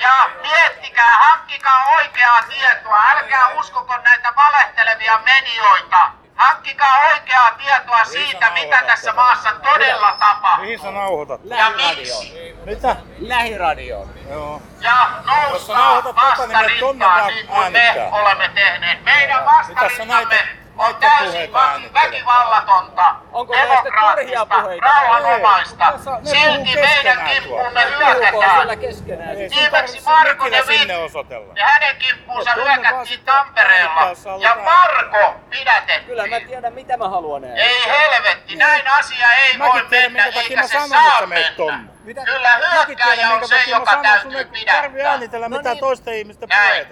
ja 0.00 0.30
miettikää, 0.42 1.18
hankkikaa 1.18 1.84
oikeaa 1.96 2.42
tietoa. 2.42 3.02
Älkää 3.10 3.48
uskoko 3.48 3.96
näitä 3.96 4.32
valehtelevia 4.36 5.18
medioita. 5.24 6.10
Hankkikaa 6.34 6.98
oikeaa 7.12 7.50
tietoa 7.52 8.04
siitä, 8.04 8.50
mitä 8.50 8.82
tässä 8.86 9.12
maassa 9.12 9.52
todella 9.52 10.16
tapahtuu. 10.20 10.64
Mihin 10.64 10.78
sä 10.80 10.90
nauhoitat? 10.90 11.40
Ja 11.44 11.70
miksi? 11.70 12.54
Mitä? 12.64 12.96
Lähiradioon. 13.18 14.10
Joo. 14.30 14.62
Ja 14.80 15.08
nouskaa 15.24 16.00
niin 16.00 16.14
vastarintaan 16.16 16.98
vaan 16.98 17.26
niin 17.26 17.46
kuin 17.46 17.72
me 17.72 18.08
olemme 18.12 18.48
tehneet. 18.54 19.04
Meidän 19.04 19.40
Mitä 19.42 19.50
sä 19.62 19.76
vastarintamme 19.76 20.14
näitä- 20.14 20.65
on 20.78 20.94
täysin 20.94 21.52
väkivallatonta, 21.94 23.14
Onko 23.32 23.54
demokraattista, 23.54 24.46
rauhanomaista. 24.80 25.92
Silti 26.24 26.74
meidän 26.74 27.30
kimppuumme 27.30 27.84
hyökätään. 27.84 28.68
Viimeksi 28.68 29.70
tarvitse 29.70 30.10
Marko 30.10 30.50
de 30.50 30.62
sinne 30.62 30.94
Witt 30.98 31.30
ja 31.56 31.66
hänen 31.66 31.96
kimppuunsa 31.96 32.50
vaan 32.56 32.80
hyökättiin 32.80 33.20
Tampereella. 33.24 34.00
Ja 34.40 34.56
Marko 34.64 35.40
pidätettiin. 35.50 36.04
Kyllä 36.06 36.26
mä 36.26 36.40
tiedän 36.40 36.72
mitä 36.72 36.96
mä 36.96 37.08
haluan 37.08 37.42
nähdä. 37.42 37.56
Ei 37.56 37.82
helvetti, 37.86 38.56
näin 38.56 38.82
asia 38.98 39.32
ei 39.32 39.58
voi 39.58 39.82
mennä, 39.90 40.24
eikä 40.24 40.66
se 40.66 40.78
saa 40.88 41.26
mennä. 41.26 41.95
Tonne. 42.14 42.32
Kyllä 42.32 42.48
hyökkääjä 42.72 43.30
on 43.30 43.48
se, 43.48 43.60
joka 43.66 43.96
täytyy 44.02 44.22
sun 44.30 44.36
ei 44.36 44.44
tarvi 44.44 44.88
pidättää. 44.88 45.10
äänitellä 45.12 45.48
No 45.48 45.56
mitään 45.56 45.74
niin. 45.74 45.80
toisten 45.80 46.14
ihmisten 46.14 46.48
Näin. 46.48 46.86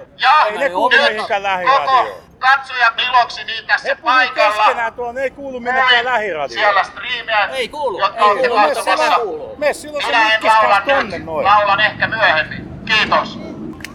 Ei 0.47 0.59
ne 0.59 0.71
kuulu 0.71 0.89
nyt 0.89 1.01
mihinkään 1.03 1.43
koko 1.43 1.43
lähiradioon. 1.43 2.09
katsoja 2.39 2.91
piloksi 2.97 3.45
niin 3.45 3.67
tässä 3.67 3.97
puhuu 3.97 4.15
paikalla. 4.17 4.55
keskenään 4.57 4.93
tuolla, 4.93 5.13
ne 5.13 5.23
ei 5.23 5.31
kuulu 5.31 5.61
minnekään 5.61 6.05
lähiradioon. 6.05 6.51
Siellä 6.51 6.85
striimiä, 6.85 7.45
Ei 7.53 7.69
kuulu, 7.69 7.99
jotka 8.01 8.19
ei 8.19 8.25
olette 8.31 8.49
kuulu. 8.49 8.85
Siellä 8.85 9.15
kuuluu. 9.17 9.57
Mene 9.59 9.73
silloin 9.73 10.05
se 10.05 10.09
Minä 10.11 10.23
en 10.23 10.29
mikkis 10.29 10.53
laula 10.53 10.69
kanssa 10.75 10.95
tonne 10.95 11.17
nyt, 11.19 11.27
noin. 11.27 11.45
laulan 11.45 11.81
ehkä 11.81 12.07
myöhemmin. 12.07 12.85
Kiitos. 12.87 13.39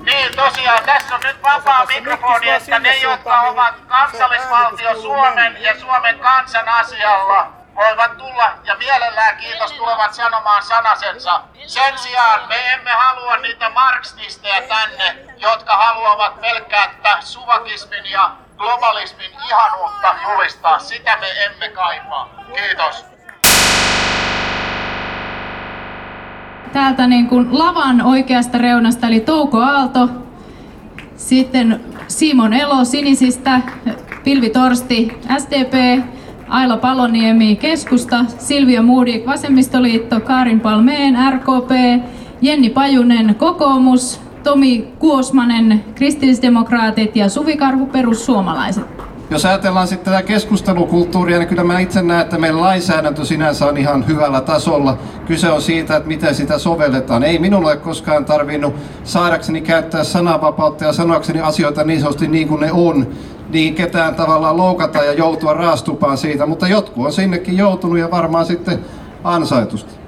Niin 0.05 0.35
tosiaan, 0.35 0.83
tässä 0.85 1.15
on 1.15 1.21
nyt 1.23 1.41
vapaa 1.43 1.85
mikrofoni, 1.85 2.49
että 2.49 2.79
ne, 2.79 2.95
jotka 2.97 3.37
mihin 3.41 3.51
ovat 3.51 3.75
kansallisvaltio 3.87 5.01
Suomen 5.01 5.57
ja 5.61 5.79
Suomen 5.79 6.19
kansan 6.19 6.67
asialla, 6.69 7.47
voivat 7.79 8.17
tulla 8.17 8.51
ja 8.63 8.75
mielellään 8.77 9.37
kiitos 9.37 9.71
tulevat 9.71 10.13
sanomaan 10.13 10.63
sanasensa. 10.63 11.41
Sen 11.67 11.97
sijaan 11.97 12.47
me 12.47 12.73
emme 12.73 12.91
halua 12.91 13.37
niitä 13.37 13.69
marksisteja 13.69 14.61
tänne, 14.61 15.15
jotka 15.37 15.77
haluavat 15.77 16.41
pelkkää 16.41 17.21
suvakismin 17.21 18.05
ja 18.11 18.31
globalismin 18.57 19.31
ihanuutta 19.47 20.15
julistaa. 20.23 20.79
Sitä 20.79 21.17
me 21.17 21.45
emme 21.45 21.69
kaipaa. 21.69 22.29
Kiitos. 22.55 23.05
täältä 26.73 27.07
niin 27.07 27.27
kuin 27.27 27.59
lavan 27.59 28.01
oikeasta 28.01 28.57
reunasta, 28.57 29.07
eli 29.07 29.19
Touko 29.19 29.57
Aalto, 29.57 30.09
sitten 31.15 31.81
Simon 32.07 32.53
Elo 32.53 32.85
Sinisistä, 32.85 33.61
Pilvi 34.23 34.49
Torsti 34.49 35.19
SDP, 35.37 35.73
Aila 36.49 36.77
Paloniemi 36.77 37.55
Keskusta, 37.55 38.25
Silvia 38.37 38.81
Moodik 38.81 39.25
Vasemmistoliitto, 39.25 40.19
Karin 40.19 40.59
Palmeen 40.59 41.17
RKP, 41.33 41.71
Jenni 42.41 42.69
Pajunen 42.69 43.35
Kokoomus, 43.35 44.21
Tomi 44.43 44.87
Kuosmanen 44.99 45.83
Kristillisdemokraatit 45.95 47.15
ja 47.15 47.29
Suvi 47.29 47.57
Karhu 47.57 47.85
Perussuomalaiset. 47.85 48.83
Jos 49.31 49.45
ajatellaan 49.45 49.87
sitten 49.87 50.13
tätä 50.13 50.27
keskustelukulttuuria, 50.27 51.39
niin 51.39 51.49
kyllä 51.49 51.63
mä 51.63 51.79
itse 51.79 52.01
näen, 52.01 52.21
että 52.21 52.37
meidän 52.37 52.61
lainsäädäntö 52.61 53.25
sinänsä 53.25 53.65
on 53.65 53.77
ihan 53.77 54.07
hyvällä 54.07 54.41
tasolla. 54.41 54.97
Kyse 55.27 55.51
on 55.51 55.61
siitä, 55.61 55.95
että 55.95 56.07
miten 56.07 56.35
sitä 56.35 56.57
sovelletaan. 56.57 57.23
Ei 57.23 57.39
minulle 57.39 57.77
koskaan 57.77 58.25
tarvinnut 58.25 58.75
saadakseni 59.03 59.61
käyttää 59.61 60.03
sananvapautta 60.03 60.85
ja 60.85 60.93
sanoakseni 60.93 61.41
asioita 61.41 61.83
niin 61.83 61.99
sanotusti 61.99 62.27
niin 62.27 62.47
kuin 62.47 62.61
ne 62.61 62.71
on, 62.71 63.07
niin 63.49 63.75
ketään 63.75 64.15
tavallaan 64.15 64.57
loukata 64.57 65.03
ja 65.03 65.13
joutua 65.13 65.53
raastupaan 65.53 66.17
siitä, 66.17 66.45
mutta 66.45 66.67
jotkut 66.67 67.05
on 67.05 67.13
sinnekin 67.13 67.57
joutunut 67.57 67.97
ja 67.97 68.11
varmaan 68.11 68.45
sitten 68.45 68.79
ansaitusti. 69.23 69.99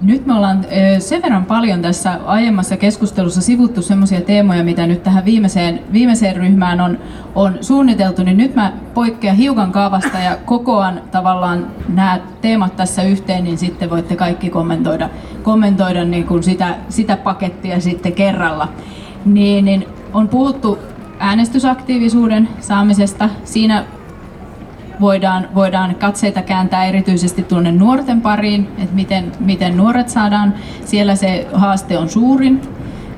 Nyt 0.00 0.26
me 0.26 0.34
ollaan 0.34 0.66
sen 0.98 1.22
verran 1.22 1.44
paljon 1.44 1.82
tässä 1.82 2.20
aiemmassa 2.26 2.76
keskustelussa 2.76 3.40
sivuttu 3.40 3.82
semmoisia 3.82 4.20
teemoja, 4.20 4.64
mitä 4.64 4.86
nyt 4.86 5.02
tähän 5.02 5.24
viimeiseen, 5.24 5.80
viimeiseen 5.92 6.36
ryhmään 6.36 6.80
on, 6.80 6.98
on 7.34 7.58
suunniteltu, 7.60 8.22
niin 8.22 8.36
nyt 8.36 8.54
mä 8.54 8.72
poikkean 8.94 9.36
hiukan 9.36 9.72
kaavasta 9.72 10.18
ja 10.18 10.36
kokoan 10.44 11.00
tavallaan 11.10 11.66
nämä 11.88 12.20
teemat 12.40 12.76
tässä 12.76 13.02
yhteen, 13.02 13.44
niin 13.44 13.58
sitten 13.58 13.90
voitte 13.90 14.16
kaikki 14.16 14.50
kommentoida, 14.50 15.10
kommentoida 15.42 16.04
niin 16.04 16.26
kuin 16.26 16.42
sitä, 16.42 16.74
sitä 16.88 17.16
pakettia 17.16 17.80
sitten 17.80 18.12
kerralla. 18.12 18.68
Niin, 19.24 19.64
niin 19.64 19.88
on 20.14 20.28
puhuttu 20.28 20.78
äänestysaktiivisuuden 21.22 22.48
saamisesta. 22.60 23.28
Siinä 23.44 23.84
voidaan, 25.00 25.48
voidaan 25.54 25.94
katseita 25.94 26.42
kääntää 26.42 26.84
erityisesti 26.84 27.42
tuonne 27.42 27.72
nuorten 27.72 28.20
pariin, 28.20 28.68
että 28.78 28.94
miten, 28.94 29.32
miten 29.40 29.76
nuoret 29.76 30.08
saadaan, 30.08 30.54
siellä 30.84 31.14
se 31.14 31.46
haaste 31.52 31.98
on 31.98 32.08
suurin, 32.08 32.60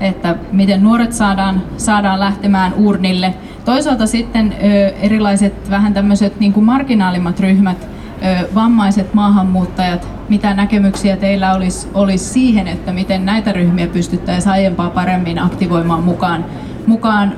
että 0.01 0.37
miten 0.53 0.83
nuoret 0.83 1.13
saadaan, 1.13 1.63
saadaan 1.77 2.21
lähtemään 2.21 2.75
urnille. 2.75 3.35
Toisaalta 3.65 4.07
sitten 4.07 4.55
ö, 4.63 4.89
erilaiset 4.89 5.71
vähän 5.71 5.95
tämmöiset 5.95 6.41
niin 6.41 6.53
kuin 6.53 6.67
marginaalimmat 6.67 7.41
ryhmät, 7.41 7.89
ö, 8.25 8.49
vammaiset 8.55 9.15
maahanmuuttajat, 9.15 10.09
mitä 10.29 10.55
näkemyksiä 10.55 11.17
teillä 11.17 11.55
olisi, 11.55 11.89
olisi 11.95 12.25
siihen, 12.25 12.69
että 12.69 12.93
miten 12.93 13.27
näitä 13.27 13.53
ryhmiä 13.53 13.87
pystyttäisiin 13.87 14.53
aiempaa 14.53 14.91
paremmin 14.91 15.39
aktivoimaan 15.39 16.03
mukaan, 16.03 16.45
mukaan 16.87 17.33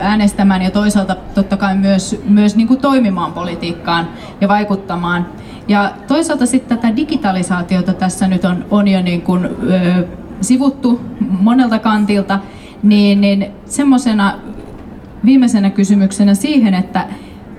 äänestämään 0.00 0.62
ja 0.62 0.70
toisaalta 0.70 1.16
totta 1.34 1.56
kai 1.56 1.76
myös, 1.76 2.20
myös 2.28 2.56
niin 2.56 2.68
kuin 2.68 2.80
toimimaan 2.80 3.32
politiikkaan 3.32 4.08
ja 4.40 4.48
vaikuttamaan. 4.48 5.26
Ja 5.68 5.92
toisaalta 6.08 6.46
sitten 6.46 6.78
tätä 6.78 6.96
digitalisaatiota 6.96 7.92
tässä 7.94 8.28
nyt 8.28 8.44
on, 8.44 8.64
on 8.70 8.88
jo 8.88 9.02
niin 9.02 9.22
kuin, 9.22 9.44
ö, 9.44 10.06
sivuttu 10.40 11.00
monelta 11.40 11.78
kantilta, 11.78 12.38
niin, 12.82 13.20
niin 13.20 13.46
semmoisena 13.66 14.34
viimeisenä 15.24 15.70
kysymyksenä 15.70 16.34
siihen, 16.34 16.74
että 16.74 17.06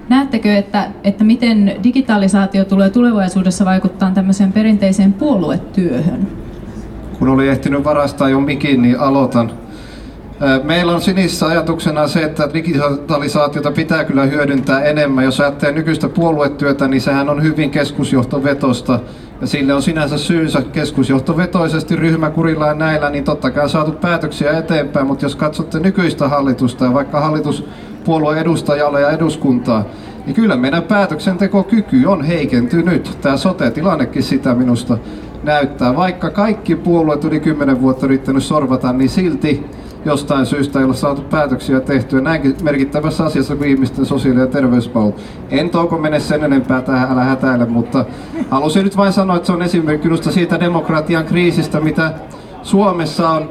näettekö, 0.09 0.57
että, 0.57 0.87
että 1.03 1.23
miten 1.23 1.75
digitalisaatio 1.83 2.65
tulee 2.65 2.89
tulevaisuudessa 2.89 3.65
vaikuttaa 3.65 4.11
tämmöiseen 4.11 4.53
perinteiseen 4.53 5.13
puoluetyöhön? 5.13 6.27
Kun 7.19 7.29
oli 7.29 7.47
ehtinyt 7.47 7.83
varastaa 7.83 8.29
jo 8.29 8.39
mikin, 8.39 8.81
niin 8.81 8.99
aloitan. 8.99 9.51
Meillä 10.63 10.93
on 10.93 11.01
sinissä 11.01 11.47
ajatuksena 11.47 12.07
se, 12.07 12.23
että 12.23 12.49
digitalisaatiota 12.53 13.71
pitää 13.71 14.03
kyllä 14.03 14.23
hyödyntää 14.23 14.83
enemmän. 14.83 15.25
Jos 15.25 15.39
ajattelee 15.39 15.75
nykyistä 15.75 16.09
puoluetyötä, 16.09 16.87
niin 16.87 17.01
sehän 17.01 17.29
on 17.29 17.43
hyvin 17.43 17.71
keskusjohtovetosta. 17.71 18.99
Ja 19.41 19.47
sille 19.47 19.73
on 19.73 19.81
sinänsä 19.81 20.17
syynsä 20.17 20.61
keskusjohtovetoisesti 20.61 21.95
ryhmäkurilla 21.95 22.67
ja 22.67 22.73
näillä, 22.73 23.09
niin 23.09 23.23
totta 23.23 23.51
kai 23.51 23.69
saatu 23.69 23.91
päätöksiä 23.91 24.57
eteenpäin. 24.57 25.07
Mutta 25.07 25.25
jos 25.25 25.35
katsotte 25.35 25.79
nykyistä 25.79 26.27
hallitusta 26.27 26.85
ja 26.85 26.93
vaikka 26.93 27.21
hallituspuolueen 27.21 28.41
edustajalle 28.41 29.01
ja 29.01 29.09
eduskuntaa, 29.09 29.85
niin 30.25 30.35
kyllä 30.35 30.55
meidän 30.55 30.83
päätöksentekokyky 30.83 32.05
on 32.05 32.23
heikentynyt. 32.23 33.17
Tämä 33.21 33.37
sote-tilannekin 33.37 34.23
sitä 34.23 34.55
minusta 34.55 34.97
näyttää. 35.43 35.95
Vaikka 35.95 36.29
kaikki 36.29 36.75
puolueet 36.75 37.23
yli 37.23 37.39
10 37.39 37.81
vuotta 37.81 38.05
yrittänyt 38.05 38.43
sorvata, 38.43 38.93
niin 38.93 39.09
silti 39.09 39.65
jostain 40.05 40.45
syystä 40.45 40.79
ei 40.79 40.85
ole 40.85 40.93
saatu 40.93 41.21
päätöksiä 41.21 41.79
tehtyä 41.79 42.21
näinkin 42.21 42.55
merkittävässä 42.63 43.25
asiassa 43.25 43.55
kuin 43.55 43.69
ihmisten 43.69 44.05
sosiaali- 44.05 44.39
ja 44.39 44.47
terveyspalvelut. 44.47 45.21
En 45.49 45.69
touko 45.69 45.97
mene 45.97 46.19
sen 46.19 46.43
enempää 46.43 46.81
tähän, 46.81 47.11
älä 47.11 47.23
hätäile, 47.23 47.65
mutta 47.65 48.05
halusin 48.49 48.83
nyt 48.83 48.97
vain 48.97 49.13
sanoa, 49.13 49.35
että 49.35 49.45
se 49.45 49.53
on 49.53 49.61
esimerkki 49.61 50.09
siitä 50.29 50.59
demokratian 50.59 51.25
kriisistä, 51.25 51.79
mitä 51.79 52.13
Suomessa 52.63 53.29
on 53.29 53.49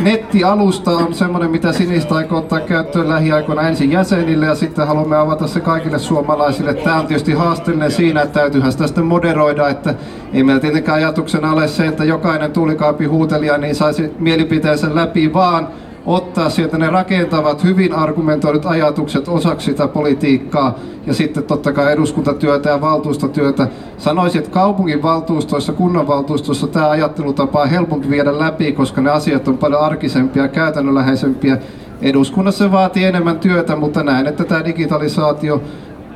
nettialusta 0.00 0.90
on 0.90 1.14
semmoinen, 1.14 1.50
mitä 1.50 1.72
Sinistä 1.72 2.14
aikoo 2.14 2.38
ottaa 2.38 2.60
käyttöön 2.60 3.08
lähiaikoina 3.08 3.68
ensin 3.68 3.92
jäsenille 3.92 4.46
ja 4.46 4.54
sitten 4.54 4.86
haluamme 4.86 5.16
avata 5.16 5.46
se 5.46 5.60
kaikille 5.60 5.98
suomalaisille. 5.98 6.74
Tämä 6.74 7.00
on 7.00 7.06
tietysti 7.06 7.32
haasteellinen 7.32 7.90
siinä, 7.90 8.22
että 8.22 8.40
täytyyhän 8.40 8.72
sitä 8.72 8.86
sitten 8.86 9.04
moderoida, 9.04 9.68
että 9.68 9.94
ei 10.32 10.44
meillä 10.44 10.60
tietenkään 10.60 10.98
ajatuksena 10.98 11.52
ole 11.52 11.68
se, 11.68 11.86
että 11.86 12.04
jokainen 12.04 12.52
tulikaapi 12.52 13.06
huutelija 13.06 13.58
niin 13.58 13.74
saisi 13.74 14.12
mielipiteensä 14.18 14.94
läpi, 14.94 15.32
vaan 15.32 15.68
ottaa 16.08 16.50
sieltä 16.50 16.78
ne 16.78 16.90
rakentavat, 16.90 17.64
hyvin 17.64 17.92
argumentoidut 17.92 18.66
ajatukset 18.66 19.28
osaksi 19.28 19.64
sitä 19.64 19.88
politiikkaa 19.88 20.74
ja 21.06 21.14
sitten 21.14 21.42
totta 21.42 21.72
kai 21.72 21.92
eduskuntatyötä 21.92 22.70
ja 22.70 22.80
valtuustotyötä. 22.80 23.68
Sanoisin, 23.98 24.38
että 24.38 24.50
kaupungin 24.50 25.02
valtuustoissa, 25.02 25.72
kunnanvaltuustossa 25.72 26.66
tämä 26.66 26.90
ajattelutapa 26.90 27.62
on 27.62 27.68
helpompi 27.68 28.10
viedä 28.10 28.38
läpi, 28.38 28.72
koska 28.72 29.00
ne 29.00 29.10
asiat 29.10 29.48
on 29.48 29.58
paljon 29.58 29.80
arkisempia 29.80 30.42
ja 30.42 30.48
käytännönläheisempiä. 30.48 31.58
Eduskunnassa 32.02 32.64
se 32.64 32.72
vaatii 32.72 33.04
enemmän 33.04 33.38
työtä, 33.38 33.76
mutta 33.76 34.02
näen, 34.02 34.26
että 34.26 34.44
tämä 34.44 34.64
digitalisaatio 34.64 35.62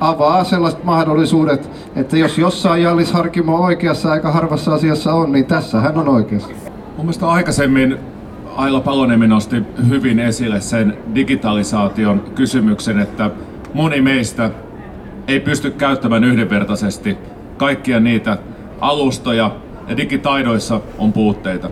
avaa 0.00 0.44
sellaiset 0.44 0.84
mahdollisuudet, 0.84 1.70
että 1.96 2.16
jos 2.16 2.38
jossain 2.38 2.82
Jallis 2.82 3.12
Harkimo 3.12 3.56
oikeassa 3.56 4.12
aika 4.12 4.30
harvassa 4.30 4.74
asiassa 4.74 5.14
on, 5.14 5.32
niin 5.32 5.44
tässä 5.44 5.80
hän 5.80 5.98
on 5.98 6.08
oikeassa. 6.08 6.48
Mun 6.96 7.06
mielestä 7.06 7.28
aikaisemmin 7.28 7.98
Aila 8.56 8.80
Paloniemi 8.80 9.26
nosti 9.26 9.62
hyvin 9.88 10.18
esille 10.18 10.60
sen 10.60 10.98
digitalisaation 11.14 12.20
kysymyksen, 12.34 12.98
että 12.98 13.30
moni 13.74 14.00
meistä 14.00 14.50
ei 15.28 15.40
pysty 15.40 15.70
käyttämään 15.70 16.24
yhdenvertaisesti 16.24 17.18
kaikkia 17.56 18.00
niitä 18.00 18.38
alustoja 18.80 19.56
ja 19.88 19.96
digitaidoissa 19.96 20.80
on 20.98 21.12
puutteita. 21.12 21.70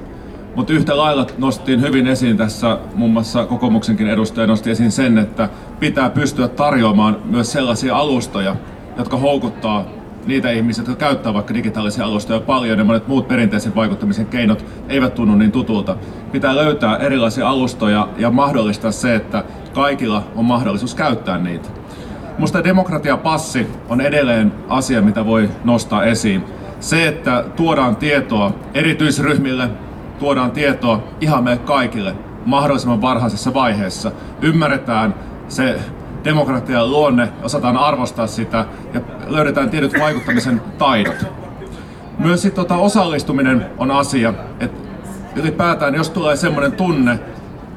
Mutta 0.56 0.72
yhtä 0.72 0.96
lailla 0.96 1.26
nostettiin 1.38 1.80
hyvin 1.80 2.06
esiin 2.06 2.36
tässä, 2.36 2.78
muun 2.94 3.10
muassa 3.10 3.46
kokoomuksenkin 3.46 4.06
edustaja 4.06 4.46
nosti 4.46 4.70
esiin 4.70 4.92
sen, 4.92 5.18
että 5.18 5.48
pitää 5.80 6.10
pystyä 6.10 6.48
tarjoamaan 6.48 7.16
myös 7.24 7.52
sellaisia 7.52 7.96
alustoja, 7.96 8.56
jotka 8.98 9.16
houkuttaa 9.16 9.84
niitä 10.26 10.50
ihmisiä, 10.50 10.82
jotka 10.82 11.06
käyttää 11.06 11.34
vaikka 11.34 11.54
digitaalisia 11.54 12.04
alustoja 12.04 12.40
paljon 12.40 12.78
ja 12.78 12.84
monet 12.84 13.08
muut 13.08 13.28
perinteisen 13.28 13.74
vaikuttamisen 13.74 14.26
keinot 14.26 14.64
eivät 14.88 15.14
tunnu 15.14 15.34
niin 15.34 15.52
tutulta. 15.52 15.96
Pitää 16.32 16.56
löytää 16.56 16.96
erilaisia 16.96 17.48
alustoja 17.48 18.08
ja 18.16 18.30
mahdollistaa 18.30 18.90
se, 18.90 19.14
että 19.14 19.44
kaikilla 19.72 20.24
on 20.36 20.44
mahdollisuus 20.44 20.94
käyttää 20.94 21.38
niitä. 21.38 21.68
Musta 22.38 22.64
demokratiapassi 22.64 23.66
on 23.88 24.00
edelleen 24.00 24.52
asia, 24.68 25.02
mitä 25.02 25.26
voi 25.26 25.48
nostaa 25.64 26.04
esiin. 26.04 26.44
Se, 26.80 27.08
että 27.08 27.44
tuodaan 27.56 27.96
tietoa 27.96 28.52
erityisryhmille, 28.74 29.68
tuodaan 30.18 30.50
tietoa 30.50 31.02
ihan 31.20 31.44
meille 31.44 31.62
kaikille 31.64 32.14
mahdollisimman 32.46 33.02
varhaisessa 33.02 33.54
vaiheessa. 33.54 34.12
Ymmärretään 34.42 35.14
se 35.48 35.78
demokratian 36.24 36.90
luonne, 36.90 37.28
osataan 37.42 37.76
arvostaa 37.76 38.26
sitä 38.26 38.64
ja 38.94 39.00
löydetään 39.26 39.70
tietyt 39.70 39.92
vaikuttamisen 40.00 40.62
taidot. 40.78 41.26
Myös 42.18 42.42
sit, 42.42 42.54
tota, 42.54 42.76
osallistuminen 42.76 43.66
on 43.78 43.90
asia, 43.90 44.34
että 44.60 44.88
ylipäätään 45.36 45.94
jos 45.94 46.10
tulee 46.10 46.36
semmoinen 46.36 46.72
tunne, 46.72 47.18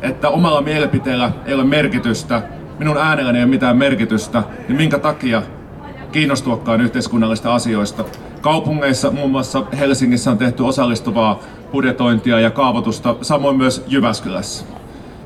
että 0.01 0.29
omalla 0.29 0.61
mielipiteellä 0.61 1.31
ei 1.45 1.53
ole 1.53 1.63
merkitystä, 1.63 2.41
minun 2.79 2.97
äänelläni 2.97 3.37
ei 3.37 3.43
ole 3.43 3.49
mitään 3.49 3.77
merkitystä, 3.77 4.43
niin 4.67 4.77
minkä 4.77 4.99
takia 4.99 5.41
kiinnostuakaan 6.11 6.81
yhteiskunnallisista 6.81 7.55
asioista. 7.55 8.05
Kaupungeissa, 8.41 9.11
muun 9.11 9.31
muassa 9.31 9.63
Helsingissä 9.79 10.31
on 10.31 10.37
tehty 10.37 10.63
osallistuvaa 10.63 11.39
budjetointia 11.71 12.39
ja 12.39 12.51
kaavoitusta, 12.51 13.15
samoin 13.21 13.57
myös 13.57 13.83
Jyväskylässä. 13.87 14.65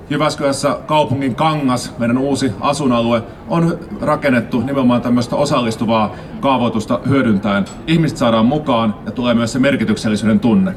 Jyväskylässä 0.10 0.78
kaupungin 0.86 1.36
kangas, 1.36 1.98
meidän 1.98 2.18
uusi 2.18 2.52
asunalue, 2.60 3.24
on 3.48 3.80
rakennettu 4.02 4.60
nimenomaan 4.60 5.02
tämmöistä 5.02 5.36
osallistuvaa 5.36 6.16
kaavoitusta 6.40 7.00
hyödyntäen. 7.10 7.66
Ihmiset 7.88 8.18
saadaan 8.18 8.46
mukaan 8.46 8.96
ja 9.06 9.12
tulee 9.12 9.34
myös 9.34 9.54
se 9.54 9.60
merkityksellisyyden 9.60 10.40
tunne. 10.40 10.74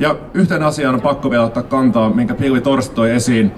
Ja 0.00 0.16
yhteen 0.34 0.62
asiaan 0.62 0.94
on 0.94 1.00
pakko 1.00 1.30
vielä 1.30 1.44
ottaa 1.44 1.62
kantaa, 1.62 2.10
minkä 2.10 2.34
Pilvi 2.34 2.60
Torsti 2.60 2.94
toi 2.94 3.10
esiin. 3.10 3.52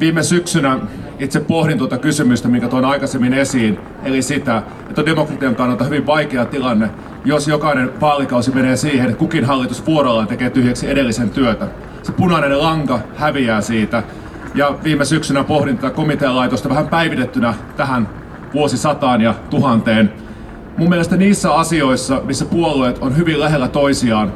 Viime 0.00 0.22
syksynä 0.22 0.78
itse 1.18 1.40
pohdin 1.40 1.78
tuota 1.78 1.98
kysymystä, 1.98 2.48
minkä 2.48 2.68
toin 2.68 2.84
aikaisemmin 2.84 3.34
esiin, 3.34 3.78
eli 4.04 4.22
sitä, 4.22 4.62
että 4.88 5.06
demokratian 5.06 5.54
kannalta 5.54 5.84
hyvin 5.84 6.06
vaikea 6.06 6.44
tilanne, 6.44 6.90
jos 7.24 7.48
jokainen 7.48 7.90
vaalikausi 8.00 8.50
menee 8.50 8.76
siihen, 8.76 9.06
että 9.06 9.18
kukin 9.18 9.44
hallitus 9.44 9.86
vuorollaan 9.86 10.26
tekee 10.26 10.50
tyhjäksi 10.50 10.90
edellisen 10.90 11.30
työtä. 11.30 11.68
Se 12.02 12.12
punainen 12.12 12.62
lanka 12.62 13.00
häviää 13.16 13.60
siitä, 13.60 14.02
ja 14.54 14.74
viime 14.84 15.04
syksynä 15.04 15.44
pohdin 15.44 15.78
tätä 15.78 15.94
komitealaitosta 15.94 16.68
vähän 16.68 16.88
päivitettynä 16.88 17.54
tähän 17.76 18.08
vuosisataan 18.54 19.20
ja 19.20 19.34
tuhanteen. 19.50 20.12
Mun 20.76 20.88
mielestä 20.88 21.16
niissä 21.16 21.54
asioissa, 21.54 22.20
missä 22.24 22.44
puolueet 22.44 22.98
on 22.98 23.16
hyvin 23.16 23.40
lähellä 23.40 23.68
toisiaan 23.68 24.32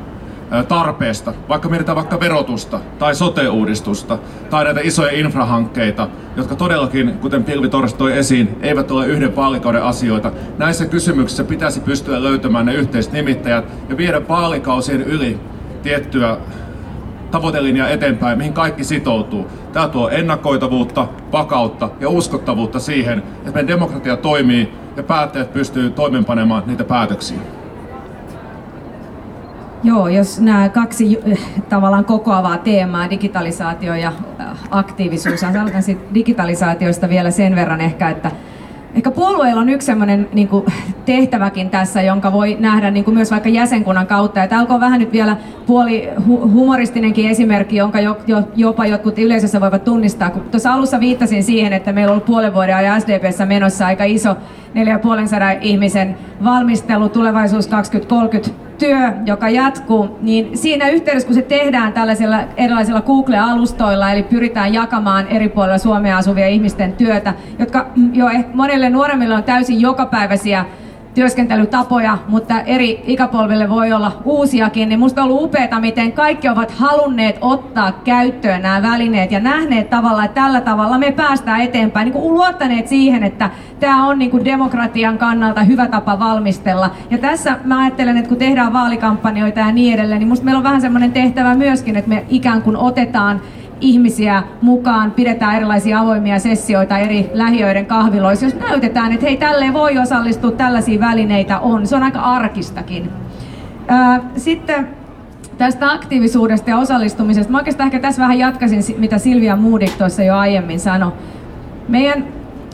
tarpeesta, 0.69 1.33
vaikka 1.49 1.69
mietitään 1.69 1.97
vaikka 1.97 2.21
verotusta 2.21 2.81
tai 2.99 3.15
sote-uudistusta 3.15 4.19
tai 4.51 4.65
näitä 4.65 4.81
isoja 4.85 5.13
infrahankkeita, 5.13 6.09
jotka 6.37 6.55
todellakin, 6.55 7.19
kuten 7.19 7.45
Pilvi 7.45 7.69
Torst 7.69 7.99
toi 7.99 8.19
esiin, 8.19 8.59
eivät 8.63 8.91
ole 8.91 9.07
yhden 9.07 9.37
vaalikauden 9.37 9.83
asioita. 9.83 10.33
Näissä 10.59 10.87
kysymyksissä 10.87 11.45
pitäisi 11.45 11.81
pystyä 11.81 12.23
löytämään 12.23 12.67
ne 12.67 12.75
yhteiset 12.75 13.13
nimittäjät 13.13 13.65
ja 13.89 13.97
viedä 13.97 14.29
vaalikausien 14.29 15.03
yli 15.03 15.41
tiettyä 15.83 16.37
tavoitelinja 17.31 17.89
eteenpäin, 17.89 18.39
mihin 18.39 18.53
kaikki 18.53 18.85
sitoutuu. 18.85 19.47
Tämä 19.73 19.89
tuo 19.89 20.09
ennakoitavuutta, 20.09 21.09
vakautta 21.33 21.91
ja 22.01 22.09
uskottavuutta 22.09 22.81
siihen, 22.81 23.19
että 23.19 23.51
meidän 23.51 23.69
demokratia 23.69 24.17
toimii 24.17 24.73
ja 24.97 25.03
päättäjät 25.03 25.53
pystyy 25.53 25.91
toimeenpanemaan 25.91 26.63
niitä 26.67 26.85
päätöksiä. 26.85 27.39
Joo, 29.85 30.09
jos 30.09 30.41
nämä 30.41 30.69
kaksi 30.69 31.19
tavallaan 31.69 32.05
kokoavaa 32.05 32.59
teemaa, 32.59 33.11
digitalisaatio 33.11 33.95
ja 33.95 34.13
aktiivisuus, 34.71 35.45
aloitan 35.45 35.83
digitalisaatiosta 36.15 37.09
vielä 37.09 37.31
sen 37.31 37.57
verran 37.57 37.81
ehkä, 37.81 38.11
että 38.11 38.31
Ehkä 38.95 39.11
puolueilla 39.11 39.61
on 39.61 39.69
yksi 39.69 39.87
sellainen 39.87 40.29
niin 40.33 40.49
kuin, 40.49 40.65
tehtäväkin 41.05 41.71
tässä, 41.71 42.03
jonka 42.03 42.33
voi 42.33 42.57
nähdä 42.61 42.91
niin 42.91 43.05
kuin 43.05 43.15
myös 43.15 43.31
vaikka 43.31 43.49
jäsenkunnan 43.49 44.07
kautta. 44.07 44.41
Ja 44.41 44.49
tämä 44.49 44.67
on 44.69 44.81
vähän 44.81 45.01
nyt 45.01 45.13
vielä 45.13 45.37
puoli 45.67 46.09
hu- 46.19 46.51
humoristinenkin 46.53 47.31
esimerkki, 47.31 47.77
jonka 47.77 48.01
jo, 48.01 48.19
jo, 48.27 48.43
jopa 48.57 48.87
jotkut 48.87 49.19
yleisössä 49.19 49.61
voivat 49.61 49.85
tunnistaa. 49.85 50.31
Kun 50.31 50.43
tuossa 50.43 50.73
alussa 50.73 51.01
viittasin 51.01 51.45
siihen, 51.45 51.73
että 51.73 51.93
meillä 51.93 52.11
on 52.11 52.13
ollut 52.13 52.25
puolen 52.25 52.55
vuoden 52.55 52.77
ajan 52.77 53.01
SDPssä 53.01 53.47
menossa 53.47 53.87
aika 53.87 54.05
iso 54.05 54.33
4,5 54.33 54.39
ihmisen 55.61 56.17
valmistelu 56.45 57.09
tulevaisuus 57.09 57.67
2030 57.67 58.51
työ, 58.79 59.13
joka 59.27 59.49
jatkuu, 59.49 60.19
niin 60.23 60.59
siinä 60.59 60.89
yhteydessä, 60.89 61.27
kun 61.27 61.35
se 61.35 61.43
tehdään 61.43 61.93
tällaisilla 61.93 62.39
erilaisilla 62.57 63.01
Google-alustoilla, 63.01 64.13
eli 64.13 64.23
pyritään 64.23 64.75
jakamaan 64.75 65.27
eri 65.29 65.49
puolilla 65.49 65.79
Suomea 65.79 66.17
asuvia 66.17 66.49
ihmisten 66.49 66.93
työtä, 66.93 67.35
jotka 67.59 67.87
jo 68.13 68.27
monelle 68.55 68.91
nuoremmille 68.91 69.35
on 69.35 69.43
täysin 69.43 69.81
jokapäiväisiä 69.81 70.65
työskentelytapoja, 71.17 72.19
mutta 72.29 72.61
eri 72.61 73.03
ikäpolville 73.07 73.69
voi 73.69 73.93
olla 73.93 74.13
uusiakin, 74.25 74.89
niin 74.89 74.99
musta 74.99 75.23
on 75.23 75.29
ollut 75.31 75.43
upeaa, 75.43 75.81
miten 75.81 76.13
kaikki 76.13 76.49
ovat 76.49 76.71
halunneet 76.71 77.39
ottaa 77.41 77.93
käyttöön 77.93 78.63
nämä 78.63 78.83
välineet 78.83 79.33
ja 79.33 79.41
nähneet 79.41 79.91
tavalla, 79.91 80.25
että 80.25 80.41
tällä 80.41 80.61
tavalla 80.61 80.99
me 80.99 81.13
päästään 81.13 81.61
eteenpäin, 81.61 82.05
niin 82.05 82.13
kuin 82.13 82.35
luottaneet 82.35 82.89
siihen, 82.89 83.23
että 83.23 83.51
tämä 83.81 84.07
on 84.07 84.19
niin 84.19 84.31
kuin 84.31 84.45
demokratian 84.45 85.19
kannalta 85.19 85.63
hyvä 85.63 85.89
tapa 85.89 86.19
valmistella. 86.19 86.91
Ja 87.11 87.19
tässä 87.19 87.57
mä 87.65 87.79
ajattelen, 87.79 88.17
että 88.17 88.29
kun 88.29 88.39
tehdään 88.39 88.73
vaalikampanjoita 88.73 89.61
ja 89.61 89.73
niin 89.73 89.95
edelleen, 89.95 90.19
niin 90.19 90.29
musta 90.29 90.45
meillä 90.45 90.59
on 90.59 90.65
vähän 90.65 90.81
semmoinen 90.81 91.13
tehtävä 91.13 91.55
myöskin, 91.55 91.97
että 91.97 92.09
me 92.09 92.25
ikään 92.29 92.63
kuin 92.63 92.77
otetaan 92.77 93.41
ihmisiä 93.81 94.43
mukaan, 94.63 95.11
pidetään 95.11 95.57
erilaisia 95.57 96.01
avoimia 96.01 96.39
sessioita 96.39 96.99
eri 96.99 97.31
lähiöiden 97.33 97.87
kahviloissa, 97.87 98.47
jos 98.47 98.55
näytetään, 98.55 99.13
että 99.13 99.27
hei, 99.27 99.37
tälleen 99.37 99.73
voi 99.73 99.99
osallistua, 99.99 100.51
tällaisia 100.51 101.01
välineitä 101.01 101.59
on. 101.59 101.87
Se 101.87 101.97
on 101.97 102.03
aika 102.03 102.21
arkistakin. 102.21 103.11
Sitten 104.37 104.89
tästä 105.59 105.93
aktiivisuudesta 105.93 106.71
ja 106.71 106.79
osallistumisesta. 106.79 107.53
Mä 107.53 107.59
oikeastaan 107.59 107.87
ehkä 107.87 107.99
tässä 107.99 108.23
vähän 108.23 108.39
jatkaisin, 108.39 108.97
mitä 108.99 109.19
Silvia 109.19 109.57
Moodik 109.57 109.91
tuossa 109.99 110.23
jo 110.23 110.37
aiemmin 110.37 110.81
sanoi. 110.81 111.13
Meidän 111.89 112.25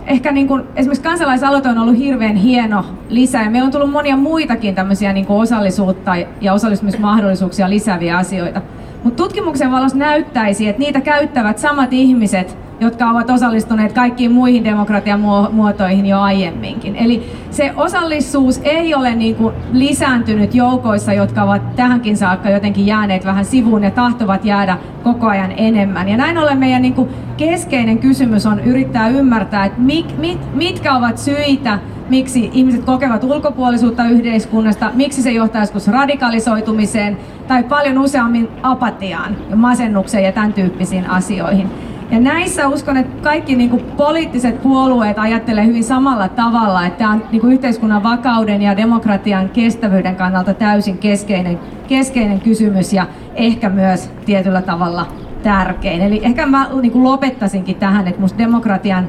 ehkä 0.06 0.32
niin 0.32 0.48
kuin, 0.48 0.62
esimerkiksi 0.76 1.02
kansalaisaloite 1.02 1.68
on 1.68 1.78
ollut 1.78 1.98
hirveän 1.98 2.36
hieno 2.36 2.84
lisä 3.08 3.42
ja 3.42 3.50
meillä 3.50 3.66
on 3.66 3.72
tullut 3.72 3.90
monia 3.90 4.16
muitakin 4.16 4.74
tämmöisiä 4.74 5.12
niin 5.12 5.26
kuin 5.26 5.40
osallisuutta 5.40 6.12
ja 6.40 6.52
osallistumismahdollisuuksia 6.52 7.70
lisääviä 7.70 8.16
asioita. 8.16 8.62
Mutta 9.04 9.22
tutkimuksen 9.22 9.72
valossa 9.72 9.98
näyttäisi, 9.98 10.68
että 10.68 10.80
niitä 10.80 11.00
käyttävät 11.00 11.58
samat 11.58 11.92
ihmiset, 11.92 12.56
jotka 12.82 13.10
ovat 13.10 13.30
osallistuneet 13.30 13.92
kaikkiin 13.92 14.32
muihin 14.32 14.64
demokratian 14.64 15.20
muotoihin 15.52 16.06
jo 16.06 16.20
aiemminkin. 16.20 16.96
Eli 16.96 17.22
se 17.50 17.72
osallisuus 17.76 18.60
ei 18.64 18.94
ole 18.94 19.14
niin 19.14 19.34
kuin 19.34 19.54
lisääntynyt 19.72 20.54
joukoissa, 20.54 21.12
jotka 21.12 21.42
ovat 21.42 21.76
tähänkin 21.76 22.16
saakka 22.16 22.50
jotenkin 22.50 22.86
jääneet 22.86 23.24
vähän 23.24 23.44
sivuun 23.44 23.84
ja 23.84 23.90
tahtovat 23.90 24.44
jäädä 24.44 24.78
koko 25.02 25.26
ajan 25.26 25.52
enemmän. 25.56 26.08
Ja 26.08 26.16
näin 26.16 26.38
ollen 26.38 26.58
meidän 26.58 26.82
niin 26.82 26.94
kuin 26.94 27.08
keskeinen 27.36 27.98
kysymys 27.98 28.46
on 28.46 28.60
yrittää 28.60 29.08
ymmärtää, 29.08 29.64
että 29.64 29.80
mit, 29.80 30.18
mit, 30.18 30.54
mitkä 30.54 30.96
ovat 30.96 31.18
syitä 31.18 31.78
miksi 32.08 32.50
ihmiset 32.52 32.84
kokevat 32.84 33.24
ulkopuolisuutta 33.24 34.04
yhteiskunnasta, 34.04 34.90
miksi 34.94 35.22
se 35.22 35.32
johtaa 35.32 35.62
joskus 35.62 35.88
radikalisoitumiseen 35.88 37.16
tai 37.48 37.62
paljon 37.62 37.98
useammin 37.98 38.48
apatiaan 38.62 39.36
ja 39.50 39.56
masennukseen 39.56 40.24
ja 40.24 40.32
tämän 40.32 40.52
tyyppisiin 40.52 41.10
asioihin. 41.10 41.70
Ja 42.10 42.20
näissä 42.20 42.68
uskon, 42.68 42.96
että 42.96 43.22
kaikki 43.22 43.56
niin 43.56 43.70
kuin, 43.70 43.82
poliittiset 43.96 44.62
puolueet 44.62 45.18
ajattelee 45.18 45.66
hyvin 45.66 45.84
samalla 45.84 46.28
tavalla, 46.28 46.86
että 46.86 46.98
tämä 46.98 47.10
on 47.10 47.22
niin 47.32 47.40
kuin, 47.40 47.52
yhteiskunnan 47.52 48.02
vakauden 48.02 48.62
ja 48.62 48.76
demokratian 48.76 49.48
kestävyyden 49.48 50.16
kannalta 50.16 50.54
täysin 50.54 50.98
keskeinen, 50.98 51.58
keskeinen 51.88 52.40
kysymys 52.40 52.92
ja 52.92 53.06
ehkä 53.34 53.68
myös 53.68 54.10
tietyllä 54.24 54.62
tavalla 54.62 55.06
tärkein. 55.42 56.00
Eli 56.00 56.20
ehkä 56.22 56.46
mä 56.46 56.68
niin 56.82 56.92
kuin 56.92 57.04
lopettaisinkin 57.04 57.76
tähän, 57.76 58.08
että 58.08 58.20
musta 58.20 58.38
demokratian 58.38 59.08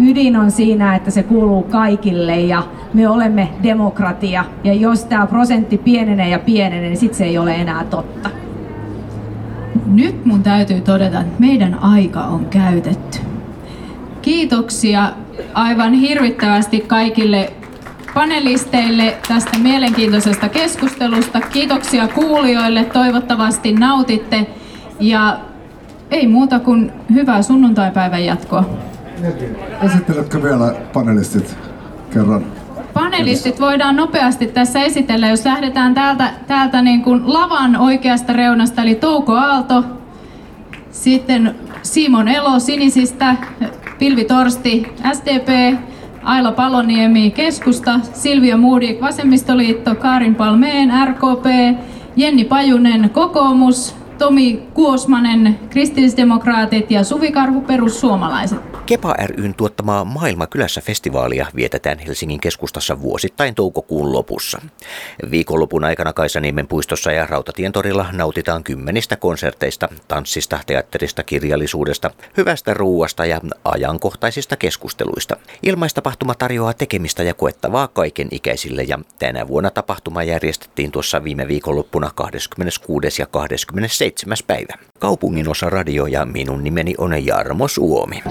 ydin 0.00 0.36
on 0.36 0.50
siinä, 0.50 0.94
että 0.94 1.10
se 1.10 1.22
kuuluu 1.22 1.62
kaikille 1.62 2.40
ja 2.40 2.62
me 2.94 3.08
olemme 3.08 3.48
demokratia. 3.62 4.44
Ja 4.64 4.72
jos 4.72 5.04
tämä 5.04 5.26
prosentti 5.26 5.78
pienenee 5.78 6.28
ja 6.28 6.38
pienenee, 6.38 6.88
niin 6.88 6.96
sitten 6.96 7.18
se 7.18 7.24
ei 7.24 7.38
ole 7.38 7.54
enää 7.54 7.84
totta. 7.84 8.30
Nyt 9.98 10.24
mun 10.24 10.42
täytyy 10.42 10.80
todeta, 10.80 11.20
että 11.20 11.40
meidän 11.40 11.74
aika 11.74 12.20
on 12.20 12.46
käytetty. 12.46 13.18
Kiitoksia 14.22 15.12
aivan 15.54 15.92
hirvittävästi 15.92 16.80
kaikille 16.80 17.52
panelisteille 18.14 19.16
tästä 19.28 19.58
mielenkiintoisesta 19.58 20.48
keskustelusta. 20.48 21.40
Kiitoksia 21.40 22.08
kuulijoille, 22.08 22.84
toivottavasti 22.84 23.72
nautitte. 23.72 24.46
Ja 25.00 25.38
ei 26.10 26.26
muuta 26.26 26.58
kuin 26.58 26.92
hyvää 27.12 27.42
sunnuntaipäivän 27.42 28.24
jatkoa. 28.24 28.64
Esitteletkö 29.82 30.42
vielä 30.42 30.74
panelistit 30.92 31.56
kerran? 32.10 32.57
Panelistit 32.98 33.60
voidaan 33.60 33.96
nopeasti 33.96 34.46
tässä 34.46 34.80
esitellä, 34.80 35.28
jos 35.28 35.44
lähdetään 35.44 35.94
täältä, 35.94 36.30
täältä 36.46 36.82
niin 36.82 37.02
kuin 37.02 37.32
lavan 37.32 37.76
oikeasta 37.76 38.32
reunasta, 38.32 38.82
eli 38.82 38.94
Touko 38.94 39.34
Aalto, 39.34 39.84
sitten 40.90 41.54
Simon 41.82 42.28
Elo 42.28 42.58
Sinisistä, 42.58 43.36
Pilvi 43.98 44.24
Torsti 44.24 44.86
SDP, 45.12 45.78
Aila 46.22 46.52
Paloniemi 46.52 47.30
Keskusta, 47.30 48.00
Silvia 48.12 48.56
Moodik 48.56 49.00
Vasemmistoliitto, 49.00 49.94
Karin 49.94 50.34
Palmeen 50.34 50.92
RKP, 51.08 51.46
Jenni 52.16 52.44
Pajunen 52.44 53.10
Kokoomus, 53.10 53.96
Tomi 54.18 54.62
Kuosmanen 54.74 55.58
kristillisdemokraatit 55.70 56.90
ja 56.90 57.04
Suvi 57.04 57.32
Karhu 57.32 57.60
perussuomalaiset. 57.60 58.58
Kepa 58.86 59.14
ryn 59.24 59.54
tuottamaa 59.54 60.04
Maailma 60.04 60.46
kylässä 60.46 60.80
festivaalia 60.80 61.46
vietetään 61.56 61.98
Helsingin 61.98 62.40
keskustassa 62.40 63.02
vuosittain 63.02 63.54
toukokuun 63.54 64.12
lopussa. 64.12 64.60
Viikonlopun 65.30 65.84
aikana 65.84 66.12
Kaisaniemen 66.12 66.68
puistossa 66.68 67.12
ja 67.12 67.26
Rautatientorilla 67.26 68.06
nautitaan 68.12 68.64
kymmenistä 68.64 69.16
konserteista, 69.16 69.88
tanssista, 70.08 70.60
teatterista, 70.66 71.22
kirjallisuudesta, 71.22 72.10
hyvästä 72.36 72.74
ruuasta 72.74 73.26
ja 73.26 73.40
ajankohtaisista 73.64 74.56
keskusteluista. 74.56 75.36
Ilmaistapahtuma 75.62 76.34
tarjoaa 76.34 76.74
tekemistä 76.74 77.22
ja 77.22 77.34
koettavaa 77.34 77.88
kaiken 77.88 78.28
ikäisille 78.30 78.82
ja 78.82 78.98
tänä 79.18 79.48
vuonna 79.48 79.70
tapahtuma 79.70 80.22
järjestettiin 80.22 80.92
tuossa 80.92 81.24
viime 81.24 81.48
viikonloppuna 81.48 82.10
26. 82.14 83.22
ja 83.22 83.26
27. 83.26 84.07
päivä. 84.46 84.74
Kaupungin 84.98 85.48
osa 85.48 85.70
radio 85.70 86.06
ja 86.06 86.24
minun 86.24 86.64
nimeni 86.64 86.94
on 86.98 87.26
Jarmo 87.26 87.68
Suomi. 87.68 88.22